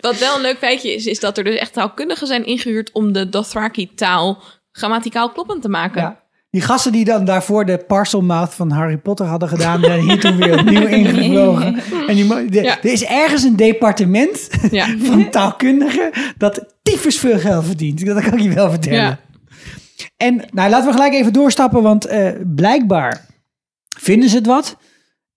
[0.00, 3.12] Wat wel een leuk feitje is, is dat er dus echt taalkundigen zijn ingehuurd om
[3.12, 4.42] de Dothraki-taal
[4.72, 6.00] grammaticaal kloppend te maken.
[6.02, 6.20] Ja.
[6.50, 10.20] Die gasten die dan daarvoor de parcel mouth van Harry Potter hadden gedaan, zijn hier
[10.20, 11.80] toen weer opnieuw ingevlogen.
[12.06, 12.78] En die, mo- de- Ja.
[12.82, 14.86] er is ergens een departement Ja.
[14.98, 18.06] van taalkundigen dat tyfus veel geld verdient.
[18.06, 18.98] Dat kan ik je wel vertellen.
[19.00, 19.18] Ja.
[20.16, 23.28] En nou, laten we gelijk even doorstappen, want eh, blijkbaar
[23.98, 24.76] vinden ze het wat.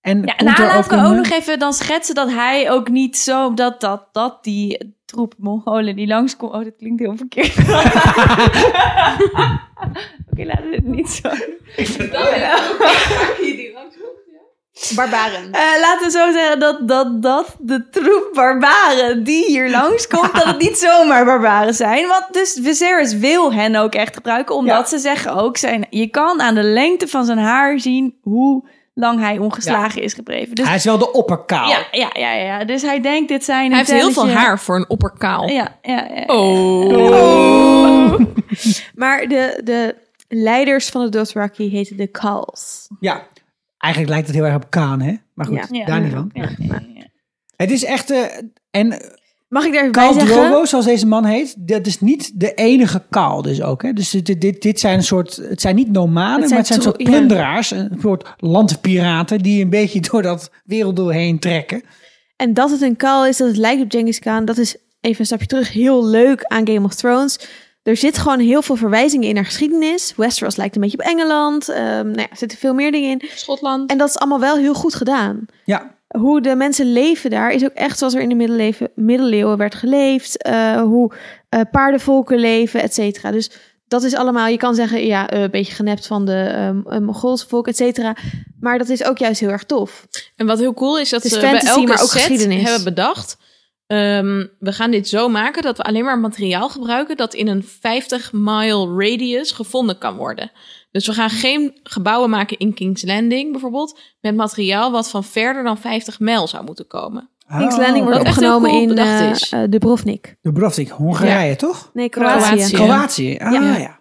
[0.01, 2.31] En Ja, komt nou, er laten we een, ook eh, nog even dan schetsen dat
[2.31, 3.53] hij ook niet zo...
[3.53, 6.53] Dat, dat, dat die troep Mongolen die langskomt...
[6.53, 7.57] Oh, dat klinkt heel verkeerd.
[10.31, 11.29] Oké, laten we het niet zo...
[14.95, 15.51] Barbaren.
[15.51, 20.43] Eh, laten we zo zeggen dat, dat, dat de troep barbaren die hier langskomt, dat
[20.43, 22.07] het niet zomaar barbaren zijn.
[22.07, 26.41] Want dus Viserys wil hen ook echt gebruiken, omdat ze zeggen ook, zijn, je kan
[26.41, 30.55] aan de lengte van zijn haar zien hoe lang hij ongeslagen is gebleven.
[30.55, 31.69] Dus, Hij is wel de opperkaal.
[31.69, 34.75] ja, ja, ja, ja, dus hij denkt, dit zijn Hij heeft heel veel haar voor
[34.75, 35.47] een opperkaal.
[35.47, 36.23] Ja, ja, ja.
[36.35, 38.19] Oh.
[38.95, 39.95] Maar de, de
[40.27, 42.87] leiders van de Dothraki heten de Khals.
[42.99, 43.27] Ja.
[43.83, 45.13] Eigenlijk lijkt het heel erg op Kaan, hè?
[45.33, 45.65] Maar goed, Ja.
[45.69, 45.85] Ja.
[45.85, 46.29] daar niet van.
[46.33, 47.03] Ja, ja, ja.
[47.55, 48.11] Het is echt...
[48.11, 48.21] eh,
[48.71, 49.01] en
[49.53, 50.35] Mag ik daar even bij Kaal zeggen?
[50.35, 53.81] Drogo, zoals deze man heet, dat is niet de enige Kaal dus ook.
[53.81, 53.93] Hè?
[53.93, 56.79] Dus dit, dit, dit zijn een soort, het zijn niet nomaden, Het maar het zijn
[56.79, 57.09] een soort ja.
[57.09, 61.81] plunderaars, een soort landpiraten die een beetje door dat werelddeel heen trekken.
[62.35, 65.19] En dat het een Khal is, dat het lijkt op Genghis Khan, dat is even
[65.19, 67.39] een stapje terug heel leuk aan Game of Thrones.
[67.83, 70.13] Er zit gewoon heel veel verwijzingen in naar geschiedenis.
[70.15, 71.69] Westeros lijkt een beetje op Engeland.
[71.69, 73.21] Ehm nou ja, er zitten veel meer dingen in.
[73.35, 73.89] Schotland.
[73.89, 75.45] En dat is allemaal wel heel goed gedaan.
[75.65, 79.57] Ja, Hoe de mensen leven daar is ook echt zoals er in de middeleeuwen, middeleeuwen
[79.57, 80.41] werd geleefd.
[80.43, 81.13] Eh, hoe
[81.49, 83.31] eh, paardenvolken leven, et cetera.
[83.31, 83.51] Dus
[83.87, 86.99] dat is allemaal, je kan zeggen, ja, eh, een beetje genept van de ehm eh,
[86.99, 88.15] Mongoolse volk, et cetera.
[88.59, 90.07] Maar dat is ook juist heel erg tof.
[90.35, 92.21] En wat heel cool is, dat Het is ze bij fantasy, elke maar ook set
[92.21, 92.63] geschiedenis.
[92.63, 93.37] hebben bedacht...
[93.93, 97.17] ehm, we gaan dit zo maken dat we alleen maar materiaal gebruiken...
[97.17, 100.51] dat in een 50 mile radius gevonden kan worden.
[100.91, 103.99] Dus we gaan geen gebouwen maken in King's Landing bijvoorbeeld...
[104.21, 107.29] met materiaal wat van verder dan 50 mijl zou moeten komen.
[107.57, 109.49] King's Oh, Landing wordt opgenomen cool in bedacht eh, is.
[109.51, 110.35] eh, Dubrovnik.
[110.41, 111.89] Dubrovnik, Hongarije, toch?
[111.93, 112.71] Nee, Kroatië.
[112.73, 113.37] Kroatië.
[113.41, 113.77] Ah ja.
[113.77, 113.99] Ja.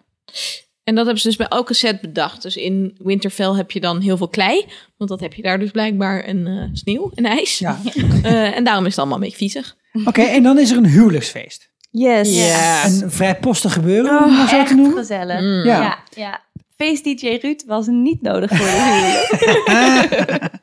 [0.84, 2.42] En dat hebben ze dus bij elke set bedacht.
[2.42, 4.64] Dus in Winterfell heb je dan heel veel klei.
[4.96, 7.58] Want dat heb je daar dus blijkbaar een eh, sneeuw en ijs.
[7.58, 7.78] Ja.
[8.22, 9.76] Eh, en daarom is het allemaal een beetje viezig.
[10.08, 11.70] Oké, en dan is er een huwelijksfeest.
[11.90, 12.36] Yes.
[13.02, 14.96] Een vrij postig gebeuren, Oh, om het maar zo te Echt noemen.
[14.98, 15.40] gezellig.
[15.40, 15.64] Mm.
[15.64, 15.80] Ja.
[15.80, 16.40] Ja, ja.
[16.76, 20.50] Feest DJ Ruud was niet nodig voor de huwelijk.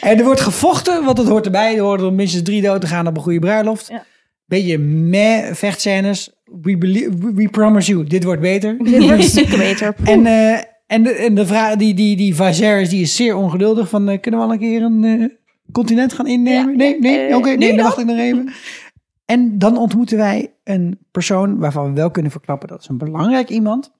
[0.00, 1.74] En er wordt gevochten, want dat hoort erbij.
[1.76, 3.88] Er horen er minstens drie dood te gaan op een goede bruiloft.
[3.88, 4.04] Ja.
[4.46, 6.30] Beetje meh vechtscènes.
[6.62, 8.76] We, believe, we- we promise you, dit wordt beter.
[8.78, 9.94] Dit wordt stukken beter.
[10.04, 13.88] En, eh, en, de, en de vraag, die, die, die Viserys, die is zeer ongeduldig.
[13.88, 15.24] Van, eh, kunnen we al een keer een eh,
[15.72, 16.70] continent gaan innemen?
[16.70, 16.76] Ja.
[16.76, 17.86] Nee, nee, Eh, oké, nee, nee dan dan?
[17.86, 18.52] wacht ik nog even.
[19.24, 23.48] En dan ontmoeten wij een persoon waarvan we wel kunnen verklappen dat is een belangrijk
[23.50, 23.92] iemand.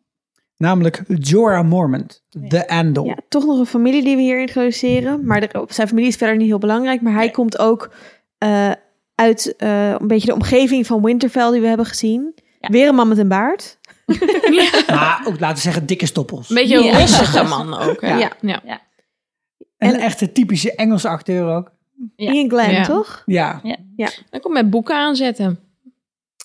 [0.57, 3.05] Namelijk Jorah Mormont, de Andal.
[3.05, 5.25] Ja, toch nog een familie die we hier introduceren.
[5.27, 7.01] Maar de, zijn familie is verder niet heel belangrijk.
[7.03, 7.91] Maar hij komt ook
[8.39, 8.71] eh,
[9.15, 12.35] uit eh, een beetje de omgeving van Winterfell die we hebben gezien.
[12.61, 13.79] Weer een man met een baard.
[14.89, 16.49] Maar ook laten we zeggen dikke stoppels.
[16.51, 16.99] Een beetje een Ja.
[16.99, 18.01] rossige man ook.
[18.01, 18.17] Hè?
[18.19, 18.31] Ja.
[18.41, 18.81] ja.
[19.89, 21.71] Een en- echte typische Engelse acteur ook.
[22.17, 22.33] Ja.
[22.33, 22.83] Ian Glenn, Ja.
[22.85, 23.23] toch?
[23.27, 23.61] Ja.
[24.31, 25.59] Dan kom met boeken aanzetten.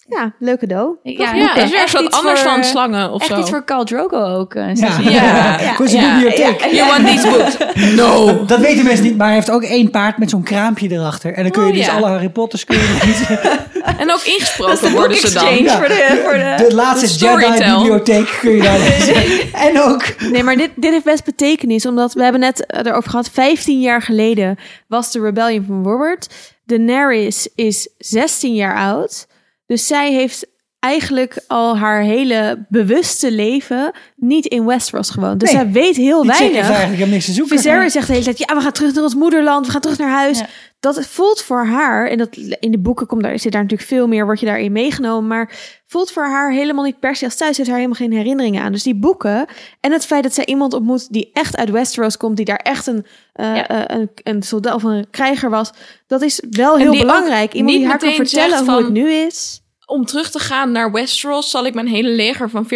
[0.10, 0.96] Ja, leuk cadeau.
[1.04, 3.40] Ja, Ja, dat is weer echt wat anders voor- dan slangen of Echt zo.
[3.40, 4.54] iets voor Khal Drogo ook.
[4.56, 4.98] eh, Ja.
[5.00, 5.76] Ja.
[5.78, 6.66] Bibliotheek.
[6.72, 7.58] You want these books?
[7.96, 8.46] No.
[8.46, 11.34] Dat weten mensen niet, maar hij heeft ook één paard met zo'n kraampje erachter.
[11.34, 11.94] En dan kun je Oh, dus ja.
[11.96, 13.40] alle Harry Potters kun je kiezen.
[13.98, 15.44] En ook ingesproken worden ze dan.
[15.68, 17.26] voor de- voor de- de laatste.
[17.26, 19.16] Jedi-bibliotheek kun je daar lezen.
[19.68, 20.04] En ook...
[20.32, 21.86] Nee, maar dit, dit heeft best betekenis.
[21.86, 23.30] Omdat we hebben net eh, erover gehad.
[23.34, 24.58] 15 jaar geleden
[24.88, 26.28] was de rebellion van Robert.
[26.66, 29.28] Daenerys is 16 jaar oud.
[29.68, 30.46] Dus zij heeft
[30.80, 35.40] eigenlijk al haar hele bewuste leven niet in Westeros gewoond.
[35.40, 35.62] Dus Nee.
[35.62, 36.78] zij weet heel Die chick heeft weinig.
[36.80, 37.56] eigenlijk niks te zoeken.
[37.58, 39.98] Viserys zegt de hele tijd, ja, we gaan terug naar ons moederland, we gaan terug
[39.98, 40.40] naar huis.
[40.40, 40.48] Ja.
[40.80, 44.08] Dat voelt voor haar, en dat in de boeken komt daar, zit daar natuurlijk veel
[44.08, 45.52] meer, word je daarin meegenomen, maar
[45.88, 48.72] voelt voor haar helemaal niet per se als thuis, heeft haar helemaal geen herinneringen aan.
[48.72, 49.46] Dus die boeken
[49.80, 52.88] en het feit dat zij iemand ontmoet die echt uit Westeros komt, die daar echt
[52.88, 53.68] een, Ja.
[53.68, 55.72] eh, een, een soldaat of een krijger was,
[56.08, 57.54] dat is wel heel belangrijk.
[57.54, 59.62] Iemand die haar kan vertellen hoe het nu is.
[59.90, 62.68] Om terug te gaan naar Westeros zal ik mijn hele leger van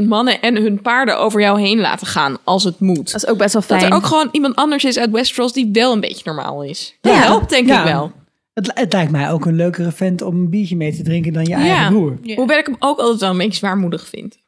[0.00, 3.12] 40.000 mannen en hun paarden over jou heen laten gaan als het moet.
[3.12, 3.90] Dat is ook best wel Dat fijn.
[3.90, 6.98] er ook gewoon iemand anders is uit Westeros die wel een beetje normaal is.
[7.00, 7.20] Dat Ja.
[7.20, 7.78] helpt denk Ja.
[7.78, 8.12] ik wel.
[8.54, 11.42] Het, het lijkt mij ook een leukere vent om een biertje mee te drinken dan
[11.44, 11.56] je Ja.
[11.56, 12.18] eigen broer.
[12.22, 12.34] Ja.
[12.34, 14.38] Hoewel ik hem ook altijd wel een beetje zwaarmoedig vind.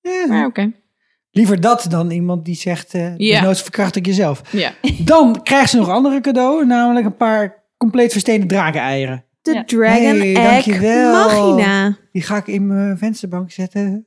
[0.00, 0.26] Ja.
[0.28, 0.72] Maar oké.
[1.30, 3.54] Liever dat dan iemand die zegt, eh Ja.
[3.54, 4.42] verkracht ik jezelf.
[4.50, 4.72] Ja.
[4.98, 9.24] Dan krijgt ze nog andere cadeau, namelijk een paar compleet verstenen drakeneieren.
[9.44, 9.64] De Ja.
[9.64, 11.12] Dragon Hey, Egg dankjewel.
[11.12, 11.96] Machina.
[12.12, 14.06] Die ga ik in mijn vensterbank zetten.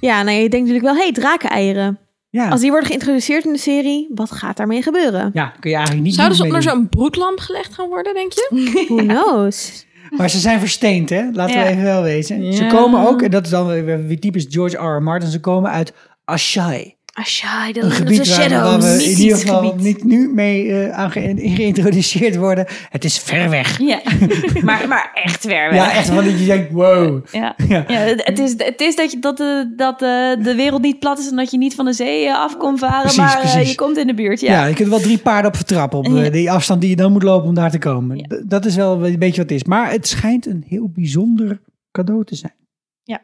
[0.00, 1.98] Ja, nou je denkt natuurlijk wel, hey, drakeneieren.
[2.30, 5.30] Ja, Als die worden geïntroduceerd in de serie, wat gaat daarmee gebeuren?
[5.34, 8.48] ja kun je eigenlijk niet Zouden ze onder zo'n broedlamp gelegd gaan worden, denk je?
[8.88, 9.86] Who knows?
[10.10, 11.28] Maar ze zijn versteend, hè?
[11.32, 11.62] Laten Ja.
[11.64, 12.52] we even wel wezen.
[12.52, 14.96] Ze komen ook, en dat is dan weer, weer typisch George R.
[14.96, 15.02] R.
[15.02, 15.92] Martin, ze komen uit
[16.24, 16.95] Ashai.
[17.18, 21.34] Ashai, Een gebied waar, waar we in ieder geval niet nu mee eh, aan ge-
[21.36, 22.66] geïntroduceerd worden.
[22.90, 23.78] Het is ver weg.
[23.80, 24.00] Ja,
[24.64, 25.74] maar, maar echt ver weg.
[25.74, 27.26] Ja, echt dat je denkt, wow.
[27.32, 27.54] Ja.
[27.68, 27.84] Ja.
[27.88, 31.18] Ja, het is, het is dat, je, dat, de, dat de, de wereld niet plat
[31.18, 33.68] is en dat je niet van de zee eh, af kon varen, Precies, maar eh,
[33.68, 34.40] je komt in de buurt.
[34.40, 34.52] Ja.
[34.52, 35.98] Ja, je kunt wel drie paarden op vertrappen.
[35.98, 38.16] Op eh, die afstand die je dan moet lopen om daar te komen.
[38.16, 38.40] Ja.
[38.46, 39.64] Dat is wel een beetje wat het is.
[39.64, 41.60] Maar het schijnt een heel bijzonder
[41.92, 42.54] cadeau te zijn.
[43.02, 43.22] Ja.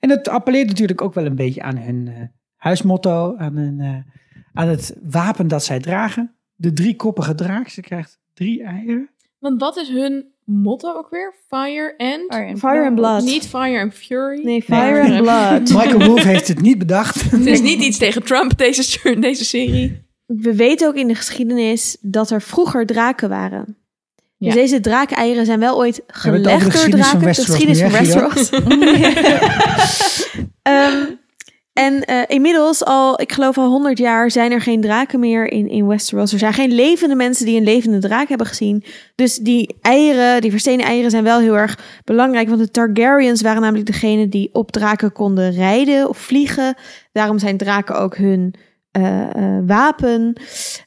[0.00, 2.22] En het appelleert natuurlijk ook wel een beetje aan hun eh,
[2.64, 3.34] huismotto.
[3.36, 4.14] Aan, hun, eh,
[4.52, 6.34] aan het wapen dat zij dragen.
[6.54, 7.68] De driekoppige draak.
[7.68, 9.10] Ze krijgt drie eieren.
[9.38, 11.34] Want wat is hun motto ook weer?
[11.48, 12.34] Fire and...
[12.34, 13.22] Fire and Fire and blood.
[13.22, 14.44] Niet Fire and Fury.
[14.44, 15.60] Nee, Fire and Blood.
[15.82, 17.22] Michael Wolff heeft het niet bedacht.
[17.30, 20.02] Het is niet iets tegen Trump, deze, deze serie.
[20.26, 23.76] We weten ook in de geschiedenis dat er vroeger draken waren.
[24.36, 24.46] Ja.
[24.46, 27.44] Dus deze draakeieren zijn wel ooit gelegd door geschiedenis van draken.
[27.44, 28.50] De geschiedenis van Westeros.
[30.62, 31.04] Ehm,
[31.74, 35.68] en eh, inmiddels al, ik geloof al 100 jaar, zijn er geen draken meer in,
[35.68, 36.32] in Westeros.
[36.32, 38.84] Er zijn geen levende mensen die een levende draak hebben gezien.
[39.14, 42.48] Dus die eieren, die verstenen eieren, zijn wel heel erg belangrijk.
[42.48, 46.74] Want de Targaryens waren namelijk degene die op draken konden rijden of vliegen.
[47.12, 48.54] Daarom zijn draken ook hun
[48.90, 50.36] eh, eh, wapen.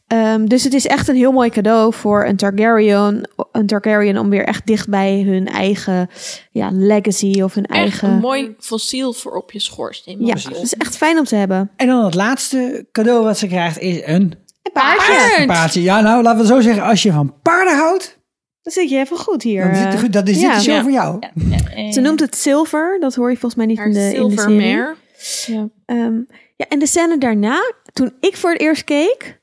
[0.08, 4.30] Ehm, dus het is echt een heel mooi cadeau voor een Targaryen, een Targaryen om
[4.30, 6.10] weer echt dicht bij hun eigen
[6.52, 8.10] ja, legacy of hun Echt eigen.
[8.10, 10.26] een mooi fossiel voor op je schoorsteen.
[10.26, 11.72] Ja, het is echt fijn om te hebben.
[11.76, 15.14] En dan het laatste cadeau wat ze krijgt is een Een paardje.
[15.36, 15.48] Paard.
[15.48, 15.82] paardje.
[15.82, 16.84] Ja, nou laten we zo zeggen.
[16.84, 18.18] Als je van paarden houdt,
[18.62, 19.74] Dan zit je even goed hier.
[19.74, 20.48] dan goed, dat is ja.
[20.48, 20.82] dit de show Ja.
[20.82, 21.18] voor jou.
[21.36, 22.98] Ja, ja, Ze noemt het zilver.
[23.00, 25.58] Dat hoor je volgens mij niet Haar in de, in de serie.
[25.58, 25.70] Ja.
[25.86, 26.16] Ehm,
[26.56, 29.37] ja, en de scène daarna, toen ik voor het eerst keek,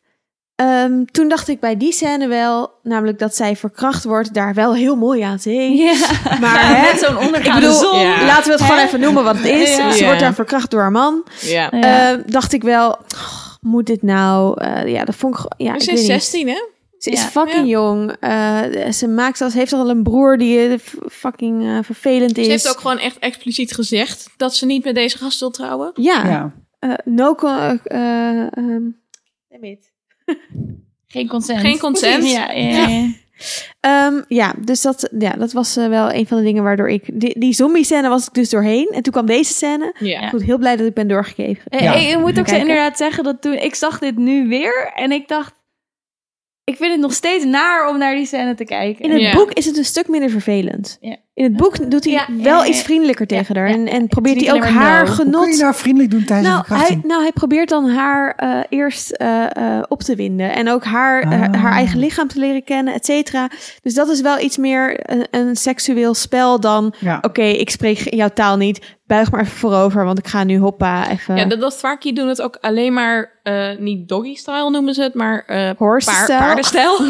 [0.56, 4.74] ehm, toen dacht ik bij die scène wel, namelijk dat zij verkracht wordt, daar wel
[4.74, 5.76] heel mooi aan zien.
[5.76, 5.94] Ja,
[6.40, 7.98] Maar hè, met zo'n ik ondergaande bedoel, zon.
[7.98, 8.24] Ja.
[8.24, 9.76] laten we het gewoon even noemen wat het is.
[9.76, 9.90] Ja.
[9.92, 11.24] Ze wordt daar verkracht door haar man.
[11.70, 14.60] Ehm, dacht ik wel, oh, moet dit nou?
[14.60, 15.40] Eh, ja, dat vond ik.
[15.40, 16.22] gewoon- Ja, Ze ik is weet niet.
[16.22, 16.72] 16, hè?
[16.98, 17.26] Ze is Ja.
[17.28, 18.16] fucking jong.
[18.20, 20.78] Eh, ze maakt als heeft al een broer die eh,
[21.10, 22.44] fucking eh, vervelend is.
[22.44, 25.90] Ze heeft ook gewoon echt expliciet gezegd dat ze niet met deze gast wil trouwen.
[25.94, 26.26] Ja.
[26.26, 26.52] Ja.
[26.78, 27.34] Eh, no.
[27.84, 28.88] ehm,
[31.06, 31.60] Geen consent.
[31.60, 32.30] Geen consent.
[32.32, 33.08] Ja, ja, ja.
[33.80, 37.20] Ehm, ja, dus dat, ja, dat was eh, wel een van de dingen waardoor ik...
[37.20, 38.88] Die, die zombie-scène was ik dus doorheen.
[38.92, 39.94] En toen kwam deze scène.
[39.98, 40.24] Ja.
[40.24, 41.62] Ik ben heel blij dat ik ben doorgegeven.
[41.68, 41.94] Eh, Ja.
[41.94, 45.28] Ik, ik moet ook inderdaad zeggen dat toen ik zag dit nu weer en ik
[45.28, 45.54] dacht,
[46.64, 49.04] ik vind het nog steeds naar om naar die scène te kijken.
[49.04, 49.32] In het Ja.
[49.34, 50.98] boek is het een stuk minder vervelend.
[51.00, 51.16] Ja.
[51.34, 52.66] In het boek doet hij Ja, wel ja, ja.
[52.70, 53.68] iets vriendelijker Ja, tegen haar.
[53.68, 53.74] ja.
[53.74, 55.06] En, en probeert hij ook haar no.
[55.06, 55.58] Hoe kun je genot...
[55.60, 59.82] nou vriendelijk doen tijdens Nou hij, nou, hij probeert dan haar eh, eerst eh, eh,
[59.88, 60.54] op te winden.
[60.54, 61.54] En ook haar, Ah.
[61.62, 63.48] haar eigen lichaam te leren kennen, et cetera.
[63.82, 66.94] Dus dat is wel iets meer een, een seksueel spel dan...
[66.98, 67.18] Ja.
[67.22, 68.80] Oké, ik spreek jouw taal niet.
[69.06, 71.36] Buig maar even voorover, want ik ga nu hoppa even...
[71.36, 75.44] Ja, dat, Varkie doen het ook alleen maar, eh, niet doggy-style noemen ze het, maar
[75.46, 76.38] eh Horse paar- style.
[76.38, 76.96] paardenstijl.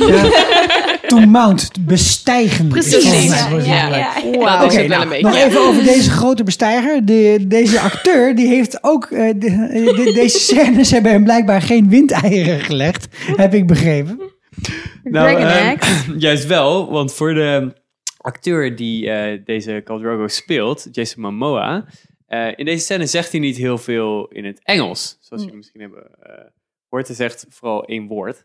[1.06, 2.68] To mount, bestijgen.
[2.68, 3.38] Precies.
[3.64, 4.60] Ja, ja, ja.
[4.60, 5.22] Dat is wel nou, een beetje.
[5.26, 7.04] nog even over deze grote bestijger.
[7.06, 9.04] De, deze acteur die heeft ook...
[9.04, 13.06] eh, de- de- deze scènes hebben hem blijkbaar geen windeieren gelegd.
[13.36, 14.20] Heb ik begrepen.
[15.04, 17.72] Dragon ehm, juist wel, want voor de
[18.16, 21.84] acteur die eh, deze Khal Drogo speelt, Jason Momoa,
[22.26, 25.16] eh, in deze scène zegt hij niet heel veel in het Engels.
[25.20, 26.44] Zoals jullie misschien hebben eh
[26.88, 27.06] gehoord.
[27.06, 28.44] Hij zegt vooral één woord.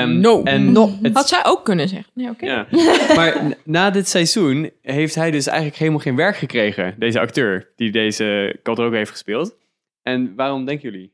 [0.00, 0.42] Ehm, No.
[0.42, 0.90] En No.
[1.02, 2.10] het- Had zij ook kunnen zeggen.
[2.14, 2.46] Nee, oké.
[2.46, 2.66] ja.
[3.16, 6.94] Maar na dit seizoen heeft hij dus eigenlijk helemaal geen werk gekregen.
[6.98, 9.54] Deze acteur die deze Khal Drogo heeft gespeeld.
[10.02, 11.12] En waarom denken jullie?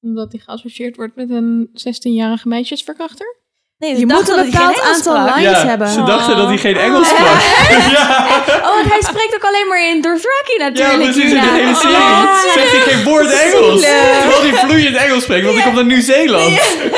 [0.00, 3.36] Omdat hij geassocieerd wordt met een 16-jarige meisjesverkrachter.
[3.78, 5.88] Nee, ze Je dachten moet een dat hij bepaald aantal lines hebben.
[5.88, 7.40] ze dachten dat hij geen Engels sprak.
[7.96, 8.57] ja.
[8.78, 11.02] Want hij spreekt ook alleen maar in Dothraki Ja, natuurlijk.
[11.10, 12.42] precies, in de hele serie Oh.
[12.54, 13.80] zegt hij geen woord Engels.
[13.80, 16.50] Terwijl hij vloeiend Engels spreekt, want hij komt uit Nieuw-Zeeland.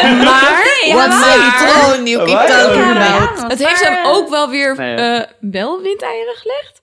[0.02, 5.80] Maar, Ja, maar- you keep talking Ja, Het heeft hem ook wel weer eh, wel
[5.82, 6.79] windeieren gelegd.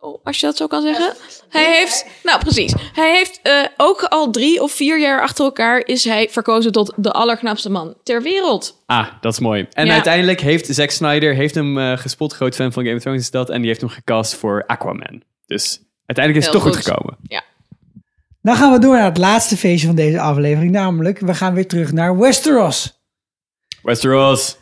[0.00, 1.14] Oh, Als je dat zo kan zeggen.
[1.48, 5.78] Hij heeft, nou precies, hij heeft eh, ook al drie of vier jaar achter elkaar
[5.86, 8.82] is hij verkozen tot de allerknapste man ter wereld.
[8.86, 9.66] Ah, dat is mooi.
[9.72, 9.92] En Ja.
[9.92, 13.30] uiteindelijk heeft Zack Snyder heeft hem eh, gespot, groot fan van Game of Thrones is
[13.30, 15.22] dat, en die heeft hem gecast voor Aquaman.
[15.46, 16.84] Dus uiteindelijk is het toch goed goed.
[16.94, 17.16] gekomen.
[18.42, 20.72] Dan gaan we door naar het laatste feestje van deze aflevering.
[20.72, 23.00] Namelijk, we gaan weer terug naar Westeros.
[23.82, 24.56] Westeros.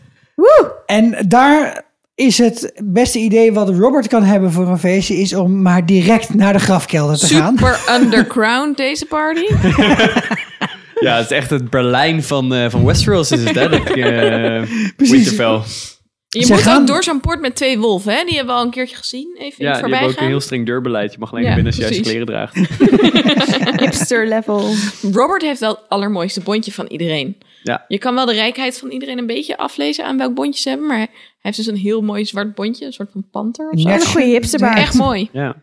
[0.86, 1.85] En daar
[2.16, 5.16] is het beste idee wat Robert kan hebben voor een feestje...
[5.16, 7.56] is om maar direct naar de grafkelder te gaan.
[7.58, 9.44] Super underground deze party.
[11.00, 13.68] Ja, het is echt het Berlijn van, eh, van Westeros is het, hè?
[13.68, 14.62] Dat, eh
[14.96, 15.60] Winterfell.
[16.28, 18.24] Je Ze moet gaan- ook door zo'n poort met twee wolven, hè?
[18.24, 19.36] Die hebben we al een keertje gezien.
[19.38, 21.12] Even Ja, het die hebben voorbij ook een heel streng deurbeleid.
[21.12, 22.50] Je mag alleen Ja, naar binnen als je juiste precies.
[22.50, 23.80] kleren draagt.
[23.82, 24.74] Hipster level.
[25.12, 27.36] Robert heeft wel het allermooiste bondje van iedereen.
[27.62, 27.84] Ja.
[27.88, 30.86] Je kan wel de rijkheid van iedereen een beetje aflezen aan welk bondje ze hebben.
[30.86, 31.06] Maar
[31.46, 32.86] heeft dus een heel mooi zwart bondje.
[32.86, 33.88] Een soort van panter of zo.
[33.88, 34.78] Net een goede hipsterbaard.
[34.78, 35.28] Echt mooi.
[35.32, 35.54] Ja.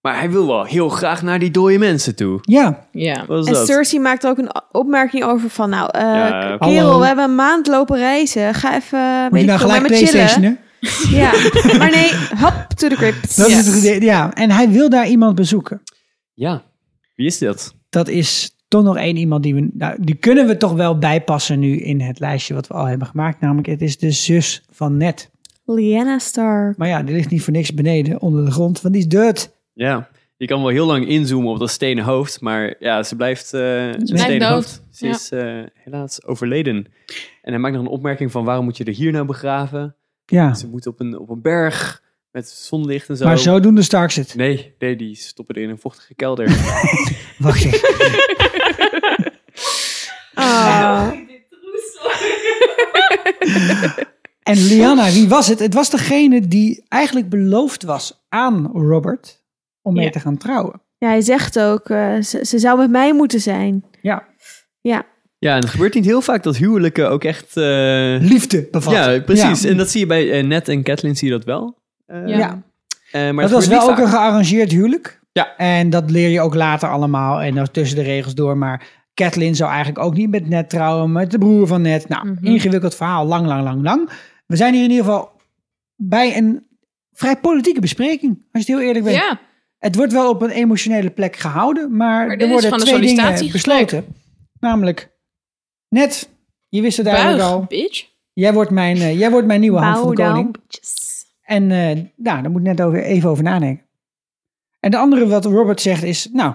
[0.00, 2.38] Maar hij wil wel heel graag naar die dode mensen toe.
[2.42, 3.14] Ja, Ja.
[3.28, 3.66] En dat?
[3.66, 5.70] Cersei maakt ook een opmerking over van...
[5.70, 7.00] Nou, eh, Ja, kerel, hallo.
[7.00, 8.54] we hebben een maand lopen reizen.
[8.54, 9.90] Ga even moet weet je nou gelijk met.
[9.90, 10.58] Playstationen?
[11.10, 11.32] Ja,
[11.78, 13.36] maar nee, hop to the crypt.
[13.36, 14.00] Dat is het idee.
[14.00, 15.82] Ja, en hij wil daar iemand bezoeken.
[16.34, 16.62] Ja.
[17.14, 17.74] Wie is dat?
[17.90, 19.68] Dat is toch nog één iemand die we...
[19.72, 23.06] Nou, die kunnen we toch wel bijpassen nu in het lijstje wat we al hebben
[23.06, 23.40] gemaakt.
[23.40, 25.30] Namelijk, het is de zus van Ned.
[25.64, 26.76] Lyanna Stark.
[26.76, 28.80] Maar ja, die ligt niet voor niks beneden, onder de grond.
[28.80, 29.56] Want die is dood.
[29.72, 30.08] Ja.
[30.36, 32.40] Je kan wel heel lang inzoomen op dat stenen hoofd.
[32.40, 34.50] Maar ja, ze blijft eh een blijft stenen dood.
[34.52, 34.82] hoofd.
[34.90, 35.12] Ze Ja.
[35.12, 36.76] is eh, helaas overleden.
[37.42, 39.94] En hij maakt nog een opmerking van waarom moet je er hier nou begraven?
[40.26, 43.24] Ja, Ze moet op een, op een berg met zonlicht en zo.
[43.24, 44.34] maar zodoende Stark zit.
[44.34, 46.46] Nee, nee, die stoppen er in een vochtige kelder.
[47.38, 47.88] Wacht even.
[50.34, 51.10] Ah.
[54.42, 55.58] En Lyanna, wie was het?
[55.58, 59.42] Het was degene die eigenlijk beloofd was aan Robert
[59.82, 60.10] om mee Ja.
[60.10, 60.82] te gaan trouwen.
[60.98, 63.84] Ja, hij zegt ook, eh, ze, ze zou met mij moeten zijn.
[64.02, 64.26] Ja,
[64.80, 65.06] Ja,
[65.38, 67.56] ja, en het gebeurt niet heel vaak dat huwelijken ook echt...
[67.56, 68.92] eh, liefde bevat.
[68.92, 69.62] ja, precies.
[69.62, 69.68] Ja.
[69.68, 71.78] En dat zie je bij eh, Ned en Kathleen zie je dat wel.
[72.10, 72.62] Eh, Ja.
[73.12, 75.20] Eh, maar dat het was wel ook een gearrangeerd huwelijk.
[75.32, 75.56] Ja.
[75.56, 78.56] En dat leer je ook later allemaal en dan tussen de regels door.
[78.56, 82.08] Maar Kathleen zou eigenlijk ook niet met Ned trouwen, met de broer van Ned.
[82.08, 82.46] Nou, Mhm.
[82.46, 84.10] ingewikkeld verhaal, lang, lang, lang, lang.
[84.46, 85.32] We zijn hier in ieder geval
[85.96, 86.66] bij een
[87.12, 89.16] vrij politieke bespreking, als je het heel eerlijk bent.
[89.16, 89.40] Ja.
[89.78, 94.04] Het wordt wel op een emotionele plek gehouden, maar, dit er worden twee dingen besloten.
[94.60, 95.10] Namelijk,
[95.88, 96.28] Ned,
[96.68, 97.64] je wist het eigenlijk Buig, al.
[97.68, 98.06] bitch.
[98.32, 100.52] Jij wordt mijn, eh, jij wordt mijn nieuwe hand van de koning.
[100.52, 100.58] down.
[101.50, 103.86] En eh, nou, daar moet ik net over, even over nadenken.
[104.80, 106.54] En de andere wat Robert zegt is, nou,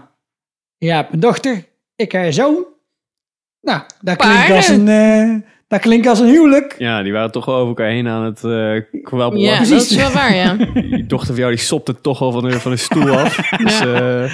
[0.78, 1.66] je hebt een dochter,
[1.96, 2.66] ik heb een zoon.
[3.62, 5.36] Nou, dat klinkt als een, eh,
[5.68, 6.76] dat klinkt als een huwelijk.
[6.78, 9.40] Ja, die waren toch wel over elkaar heen aan het eh kwabben.
[9.40, 9.90] Ja, precies.
[9.90, 10.54] dat is wel waar, ja.
[10.96, 13.36] Die dochter van jou die sopte toch al van de, van de stoel af.
[13.64, 14.34] Dus eh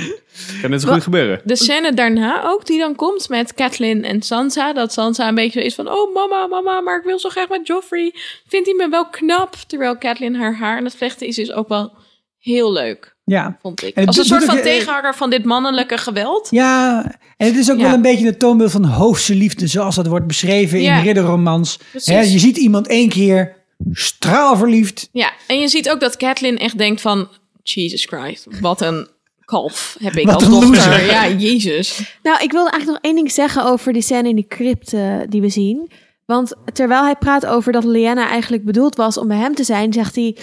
[0.62, 1.42] kan net zo goed gebeuren.
[1.44, 4.74] De scène daarna ook, die dan komt met Catelyn en Sansa.
[4.74, 7.50] Dat Sansa een beetje zo is van, oh mama, mama, maar ik wil zo graag
[7.50, 8.14] met Joffrey.
[8.48, 9.56] Vindt hij me wel knap?
[9.68, 11.94] Terwijl Catelyn haar haar aan het vlechten is, is ook wel
[12.38, 13.58] heel leuk, Ja.
[13.62, 13.94] vond ik.
[13.96, 16.48] En het Als een soort van tegenhanger van dit mannelijke geweld.
[16.52, 17.04] ja,
[17.38, 17.84] en het is ook Ja.
[17.84, 20.98] wel een beetje een toonbeeld van hoofdse liefde, zoals dat wordt beschreven Ja.
[20.98, 21.80] in ridderromans.
[22.04, 23.56] Hè, je ziet iemand één keer
[23.92, 25.10] straalverliefd.
[25.12, 27.28] Ja, en je ziet ook dat Catelyn echt denkt van,
[27.64, 29.08] Jesus Christ, wat een
[29.46, 30.70] kalf heb ik Wat als een dochter.
[30.70, 31.06] loser.
[31.06, 32.18] Ja, Jezus.
[32.24, 35.16] Nou, ik wilde eigenlijk nog één ding zeggen over die scène in die crypt eh,
[35.30, 35.92] die we zien.
[36.32, 39.94] Want terwijl hij praat over dat Lyanna eigenlijk bedoeld was om bij hem te zijn,
[39.94, 40.38] zegt hij...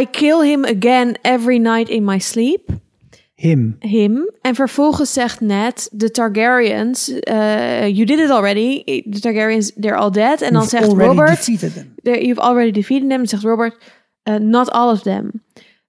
[0.00, 2.68] I kill him again every night in my sleep.
[3.34, 3.76] Him.
[3.78, 4.30] Him.
[4.40, 8.82] En vervolgens zegt Ned, de Targaryens, eh, you did it already.
[9.10, 10.40] The Targaryens, they're all dead.
[10.40, 11.46] En dan zegt Robert...
[12.02, 13.76] you've already defeated them, zegt Robert.
[14.24, 15.30] uh, not all of them.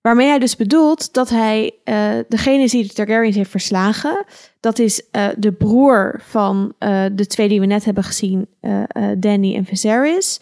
[0.02, 4.26] Waarmee hij dus bedoelt dat hij eh, degene die de Targaryens heeft verslagen.
[4.65, 8.83] Dat is eh, de broer van eh, de twee die we net hebben gezien, eh,
[9.17, 10.39] Danny en Viserys.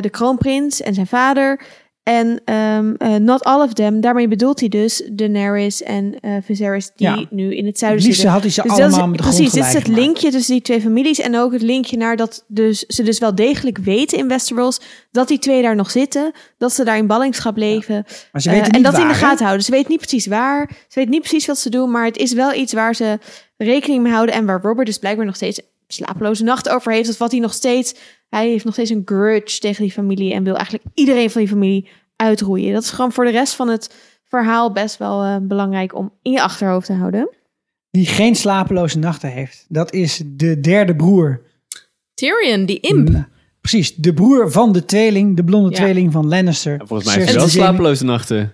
[0.00, 1.64] De kroonprins en zijn vader.
[2.04, 2.78] En eh,
[3.16, 4.00] not all of them.
[4.00, 7.24] Daarmee bedoelt hij dus Daenerys en eh Viserys die Ja.
[7.30, 8.28] nu in het zuiden zitten.
[8.28, 10.62] had hij ze Dus is- allemaal met de precies, dit is het linkje tussen die
[10.62, 11.20] twee families.
[11.20, 14.80] En ook het linkje naar dat dus, ze dus wel degelijk weten in Westeros...
[15.10, 16.32] dat die twee daar nog zitten.
[16.58, 18.04] Dat ze daar in ballingschap leven.
[18.32, 19.14] Maar ze Eh, en dat in de hè?
[19.14, 19.64] gaten houden.
[19.64, 20.70] Ze weten niet precies waar.
[20.70, 21.90] Ze weten niet precies wat ze doen.
[21.90, 23.18] Maar het is wel iets waar ze
[23.56, 24.34] rekening mee houden.
[24.34, 27.08] En waar Robert dus blijkbaar nog steeds slapeloze nachten over heeft.
[27.08, 27.94] Of wat hij nog steeds...
[28.34, 30.32] Hij heeft nog steeds een grudge tegen die familie.
[30.34, 32.72] En wil eigenlijk iedereen van die familie uitroeien.
[32.72, 33.94] Dat is gewoon voor de rest van het
[34.28, 37.28] verhaal best wel eh, belangrijk om in je achterhoofd te houden.
[37.90, 39.64] Die geen slapeloze nachten heeft.
[39.68, 41.40] Dat is de derde broer.
[42.14, 43.08] Tyrion, die imp.
[43.08, 43.26] Mm,
[43.60, 45.76] Precies, de broer van de tweeling, de blonde Ja.
[45.76, 46.72] tweeling van Lannister.
[46.72, 48.52] Ja, volgens mij heeft hij wel slapeloze nachten.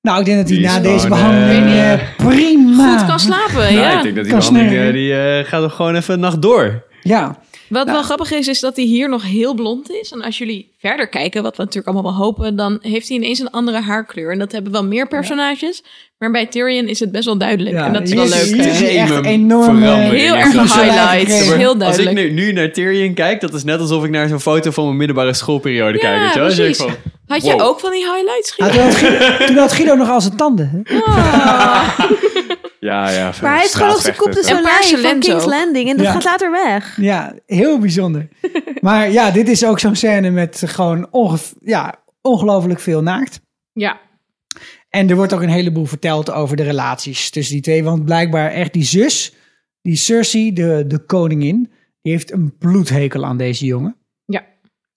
[0.00, 2.98] Nou, ik denk dat hij na deze behandeling eh, eh, prima...
[2.98, 3.96] Goed kan slapen, Nou, ja.
[3.96, 4.86] ik denk dat die Kan behandeling, snurren.
[4.86, 6.86] eh, die eh, gaat er gewoon even een nacht door.
[7.02, 7.38] Ja,
[7.68, 7.96] Wat Nou.
[7.96, 10.12] wel grappig is, is dat hij hier nog heel blond is.
[10.12, 13.38] En als jullie verder kijken, wat we natuurlijk allemaal wel hopen, dan heeft hij ineens
[13.38, 14.32] een andere haarkleur.
[14.32, 15.82] En dat hebben wel meer personages.
[16.18, 17.76] Maar bij Tyrion is het best wel duidelijk.
[17.76, 18.44] Ja, en dat is wel leuk.
[18.44, 18.70] hier hè?
[18.70, 19.82] is echt enorm...
[19.82, 21.54] Heel erg highlights.
[21.54, 22.16] Heel Als ik duidelijk.
[22.16, 24.96] nu, nu naar Tyrion kijk, dat is net alsof ik naar zo'n foto van mijn
[24.96, 26.34] middelbare schoolperiode Ja, kijk.
[26.34, 26.88] Weet je wel?
[26.88, 26.96] Van,
[27.26, 28.82] Had jij ook van die highlights Ah, Guido?
[28.82, 30.84] toen, had Guido, toen had Guido nog al zijn tanden.
[30.84, 30.94] hè?
[32.80, 33.32] Ja, ja.
[33.42, 35.44] Maar hij heeft gewoon nog zijn kop de soleil van King's.
[35.44, 35.88] Landing.
[35.88, 36.12] En dat Ja.
[36.12, 36.96] gaat later weg.
[37.00, 38.28] Ja, heel bijzonder.
[38.80, 43.40] maar ja, dit is ook zo'n scène met gewoon onge- ja, ongelooflijk veel naakt.
[43.72, 44.00] Ja.
[44.88, 47.84] En er wordt ook een heleboel verteld over de relaties tussen die twee.
[47.84, 49.32] Want blijkbaar echt die zus,
[49.82, 51.72] die Cersei, de, de koningin,
[52.02, 53.96] die heeft een bloedhekel aan deze jongen.
[54.24, 54.44] Ja.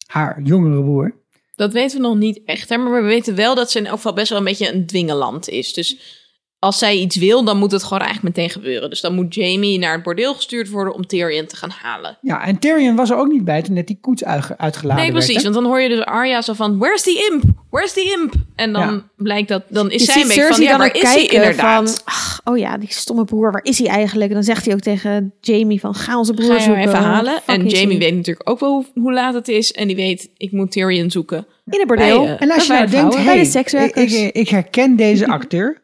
[0.06, 1.20] Haar jongere broer.
[1.56, 2.78] Dat weten we nog niet echt, hè?
[2.78, 5.49] maar we weten wel dat ze in elk geval best wel een beetje een dwingeland
[5.49, 5.74] is.
[5.74, 6.20] Dus
[6.64, 8.90] als zij iets wil, dan moet het gewoon eigenlijk meteen gebeuren.
[8.90, 12.18] Dus dan moet Jamie naar het bordeel gestuurd worden om Tyrion te gaan halen.
[12.22, 15.12] Ja, en Tyrion was er ook niet bij toen net die koets uitge- uitgeladen nee,
[15.12, 15.44] precies.
[15.44, 17.44] Want dan hoor je dus Arya zo van, where's the imp?
[17.70, 18.34] Where's the imp?
[18.56, 19.04] En dan Ja.
[19.16, 21.90] blijkt dat, dan is Je zij een beetje van, ja, waar is hij inderdaad?
[21.92, 22.02] van...
[22.06, 24.30] Ach, oh ja, die stomme broer, waar is hij eigenlijk?
[24.30, 26.88] En dan zegt hij ook tegen Jamie van, ga onze broer Ga je hem zoeken.
[26.94, 27.34] even halen.
[27.34, 29.72] Fuck En Jamie weet natuurlijk ook wel hoe, hoe laat het is.
[29.72, 31.46] En die weet, ik moet Tyrion zoeken.
[31.66, 32.24] In het bordeel.
[32.24, 33.16] Bij, eh, En als je nou de denkt.
[33.16, 35.81] Bij hey, de ik, ik, ik herken deze acteur,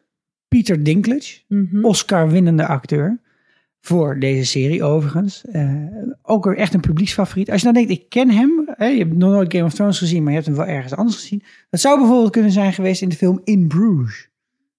[0.48, 1.84] Peter Dinklage, Mhm.
[1.84, 3.18] Oscar-winnende acteur.
[3.80, 5.44] Voor deze serie overigens.
[5.52, 5.72] Eh,
[6.22, 7.50] ook weer echt een publieksfavoriet.
[7.50, 8.68] Als je nou denkt, ik ken hem.
[8.76, 10.94] Hè, je hebt nog nooit Game of Thrones gezien, maar je hebt hem wel ergens
[10.94, 11.42] anders gezien.
[11.70, 14.28] Dat zou bijvoorbeeld kunnen zijn geweest in de film In Bruges.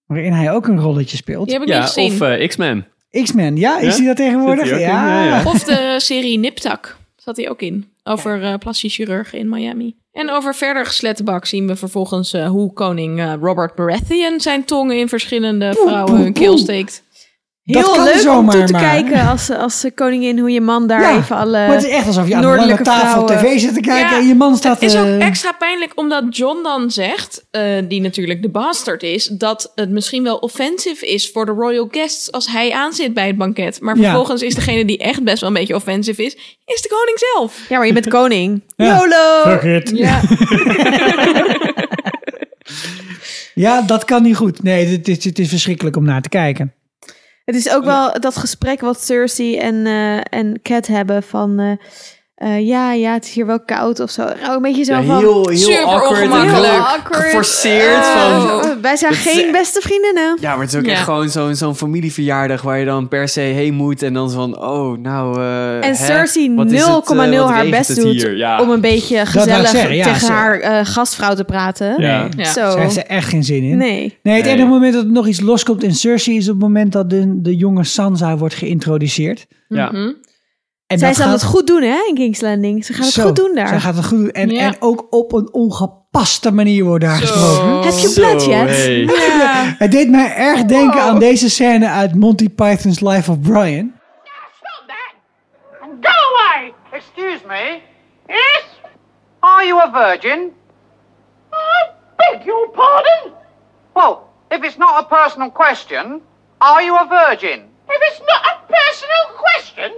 [0.05, 1.43] Waarin hij ook een rolletje speelt.
[1.45, 2.11] Die heb ik niet Ja, gezien.
[2.11, 2.85] of eh, X-Men.
[3.23, 3.79] X-Men, ja?
[3.79, 3.97] Is Ja?
[3.97, 4.67] hij dat tegenwoordig?
[4.67, 4.95] Zit hij ook in?
[4.97, 5.43] Ja, ja.
[5.45, 7.85] Of de serie Niptak zat hij ook in.
[8.09, 9.95] Over eh plastisch chirurgen in Miami.
[10.11, 14.97] En over verder geslettebak zien we vervolgens eh, hoe koning eh, Robert Baratheon zijn tongen
[14.97, 17.03] in verschillende vrouwen hun keel steekt.
[17.77, 18.81] Heel leuk om toe te maar.
[18.81, 21.51] kijken als, als koningin, hoe je man daar Ja, even alle...
[21.51, 24.09] maar het is echt alsof je aan lange noordelijke tafel vrouwen- tv zit te kijken
[24.09, 24.81] Ja, en je man staat...
[24.81, 29.03] Het is ook eh, extra pijnlijk omdat John dan zegt, eh, die natuurlijk de bastard
[29.03, 33.27] is, dat het misschien wel offensive is voor de royal guests als hij aanzit bij
[33.27, 33.81] het banket.
[33.81, 34.03] Maar Ja.
[34.03, 36.33] vervolgens is degene die echt best wel een beetje offensive is,
[36.65, 37.65] is de koning zelf.
[37.69, 38.61] Ja, maar je bent koning.
[38.75, 38.97] Ja.
[38.99, 39.57] YOLO!
[39.59, 39.91] Fuck it.
[39.97, 40.21] Ja.
[43.53, 44.63] Ja, dat kan niet goed.
[44.63, 46.73] Nee, het is, het is verschrikkelijk om naar te kijken.
[47.49, 51.59] Het is ook wel dat gesprek wat Cersei en, eh en Cat hebben van...
[51.59, 51.71] eh,
[52.39, 54.23] eh, ja, ja, het is hier wel koud of zo.
[54.41, 55.17] Nou, een beetje zo Ja, van...
[55.17, 56.71] heel, heel Super awkward en ongemakkelijk.
[56.71, 57.23] heel awkward.
[57.23, 58.03] geforceerd.
[58.03, 58.13] eh,
[58.61, 60.37] van, wij zijn is geen beste vriendinnen.
[60.41, 60.91] ja, maar het is ook Ja.
[60.91, 64.03] echt gewoon zo'n zo'n familieverjaardag waar je dan per se heen moet.
[64.03, 65.39] En dan van, oh, nou...
[65.39, 65.93] eh, En hè?
[65.95, 68.21] Cersei 0,0 Wat is het, eh, haar best doet?
[68.35, 68.61] Ja.
[68.61, 72.01] om een beetje gezellig zeggen, ja, tegen ze- haar eh, gastvrouw te praten.
[72.01, 72.27] Ja.
[72.37, 72.71] Zo.
[72.71, 73.77] Ze heeft er echt geen zin in.
[73.77, 74.17] Nee.
[74.23, 74.53] Nee, het Nee.
[74.53, 77.41] enige moment dat er nog iets loskomt in Cersei is op het moment dat de,
[77.41, 79.45] de jonge Sansa wordt geïntroduceerd.
[79.67, 79.91] Ja.
[79.91, 80.11] Mhm.
[80.89, 82.85] En Zij zal gaat het goed doen, hè, in King's Landing.
[82.85, 83.23] Ze gaat het zo.
[83.25, 83.67] goed doen daar.
[83.67, 84.31] Zij gaat het goed doen.
[84.31, 84.59] En, Ja.
[84.61, 87.83] en ook op een ongepaste manier wordt daar gesproken.
[87.83, 88.97] Heb je hey.
[88.97, 89.75] Ja.
[89.77, 93.93] Het deed mij erg denken aan deze scène uit Monty Python's Life of Brian.
[94.57, 95.13] Stop that!
[95.81, 96.73] And go away!
[96.91, 97.79] Excuse me?
[98.27, 98.63] Yes?
[99.39, 100.51] Are you a virgin?
[101.53, 103.33] I beg your pardon?
[103.93, 104.17] Well,
[104.49, 106.21] if it's not a personal question,
[106.57, 107.59] are you a virgin?
[107.87, 109.91] If it's not a personal question,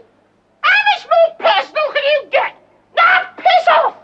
[0.62, 2.52] how much more personal can you get?
[2.96, 3.96] Now piss off!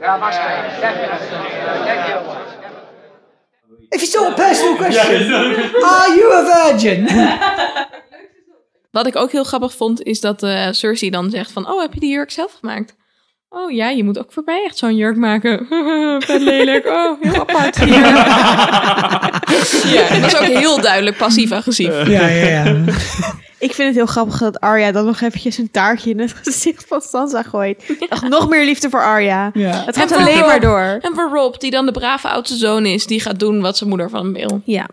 [0.00, 0.38] Yeah, must.
[0.80, 1.54] Definitely.
[3.90, 5.32] If it's not a personal question,
[5.84, 7.08] are you a virgin?
[8.90, 11.68] Wat ik ook heel grappig vond, is dat eh, Cersei dan zegt van...
[11.68, 12.94] Oh, heb je die jurk zelf gemaakt?
[13.48, 15.66] Oh ja, je moet ook voor mij echt zo'n jurk maken.
[16.26, 16.86] Vet lelijk.
[16.86, 17.76] Oh, heel apart.
[19.94, 22.06] ja, en dat is ook heel duidelijk passief-agressief.
[22.06, 22.64] ja, ja, ja.
[23.58, 26.84] Ik vind het heel grappig dat Arya dan nog eventjes een taartje in het gezicht
[26.88, 27.96] van Sansa gooit.
[28.08, 29.50] Nog, nog meer liefde voor Arya.
[29.54, 29.82] ja.
[29.86, 30.98] Het gaat En alleen maar door.
[31.00, 33.06] En voor Rob, die dan de brave oudste zoon is...
[33.06, 34.60] die gaat doen wat zijn moeder van hem wil.
[34.64, 34.88] Ja.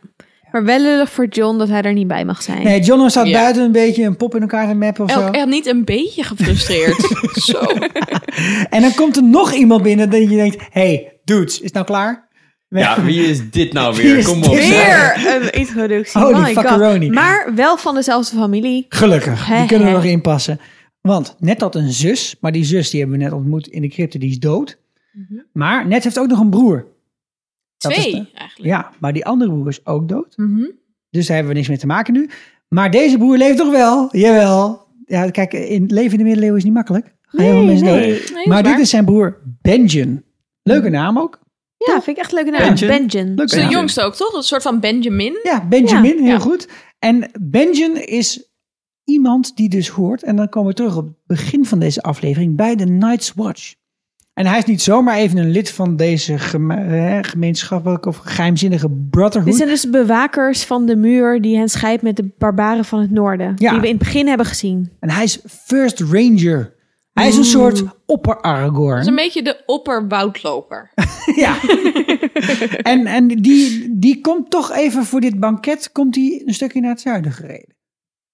[0.51, 2.63] Maar wel lullig voor John dat hij er niet bij mag zijn.
[2.63, 3.39] Nee, John staat Ja.
[3.41, 5.27] buiten een beetje een pop in elkaar te mappen of zo.
[5.27, 6.99] Ook echt niet een beetje gefrustreerd.
[7.51, 7.59] Zo.
[8.69, 10.63] En dan komt er nog iemand binnen dat je denkt...
[10.71, 12.29] hey, dudes, is het nou klaar?
[12.69, 14.17] Ja, wie is dit nou weer?
[14.17, 14.51] is Kom op.
[14.51, 14.67] dit?
[14.67, 16.21] Weer een introductie.
[16.21, 16.65] Holy My God.
[16.65, 17.09] fuckeroni.
[17.09, 18.85] Maar wel van dezelfde familie.
[18.89, 19.99] Gelukkig, die kunnen er hè.
[19.99, 20.59] nog in passen.
[21.01, 23.87] Want net had een zus, maar die zus die hebben we net ontmoet in de
[23.87, 24.77] crypte, die is dood.
[25.53, 26.85] Maar net heeft ook nog een broer.
[27.89, 28.69] Twee, de- eigenlijk.
[28.73, 30.33] ja, maar die andere broer is ook dood.
[30.37, 30.65] Mhm.
[31.09, 32.29] Dus daar hebben we niks mee te maken nu.
[32.67, 34.07] Maar deze broer leeft toch wel?
[34.17, 34.87] Jawel.
[35.05, 37.13] Ja, kijk, in leven in de middeleeuwen is niet makkelijk.
[37.21, 38.31] Gaan heel veel mensen dood.
[38.33, 38.81] Nee, Maar dit waar.
[38.81, 40.23] is zijn broer Benjen.
[40.63, 41.39] Leuke naam ook.
[41.77, 42.75] Ja, vind ik echt een leuke naam.
[42.75, 42.87] Benjen?
[43.07, 43.35] Benjen.
[43.35, 44.33] Dat is de jongste ook, toch?
[44.33, 45.39] Een soort van Benjamin.
[45.43, 46.39] Ja, Benjamin, heel Ja.
[46.39, 46.67] goed.
[46.99, 48.49] En Benjen is
[49.03, 52.55] iemand die dus hoort, en dan komen we terug op het begin van deze aflevering,
[52.55, 53.73] bij de Night's Watch.
[54.41, 58.89] En hij is niet zomaar even een lid van deze geme- eh, gemeenschappelijke of geheimzinnige
[58.89, 59.49] Brotherhood.
[59.49, 62.99] Dit zijn dus de bewakers van de muur die hen scheidt met de barbaren van
[62.99, 63.53] het noorden.
[63.57, 63.71] Ja.
[63.71, 64.91] Die we in het begin hebben gezien.
[64.99, 66.73] En hij is First Ranger.
[67.13, 68.89] Hij is een soort opper-Aragorn.
[68.95, 70.91] Dat is een beetje de opperwoudloper.
[71.35, 71.59] Ja.
[72.81, 76.91] en en die, die komt toch even voor dit banket, komt hij een stukje naar
[76.91, 77.75] het zuiden gereden.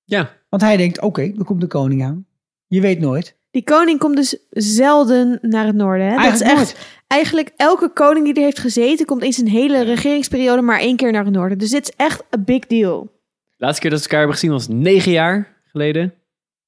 [0.04, 0.30] Ja.
[0.50, 2.26] Want hij denkt, oké, er komt de koning aan.
[2.68, 3.36] Je weet nooit.
[3.52, 6.07] Die koning komt dus zelden naar het noorden.
[6.07, 6.15] Hè?
[6.15, 9.82] Dat is Eigenlijk echt, eigenlijk elke koning die er heeft gezeten, komt in zijn hele
[9.82, 11.57] regeringsperiode maar één keer naar het noorden.
[11.57, 13.15] Dus dit is echt een big deal.
[13.57, 16.14] Laatste keer dat ze elkaar hebben gezien was negen jaar geleden.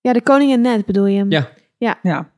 [0.01, 1.17] Ja, de koning en Ned bedoel je?
[1.17, 1.31] hem?
[1.77, 1.99] Ja.
[2.03, 2.31] Ja.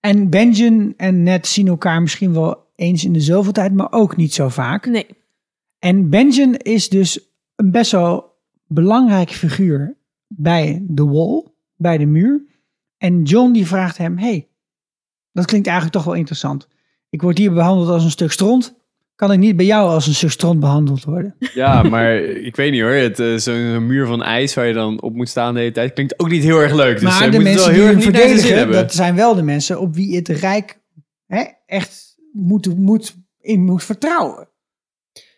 [0.00, 4.16] En Benjen en Ned zien elkaar misschien wel eens in de zoveel tijd, maar ook
[4.16, 4.86] niet zo vaak.
[4.86, 5.06] Nee.
[5.78, 7.20] En Benjen is dus
[7.56, 8.32] een best wel
[8.66, 9.96] belangrijk figuur
[10.26, 11.44] bij de wall,
[11.76, 12.44] bij de muur.
[13.04, 14.48] En John die vraagt hem, hey,
[15.32, 16.68] dat klinkt eigenlijk toch wel interessant.
[17.10, 18.74] Ik word hier behandeld als een stuk stront.
[19.14, 21.34] Kan ik niet bij jou als een stuk stront behandeld worden?
[21.54, 22.90] Ja, maar ik weet niet hoor.
[22.90, 25.92] Het, eh, Zo'n muur van ijs waar je dan op moet staan de hele tijd
[25.92, 27.00] klinkt ook niet heel erg leuk.
[27.00, 28.76] Dus maar de mensen wel die heel hem verdedigen, hebben.
[28.76, 30.80] dat zijn wel de mensen op wie het Rijk
[31.26, 34.48] hè, echt moet, moet, in moet vertrouwen.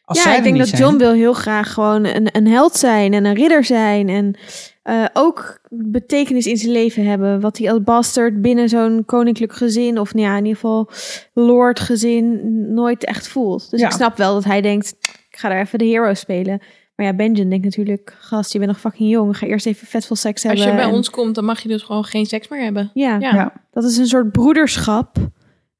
[0.08, 3.12] Als ja, ik denk dat zijn- John wil heel graag gewoon een, een held zijn
[3.14, 4.08] en een ridder zijn.
[4.08, 4.34] En
[4.82, 7.40] eh, ook betekenis in zijn leven hebben.
[7.40, 10.90] Wat hij als bastard binnen zo'n koninklijk gezin, of nou ja, in ieder geval
[11.34, 12.40] lord gezin,
[12.74, 13.70] nooit echt voelt.
[13.70, 13.86] Dus Ja.
[13.86, 14.94] ik snap wel dat hij denkt,
[15.30, 16.60] ik ga daar even de hero spelen.
[16.96, 19.38] Maar ja, Benjen denkt natuurlijk, gast, je bent nog fucking jong.
[19.38, 20.66] Ga eerst even vet veel seks Als hebben.
[20.74, 22.90] je bij en- ons komt, dan mag je dus gewoon geen seks meer hebben.
[22.94, 23.34] Ja, Ja.
[23.34, 23.52] Ja.
[23.72, 25.16] dat is een soort broederschap.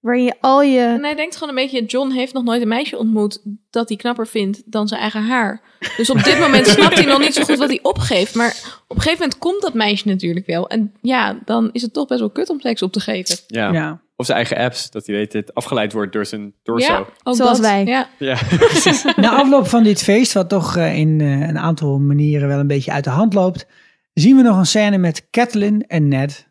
[0.07, 0.81] Waarin je al je...
[0.81, 3.97] En hij denkt gewoon een beetje, John heeft nog nooit een meisje ontmoet dat hij
[3.97, 5.61] knapper vindt dan zijn eigen haar.
[5.97, 8.35] Dus op dit moment snapt hij nog niet zo goed wat hij opgeeft.
[8.35, 10.69] Maar op een gegeven moment komt dat meisje natuurlijk wel.
[10.69, 13.37] En ja, dan is het toch best wel kut om seks op te geven.
[13.47, 13.73] Ja.
[13.73, 14.01] Ja.
[14.17, 16.93] Of zijn eigen apps, dat hij weet het afgeleid wordt door zijn torso.
[16.93, 17.67] Ja, ook Zoals dat.
[17.67, 17.85] wij.
[17.85, 18.09] Ja.
[18.19, 18.39] Ja.
[19.17, 22.67] Na afloop van dit feest, wat toch eh, in eh, een aantal manieren wel een
[22.67, 23.67] beetje uit de hand loopt,
[24.13, 26.49] zien we nog een scène met Catelyn en Ned.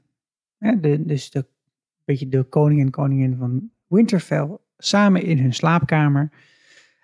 [0.58, 1.46] Hè, de, dus de,
[2.06, 6.32] beetje de koning en koningin van Winterfell samen in hun slaapkamer.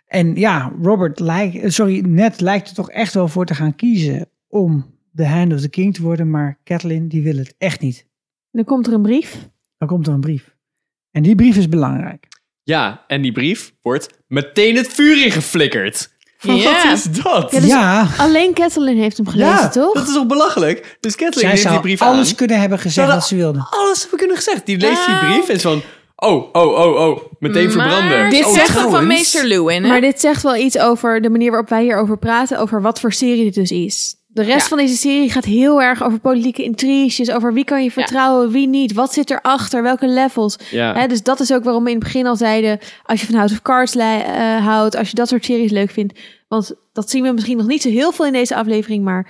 [0.06, 3.76] En ja, Robert lijkt, eh, sorry, Ned lijkt er toch echt wel voor te gaan
[3.76, 7.82] kiezen om de Hand of the King te worden, maar Catelyn die wil het echt
[7.82, 8.08] niet.
[8.52, 9.50] Dan komt er een brief.
[9.78, 10.56] Dan komt er een brief.
[11.12, 12.28] En die brief is belangrijk.
[12.64, 16.16] ja, en die brief wordt meteen het vuur ingeflikkerd.
[16.42, 16.64] Ja.
[16.64, 17.52] Wat is dat?
[17.52, 19.94] Ja, dus- ja, Alleen Catelyn heeft hem gelezen, Ja, toch?
[19.94, 20.98] Dat is toch belachelijk?
[21.00, 22.36] Dus Kathleen heeft die brief alles aan.
[22.36, 23.68] kunnen hebben gezegd wat ze wilde.
[23.70, 24.66] Alles hebben kunnen gezegd.
[24.66, 25.82] Die leest die brief en is van...
[26.16, 27.22] Oh, oh, oh, oh.
[27.40, 28.20] Meteen verbranden.
[28.20, 29.90] Maar Dit dit oh, zegt wel van meester Lewin, hè?
[29.90, 33.14] Maar dit zegt wel iets over de manier waarop wij hierover praten, over wat voor
[33.14, 34.16] serie dit dus is.
[34.34, 34.68] De rest Ja.
[34.68, 38.68] van deze serie gaat heel erg over politieke intriges, over wie kan je vertrouwen, wie
[38.68, 40.56] niet, wat zit erachter, welke levels.
[40.70, 40.94] Ja.
[40.96, 43.36] Hè, dus dat is ook waarom we in het begin al zeiden, als je van
[43.36, 46.20] House of Cards eh, houdt, als je dat soort series leuk vindt.
[46.48, 49.30] Want dat zien we misschien nog niet zo heel veel in deze aflevering, maar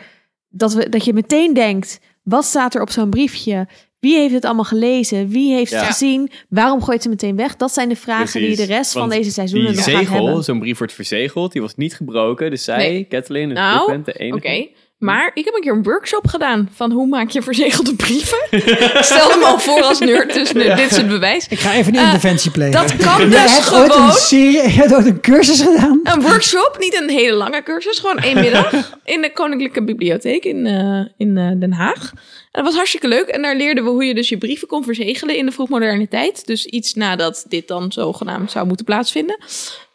[0.50, 3.68] dat, we, dat je meteen denkt, wat staat er op zo'n briefje?
[4.00, 5.28] Wie heeft het allemaal gelezen?
[5.28, 5.78] Wie heeft Ja.
[5.78, 6.32] het gezien?
[6.50, 7.56] Waarom gooit ze meteen weg?
[7.56, 10.08] Dat zijn de vragen die de rest van deze seizoenen nog gaat hebben.
[10.08, 11.52] zegel, zo'n brief wordt verzegeld.
[11.52, 12.50] Die was niet gebroken.
[12.50, 13.04] Dus zij, Nee.
[13.04, 14.38] Kathleen, en Nou, de enige.
[14.38, 14.68] Oké,
[15.02, 18.38] maar ik heb een keer een workshop gedaan van hoe maak je verzegelde brieven.
[19.04, 21.48] Stel hem al voor als nerd, dus nu, dit is het bewijs.
[21.48, 22.72] Ik ga even een Eh, interventie plegen.
[22.72, 24.12] Dat kan dus hebt ooit een gewoon.
[24.12, 26.00] serie, je hebt ooit een cursus gedaan?
[26.04, 28.72] Een workshop, niet een hele lange cursus, gewoon één middag
[29.06, 32.12] in de Koninklijke Bibliotheek in, eh, in eh, Den Haag.
[32.52, 33.28] En dat was hartstikke leuk.
[33.28, 36.46] En daar leerden we hoe je dus je brieven kon verzegelen in de vroegmoderne tijd.
[36.46, 39.38] Dus iets nadat dit dan zogenaamd zou moeten plaatsvinden.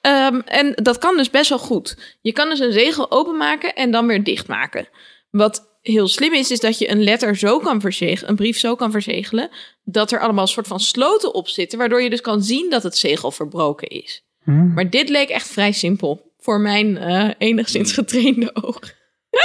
[0.06, 2.16] Ehm, en dat kan dus best wel goed.
[2.20, 4.88] Je kan dus een zegel openmaken en dan weer dichtmaken.
[5.30, 8.74] Wat heel slim is, is dat je een letter zo kan verzegelen, een brief zo
[8.74, 9.50] kan verzegelen,
[9.84, 12.96] dat er allemaal soort van sloten op zitten, waardoor je dus kan zien dat het
[12.96, 14.24] zegel verbroken is.
[14.42, 14.72] Hm.
[14.72, 16.32] Maar dit leek echt vrij simpel.
[16.38, 18.80] Voor mijn eh, enigszins getrainde oog.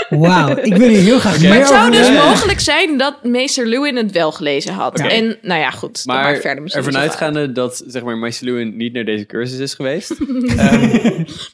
[0.10, 1.42] Wauw, ik wil hier heel graag Oké.
[1.42, 5.00] meer Maar het zou over dus mogelijk zijn dat meester Lewin het wel gelezen had.
[5.00, 6.02] En nou ja, goed.
[6.06, 9.74] Maar verder misschien ervan uitgaande dat zeg maar, Meester Lewin niet naar deze cursus is
[9.74, 10.14] geweest.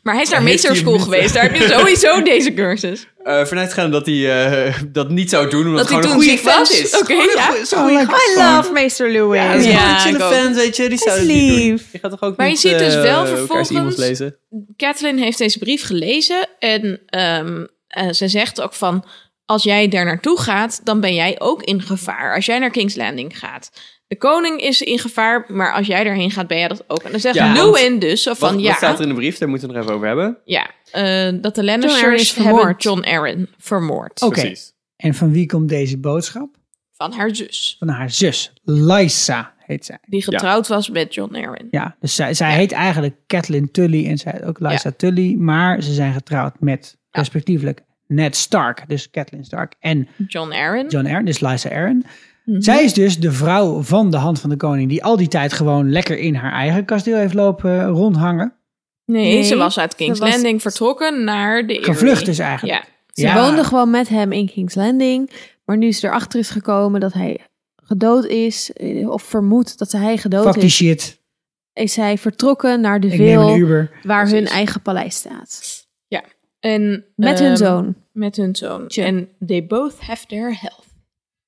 [0.04, 0.52] Maar hij is naar hij
[0.92, 1.34] hem geweest.
[1.34, 3.08] Daar heb je sowieso deze cursus.
[3.24, 6.38] eh vanuitgaande dat hij eh, dat niet zou doen, omdat Dat het hij gewoon een
[6.38, 6.80] toen goede was?
[6.82, 6.98] is.
[7.00, 7.46] Oké, een ja.
[7.82, 9.40] goeie- Oh, I love Meester Louis.
[9.42, 10.34] Ja, dat is Ja, een ook.
[10.34, 10.90] vent, weet je.
[10.90, 11.80] Die zou dat niet doen.
[11.92, 13.70] Je gaat toch ook Maar je niet, ziet dus eh, wel elkaars vervolgens-?
[14.78, 16.48] Kathleen heeft deze brief gelezen.
[16.60, 19.06] En ehm, eh, ze zegt ook van...
[19.46, 22.36] Als jij daar naartoe gaat, dan ben jij ook in gevaar.
[22.36, 23.72] Als jij naar King's Landing gaat.
[24.08, 27.04] de koning is in gevaar, maar als jij daarheen gaat, ben jij dat ook.
[27.04, 29.38] En dan zegt Ja, Lewin dus van, Wat, ja, wat staat er in de brief?
[29.38, 30.38] Daar moeten we het nog even over hebben.
[30.46, 32.84] ja eh, dat de Lannisters is hebben vermoord.
[32.84, 34.22] John Arryn vermoord.
[34.22, 34.40] Oké.
[34.42, 34.74] Precies.
[34.96, 36.56] En van wie komt deze boodschap?
[36.94, 39.98] Van haar zus, Van haar zus, Lysa heet zij.
[40.08, 41.68] die getrouwd was met John Arryn.
[41.72, 45.82] Ja, dus zij, zij heet eigenlijk Catelyn Tully en zij heet ook Lysa Tully, maar
[45.82, 50.88] ze zijn getrouwd met respectievelijk Ned Stark, dus Catelyn Stark, en John Arryn.
[50.88, 52.06] John Arryn, dus Lysa Arryn.
[52.46, 52.62] Mhm.
[52.62, 55.54] Zij is dus de vrouw van de hand van de koning, die al die tijd
[55.54, 58.54] gewoon lekker in haar eigen kasteel heeft lopen rondhangen.
[59.06, 61.78] Nee, Nee, ze was uit King's was- Landing vertrokken naar de.
[61.84, 62.80] Gevlucht dus eigenlijk.
[62.80, 63.46] Ja, Ze Ja.
[63.46, 65.30] woonde gewoon met hem in King's Landing.
[65.66, 67.40] Maar nu ze erachter is gekomen dat hij
[67.84, 71.22] gedood is, eh, of vermoedt dat hij gedood Fuck die is, shit.
[71.74, 73.92] is hij vertrokken naar de Uber.
[74.04, 75.77] waar hun eigen paleis staat.
[76.60, 77.96] En, Met ehm, hun zoon.
[78.12, 78.88] Met hun zoon.
[78.88, 80.86] En they both have their health.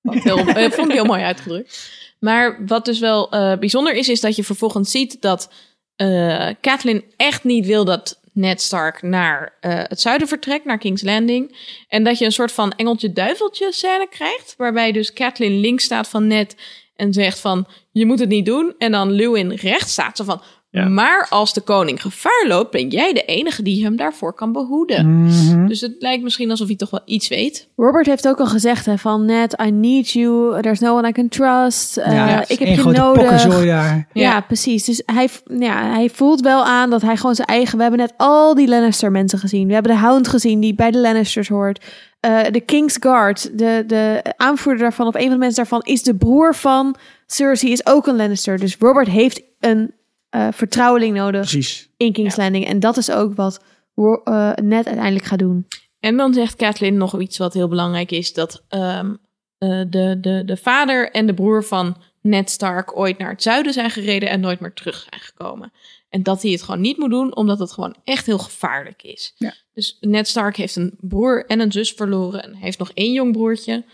[0.01, 1.91] Wat heel, eh, vond ik heel mooi uitgedrukt.
[2.19, 5.51] Maar wat dus wel eh, bijzonder is, is dat je vervolgens ziet dat
[5.95, 11.57] eh Catelyn echt niet wil dat Ned Stark naar het zuiden vertrekt, naar King's Landing.
[11.87, 16.27] En dat je een soort van engeltje-duiveltje scène krijgt, waarbij dus Catelyn links staat van
[16.27, 16.55] Ned
[16.99, 18.75] en zegt van, je moet het niet doen.
[18.77, 20.87] En dan Lewin rechts staat, zo van, Ja.
[20.87, 25.23] maar als de koning gevaar loopt, ben jij de enige die hem daarvoor kan behoeden.
[25.23, 25.67] Mhm.
[25.67, 27.69] Dus het lijkt misschien alsof hij toch wel iets weet.
[27.75, 31.11] Robert heeft ook al gezegd hè, van Ned, I need you, there's no one I
[31.11, 31.97] can trust.
[31.97, 33.43] Eh, Ja, ik heb je nodig.
[33.43, 33.65] daar.
[33.65, 34.05] Ja.
[34.13, 34.41] Ja.
[34.41, 34.83] precies.
[34.85, 35.29] Dus hij,
[35.59, 37.75] ja, hij voelt wel aan dat hij gewoon zijn eigen...
[37.75, 39.67] We hebben net al die Lannister mensen gezien.
[39.67, 41.85] We hebben de Hound gezien die bij de Lannisters hoort.
[42.19, 46.03] Eh, de King's Guard, de, de aanvoerder daarvan, of een van de mensen daarvan, is
[46.03, 46.95] de broer van
[47.27, 48.59] Cersei, is ook een Lannister.
[48.59, 49.93] Dus Robert heeft een
[50.29, 51.89] eh, vertrouweling nodig Precies.
[51.97, 52.65] in King's Landing.
[52.65, 53.63] En dat is ook wat
[53.95, 55.67] Ro- eh, Ned uiteindelijk gaat doen.
[55.99, 59.15] En dan zegt Kathleen nog iets wat heel belangrijk is: dat ehm,
[59.57, 63.73] eh, de, de, de vader en de broer van Ned Stark ooit naar het zuiden
[63.73, 65.71] zijn gereden en nooit meer terug zijn gekomen.
[66.09, 69.33] En dat hij het gewoon niet moet doen, omdat het gewoon echt heel gevaarlijk is.
[69.35, 69.53] Ja.
[69.73, 73.31] Dus Ned Stark heeft een broer en een zus verloren en heeft nog één jong
[73.31, 73.85] broertje.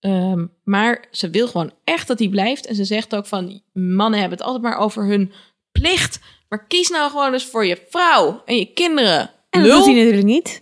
[0.00, 2.66] Ehm, maar ze wil gewoon echt dat hij blijft.
[2.66, 5.32] En ze zegt ook van, mannen hebben het altijd maar over hun
[5.80, 6.20] plicht.
[6.48, 9.30] Maar kies nou gewoon eens voor je vrouw en je kinderen.
[9.50, 10.60] En dat doet hij natuurlijk niet.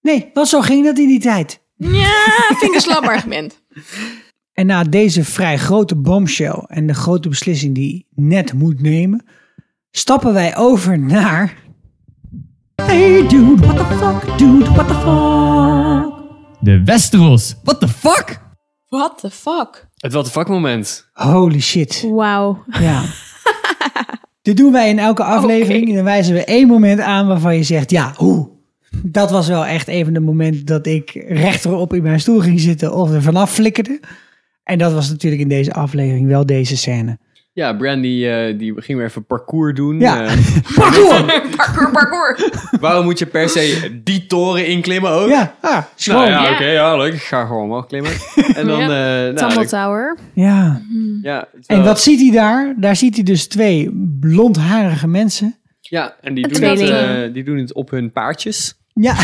[0.00, 1.60] Nee, want zo ging dat in die tijd.
[1.76, 3.62] Ja, vind ik een slap argument.
[4.52, 9.24] En na deze vrij grote bombshell en de grote beslissing die Ned moet nemen,
[9.90, 11.54] stappen wij over naar.
[12.82, 16.16] Hey dude, what the fuck, dude, what the fuck?
[16.60, 17.54] De Westeros.
[17.62, 18.40] What the fuck?
[18.88, 19.88] What the fuck?
[19.96, 21.08] Het wat de fuck moment.
[21.12, 22.04] Holy shit.
[22.10, 22.64] Wauw.
[22.66, 23.02] Ja.
[24.48, 25.88] Dit doen wij in elke aflevering.
[25.88, 28.48] En dan wijzen we één moment aan waarvan je zegt, ja, hoe?
[29.02, 32.94] Dat was wel echt even de moment dat ik rechterop in mijn stoel ging zitten
[32.94, 34.00] of er vanaf flikkerde.
[34.64, 37.18] En dat was natuurlijk in deze aflevering wel deze scène.
[37.58, 40.00] Ja, Brandy eh, die ging weer even parcours doen.
[40.00, 40.24] Ja.
[40.24, 40.32] Eh,
[40.74, 41.24] Parkour!
[41.56, 42.50] Parkour, parkour.
[42.80, 45.28] waarom moet je per se die toren inklimmen ook?
[45.28, 46.16] Ja, ah, schoon.
[46.16, 46.52] Nou ja, Ja.
[46.52, 47.12] oké, ja, leuk.
[47.12, 48.12] Ik ga gewoon wel klimmen.
[48.58, 50.16] En dan, eh nou, Tower.
[50.34, 50.82] Ja.
[51.22, 52.74] ja, het is En wat ziet hij daar?
[52.76, 53.90] Daar ziet hij dus twee
[54.20, 55.56] blondharige mensen.
[55.80, 58.74] Ja, en die doen, het, eh, die doen het op hun paardjes.
[58.92, 59.14] Ja,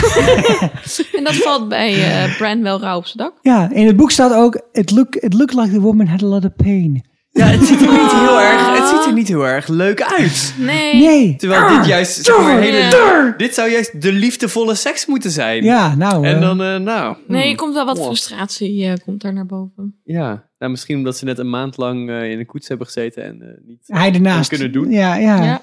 [1.16, 1.92] En dat valt bij
[2.24, 3.32] eh Brand wel rauw op zijn dak.
[3.42, 6.26] ja, in het boek staat ook, it, look, it looked like the woman had a
[6.26, 7.12] lot of pain.
[7.36, 10.54] Ja, het ziet er niet heel erg, het ziet er niet heel erg leuk uit.
[10.58, 10.94] Nee.
[10.94, 11.36] Nee.
[11.36, 13.34] Terwijl dit juist, zeg maar, hele, Ja.
[13.36, 15.64] dit zou juist de liefdevolle seks moeten zijn.
[15.64, 16.26] Ja, nou.
[16.26, 17.16] En eh, dan, eh, nou.
[17.28, 18.06] Nee, hmm, je komt wel wat Wow.
[18.06, 20.00] frustratie eh, komt daar naar boven.
[20.04, 23.24] Ja, nou, misschien omdat ze net een maand lang eh, in een koets hebben gezeten
[23.24, 24.48] en eh, niet hij ernaast.
[24.48, 24.90] kunnen doen.
[24.90, 25.44] Ja, ja.
[25.44, 25.60] Ja.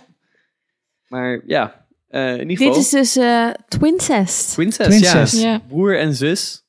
[1.07, 2.73] Maar ja, eh, in ieder geval.
[2.73, 4.53] Dit is dus eh Twincest.
[4.53, 5.41] Princess, Princess.
[5.41, 5.49] ja.
[5.51, 5.59] Ja.
[5.67, 6.63] Broer en zus.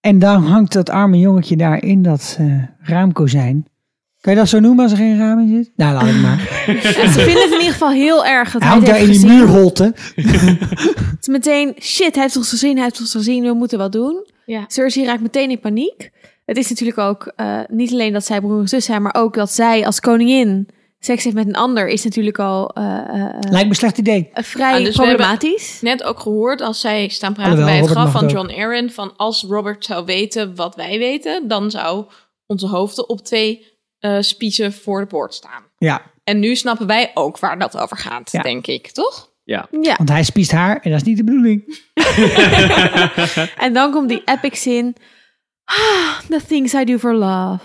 [0.00, 3.64] En dan hangt dat arme jongetje daar in dat eh, raamkozijn.
[4.20, 5.72] Kan je dat zo noemen als er geen raam in zit?
[5.76, 6.38] Nou, laat het maar.
[7.12, 9.26] Ze vinden het in ieder geval heel erg dat Hij hij hangt daar in die
[9.26, 9.92] muurholte.
[11.10, 13.92] Het is meteen, shit, hij heeft ons gezien, hij heeft ons gezien, we moeten wat
[13.92, 14.26] doen.
[14.46, 14.64] Ja.
[14.68, 16.10] Cersei raakt meteen in paniek.
[16.44, 19.34] Het is natuurlijk ook eh, niet alleen dat zij broer en zus zijn, maar ook
[19.34, 20.68] dat zij als koningin
[21.00, 23.98] seks heeft met een ander, is natuurlijk al eh, eh, eh, Lijkt me een slecht
[23.98, 24.30] idee.
[24.32, 25.78] vrij Ah, dus we problematisch.
[25.80, 28.50] Net ook gehoord als zij staan praten Alhoewel, bij het Robert graf mag van het
[28.50, 28.90] John Arryn.
[28.90, 32.04] Van als Robert zou weten wat wij weten, dan zou
[32.46, 33.69] onze hoofden op twee
[34.00, 35.62] eh spiezen voor de poort staan.
[35.78, 38.42] Ja, En nu snappen wij ook waar dat over gaat, Ja.
[38.42, 39.28] denk ik, toch?
[39.44, 39.66] Ja.
[39.82, 41.78] Ja, want hij spiest haar en dat is niet de bedoeling.
[43.64, 44.96] en dan komt die epic zin.
[45.64, 47.58] Ah, the things I do for love.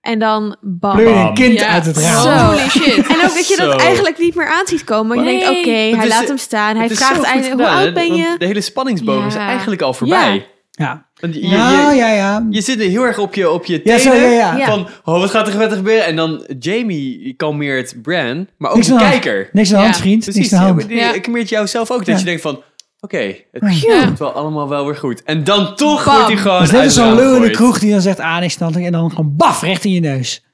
[0.00, 0.96] En dan bam.
[0.96, 1.66] Pleur een kind Ja.
[1.68, 2.46] uit het raam.
[2.46, 3.06] Holy shit.
[3.06, 5.16] En ook dat je dat eigenlijk niet meer aan ziet komen.
[5.18, 5.38] Je Nee.
[5.40, 6.76] denkt, oké, hij is- laat hem staan.
[6.76, 8.34] Hij vraagt eindelijk, hoe oud ben je?
[8.38, 10.48] De hele spanningsboog is eigenlijk al voorbij.
[10.70, 11.10] Ja.
[11.22, 12.46] Want je, je- Nou, ja, ja.
[12.50, 14.00] je zit heel erg op je, op je Ja, tenen.
[14.00, 14.56] zo, ja, ja.
[14.56, 14.66] Ja.
[14.66, 16.04] Van, oh, wat gaat er verder gebeuren?
[16.06, 19.48] En dan Jamie kalmeert Bran, maar ook Niks de kijker.
[19.52, 20.22] Niks aan de Ja, hand, vriend.
[20.24, 20.88] Precies, Niks aan de ja, hand.
[20.88, 21.20] die Ja.
[21.20, 21.98] kalmeert jou zelf ook.
[21.98, 22.16] Dat Ja.
[22.18, 22.62] je denkt van,
[23.00, 24.04] oké, het Ja.
[24.04, 25.22] komt wel allemaal wel weer goed.
[25.22, 26.14] En dan toch Bam.
[26.14, 28.18] wordt hij gewoon Dat is als uit zo'n lul in de kroeg die dan zegt,
[28.20, 28.74] ah, niks aan.
[28.76, 30.44] En dan gewoon baf, recht in je neus.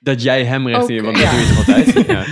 [0.00, 1.30] Dat jij hem recht in je, want dat ja.
[1.30, 2.06] doe je toch altijd?
[2.08, 2.24] Ja.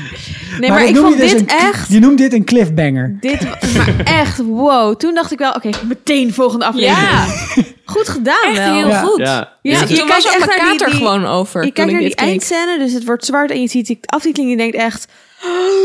[0.61, 1.89] Nee, maar, ik vond dus dit een- echt...
[1.93, 3.17] Je noemt dit een cliffbanger.
[3.21, 3.43] Dit,
[3.77, 4.97] maar echt, wow.
[4.97, 7.09] Toen dacht ik wel, oké, meteen volgende aflevering.
[7.09, 7.27] Ja,
[7.87, 8.75] Goed gedaan echt wel.
[8.75, 9.03] heel Ja.
[9.03, 9.19] goed.
[9.19, 9.53] Ja.
[9.63, 11.91] Ja, Dus je je was kijkt ook mijn naar kater die- gewoon over Je kijkt
[11.91, 14.63] ik naar die eindscène, dus het wordt zwart en je ziet die aftiteling en je
[14.73, 15.07] denkt echt...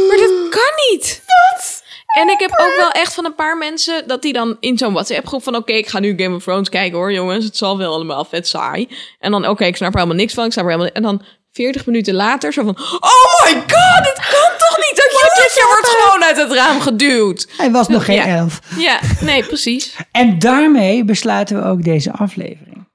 [0.07, 1.21] Maar dit kan niet.
[1.25, 1.83] Wat?
[2.19, 4.93] En ik heb ook wel echt van een paar mensen dat die dan in zo'n
[4.93, 7.45] WhatsApp groep van oké, ik ga nu Game of Thrones kijken hoor, jongens.
[7.45, 8.87] Het zal wel allemaal vet saai.
[9.19, 10.45] En dan oké, ik snap er helemaal niks van.
[10.45, 11.21] Ik snap er helemaal En dan
[11.51, 14.95] 40 minuten later zo van oh my god, dit kan toch niet?
[14.95, 17.47] Dat je wordt gewoon uit het raam geduwd.
[17.57, 18.25] Hij was nog geen Ja.
[18.25, 18.59] elf.
[18.77, 19.95] Ja, nee, precies.
[20.11, 22.87] En daarmee besluiten we ook deze aflevering.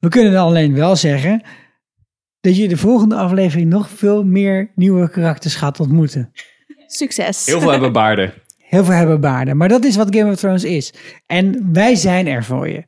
[0.00, 1.42] We kunnen dan alleen wel zeggen
[2.40, 6.32] dat je de volgende aflevering nog veel meer nieuwe karakters gaat ontmoeten.
[6.86, 7.46] Succes.
[7.46, 8.34] Heel veel hebben baarden.
[8.58, 10.92] Heel veel hebben baarden, maar dat is wat Game of Thrones is.
[11.26, 12.84] En wij zijn er voor je.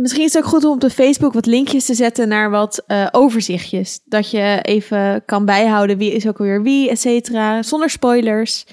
[0.00, 2.82] Misschien is het ook goed om op de Facebook wat linkjes te zetten naar wat
[2.86, 4.00] eh, overzichtjes.
[4.04, 7.62] Dat je even kan bijhouden wie is ook alweer wie, et cetera.
[7.62, 8.64] Zonder spoilers.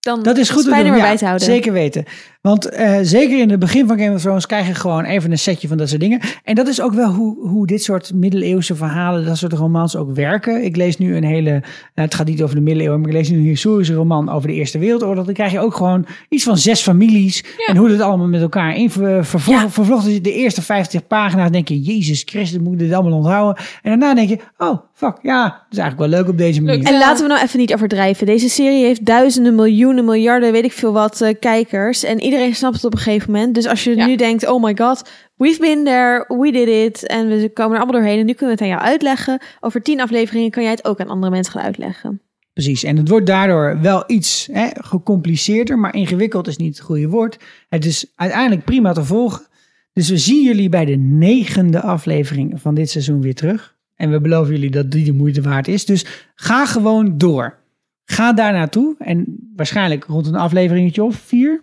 [0.00, 1.46] Dan Dat is goed om ja, erbij te houden.
[1.46, 2.04] zeker weten.
[2.40, 5.38] Want eh, zeker in het begin van Game of Thrones krijg je gewoon even een
[5.38, 6.20] setje van dat soort dingen.
[6.44, 10.14] En dat is ook wel hoe, hoe dit soort middeleeuwse verhalen, dat soort romans ook
[10.14, 10.64] werken.
[10.64, 11.62] Ik lees nu een hele, nou,
[11.94, 14.54] het gaat niet over de middeleeuwen, maar ik lees nu een historische roman over de
[14.54, 15.24] Eerste Wereldoorlog.
[15.24, 18.76] Dan krijg je ook gewoon iets van zes families en hoe dat allemaal met elkaar
[18.76, 20.22] in ver- vervlochten.
[20.22, 23.64] De eerste 50 pagina's denk je, Jezus Christus, moet ik dit allemaal onthouden?
[23.82, 26.84] En daarna denk je, oh fuck, ja, dat is eigenlijk wel leuk op deze manier.
[26.84, 28.26] En laten we nou even niet overdrijven.
[28.26, 32.04] Deze serie heeft duizenden, miljoenen, miljarden, weet ik veel wat, eh, kijkers.
[32.04, 33.54] En iedereen snapt het op een gegeven moment.
[33.54, 34.06] Dus als je Ja.
[34.06, 37.06] nu denkt, oh my god, we've been there, we did it.
[37.06, 38.18] En we komen er allemaal doorheen.
[38.18, 39.40] En nu kunnen we het aan jou uitleggen.
[39.60, 42.20] Over tien afleveringen kan jij het ook aan andere mensen gaan uitleggen.
[42.52, 47.08] Precies, en het wordt daardoor wel iets hè, gecompliceerder, maar ingewikkeld is niet het goede
[47.08, 47.36] woord.
[47.68, 49.46] Het is uiteindelijk prima te volgen.
[49.92, 53.76] Dus we zien jullie bij de negende aflevering van dit seizoen weer terug.
[53.96, 55.84] En we beloven jullie dat die de moeite waard is.
[55.84, 57.58] Dus ga gewoon door.
[58.04, 58.94] Ga daar naartoe.
[58.98, 61.62] En waarschijnlijk rond een afleveringetje of vier.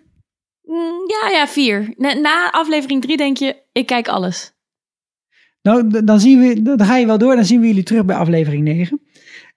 [0.75, 1.93] Mm, Ja, ja, vier.
[1.97, 4.53] Na, aflevering drie denk je, ik kijk alles.
[5.61, 7.35] Nou, dan, zien we, dan ga je wel door.
[7.35, 9.01] Dan zien we jullie terug bij aflevering 9.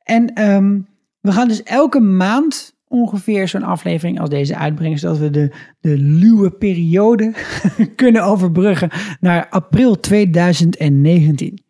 [0.03, 0.81] En ehm,
[1.21, 4.99] we gaan dus elke maand ongeveer zo'n aflevering als deze uitbrengen.
[4.99, 7.35] Zodat we de, de luwe periode
[7.97, 8.91] kunnen overbruggen
[9.21, 11.63] naar april 2019.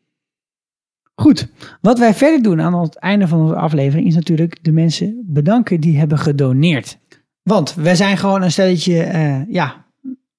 [1.14, 1.48] Goed,
[1.80, 5.80] wat wij verder doen aan het einde van onze aflevering is natuurlijk de mensen bedanken
[5.80, 6.98] die hebben gedoneerd.
[7.48, 9.84] Want wij zijn gewoon een stelletje, eh, ja,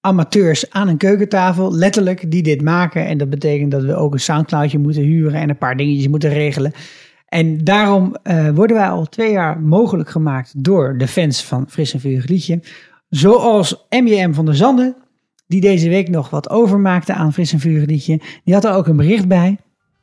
[0.01, 3.05] amateurs aan een keukentafel, letterlijk, die dit maken.
[3.05, 6.29] En dat betekent dat we ook een Soundcloudje moeten huren en een paar dingetjes moeten
[6.29, 6.71] regelen.
[7.25, 11.93] En daarom eh, worden wij al twee jaar mogelijk gemaakt door de fans van Fris
[11.93, 12.59] en Vurig Liedje.
[13.09, 14.95] Zoals MJM van der Zanden,
[15.47, 18.21] die deze week nog wat overmaakte aan Fris en Vurig Liedje.
[18.43, 19.57] Die had er ook een bericht bij.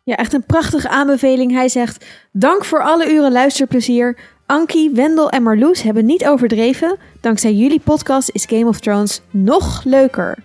[0.04, 1.52] Ja, echt een prachtige aanbeveling.
[1.52, 4.18] Hij zegt: Dank voor alle uren luisterplezier.
[4.47, 6.97] Ankie, Wendel en Marloes hebben niet overdreven.
[7.20, 10.39] Dankzij jullie podcast is Game of Thrones nog leuker.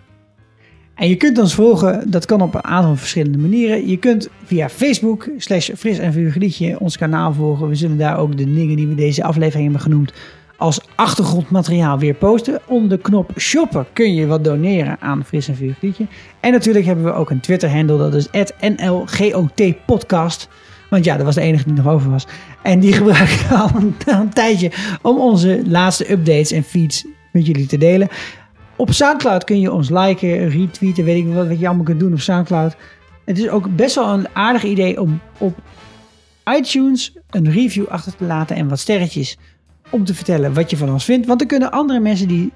[0.95, 3.87] En je kunt ons volgen, dat kan op een aantal verschillende manieren.
[3.87, 7.67] Je kunt via Facebook, slash fris en vurig liedje, ons kanaal volgen.
[7.67, 10.13] We zullen daar ook de dingen die we deze aflevering hebben genoemd
[10.57, 12.59] als achtergrondmateriaal weer posten.
[12.65, 16.05] Onder de knop shoppen kun je wat doneren aan Fris en Vurig Liedje.
[16.39, 18.27] En natuurlijk hebben we ook een Twitter-handle, dat is
[18.59, 20.47] @nlgotpodcast.
[20.91, 22.27] Want ja, dat was de enige die nog over was.
[22.61, 27.45] En die gebruik ik al een, een tijdje om onze laatste updates en feeds met
[27.45, 28.07] jullie te delen.
[28.75, 32.13] Op Soundcloud kun je ons liken, retweeten, weet ik wat, wat je allemaal kunt doen
[32.13, 32.75] op Soundcloud.
[33.25, 35.59] Het is ook best wel een aardig idee om op
[36.57, 39.37] iTunes een review achter te laten en wat sterretjes
[39.89, 41.27] om te vertellen wat je van ons vindt.
[41.27, 42.51] Want dan kunnen andere mensen die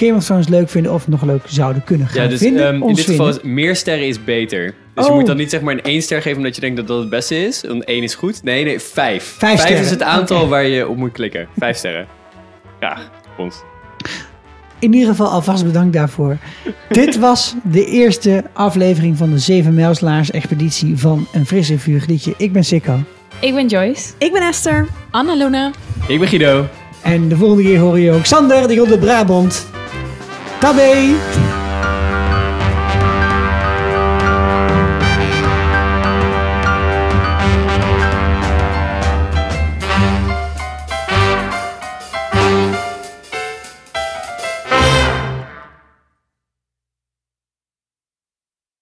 [0.00, 2.82] Game of Thrones leuk vinden of nog leuk zouden kunnen gaan Ja, dus vinden, ehm,
[2.88, 3.42] in dit geval vinden.
[3.44, 4.74] is meer sterren is beter.
[4.94, 5.10] Dus Oh.
[5.10, 6.98] je moet dan niet zeg maar een één ster geven omdat je denkt dat dat
[7.00, 7.64] het beste is.
[7.68, 8.42] Want één is goed.
[8.42, 9.34] Nee, nee, vijf.
[9.38, 9.80] Vijf sterren.
[9.84, 11.48] is het aantal waar je op moet klikken.
[11.58, 12.06] Vijf sterren.
[12.78, 13.10] Graag.
[13.38, 13.56] Ons.
[14.78, 16.36] In ieder geval alvast bedankt daarvoor.
[16.88, 22.06] Dit was de eerste aflevering van de Zeven Mijlslaars expeditie van Een Fris en Vurig
[22.06, 22.34] Liedje.
[22.36, 22.98] Ik ben Sikko.
[23.40, 24.10] Ik ben Joyce.
[24.18, 24.86] Ik ben Esther.
[25.10, 25.70] Anna Luna.
[26.08, 26.66] Ik ben Guido.
[27.02, 29.77] En de volgende keer hoor je ook Sander, die komt uit
[30.60, 30.74] Brabant.
[30.74, 31.47] Tabé!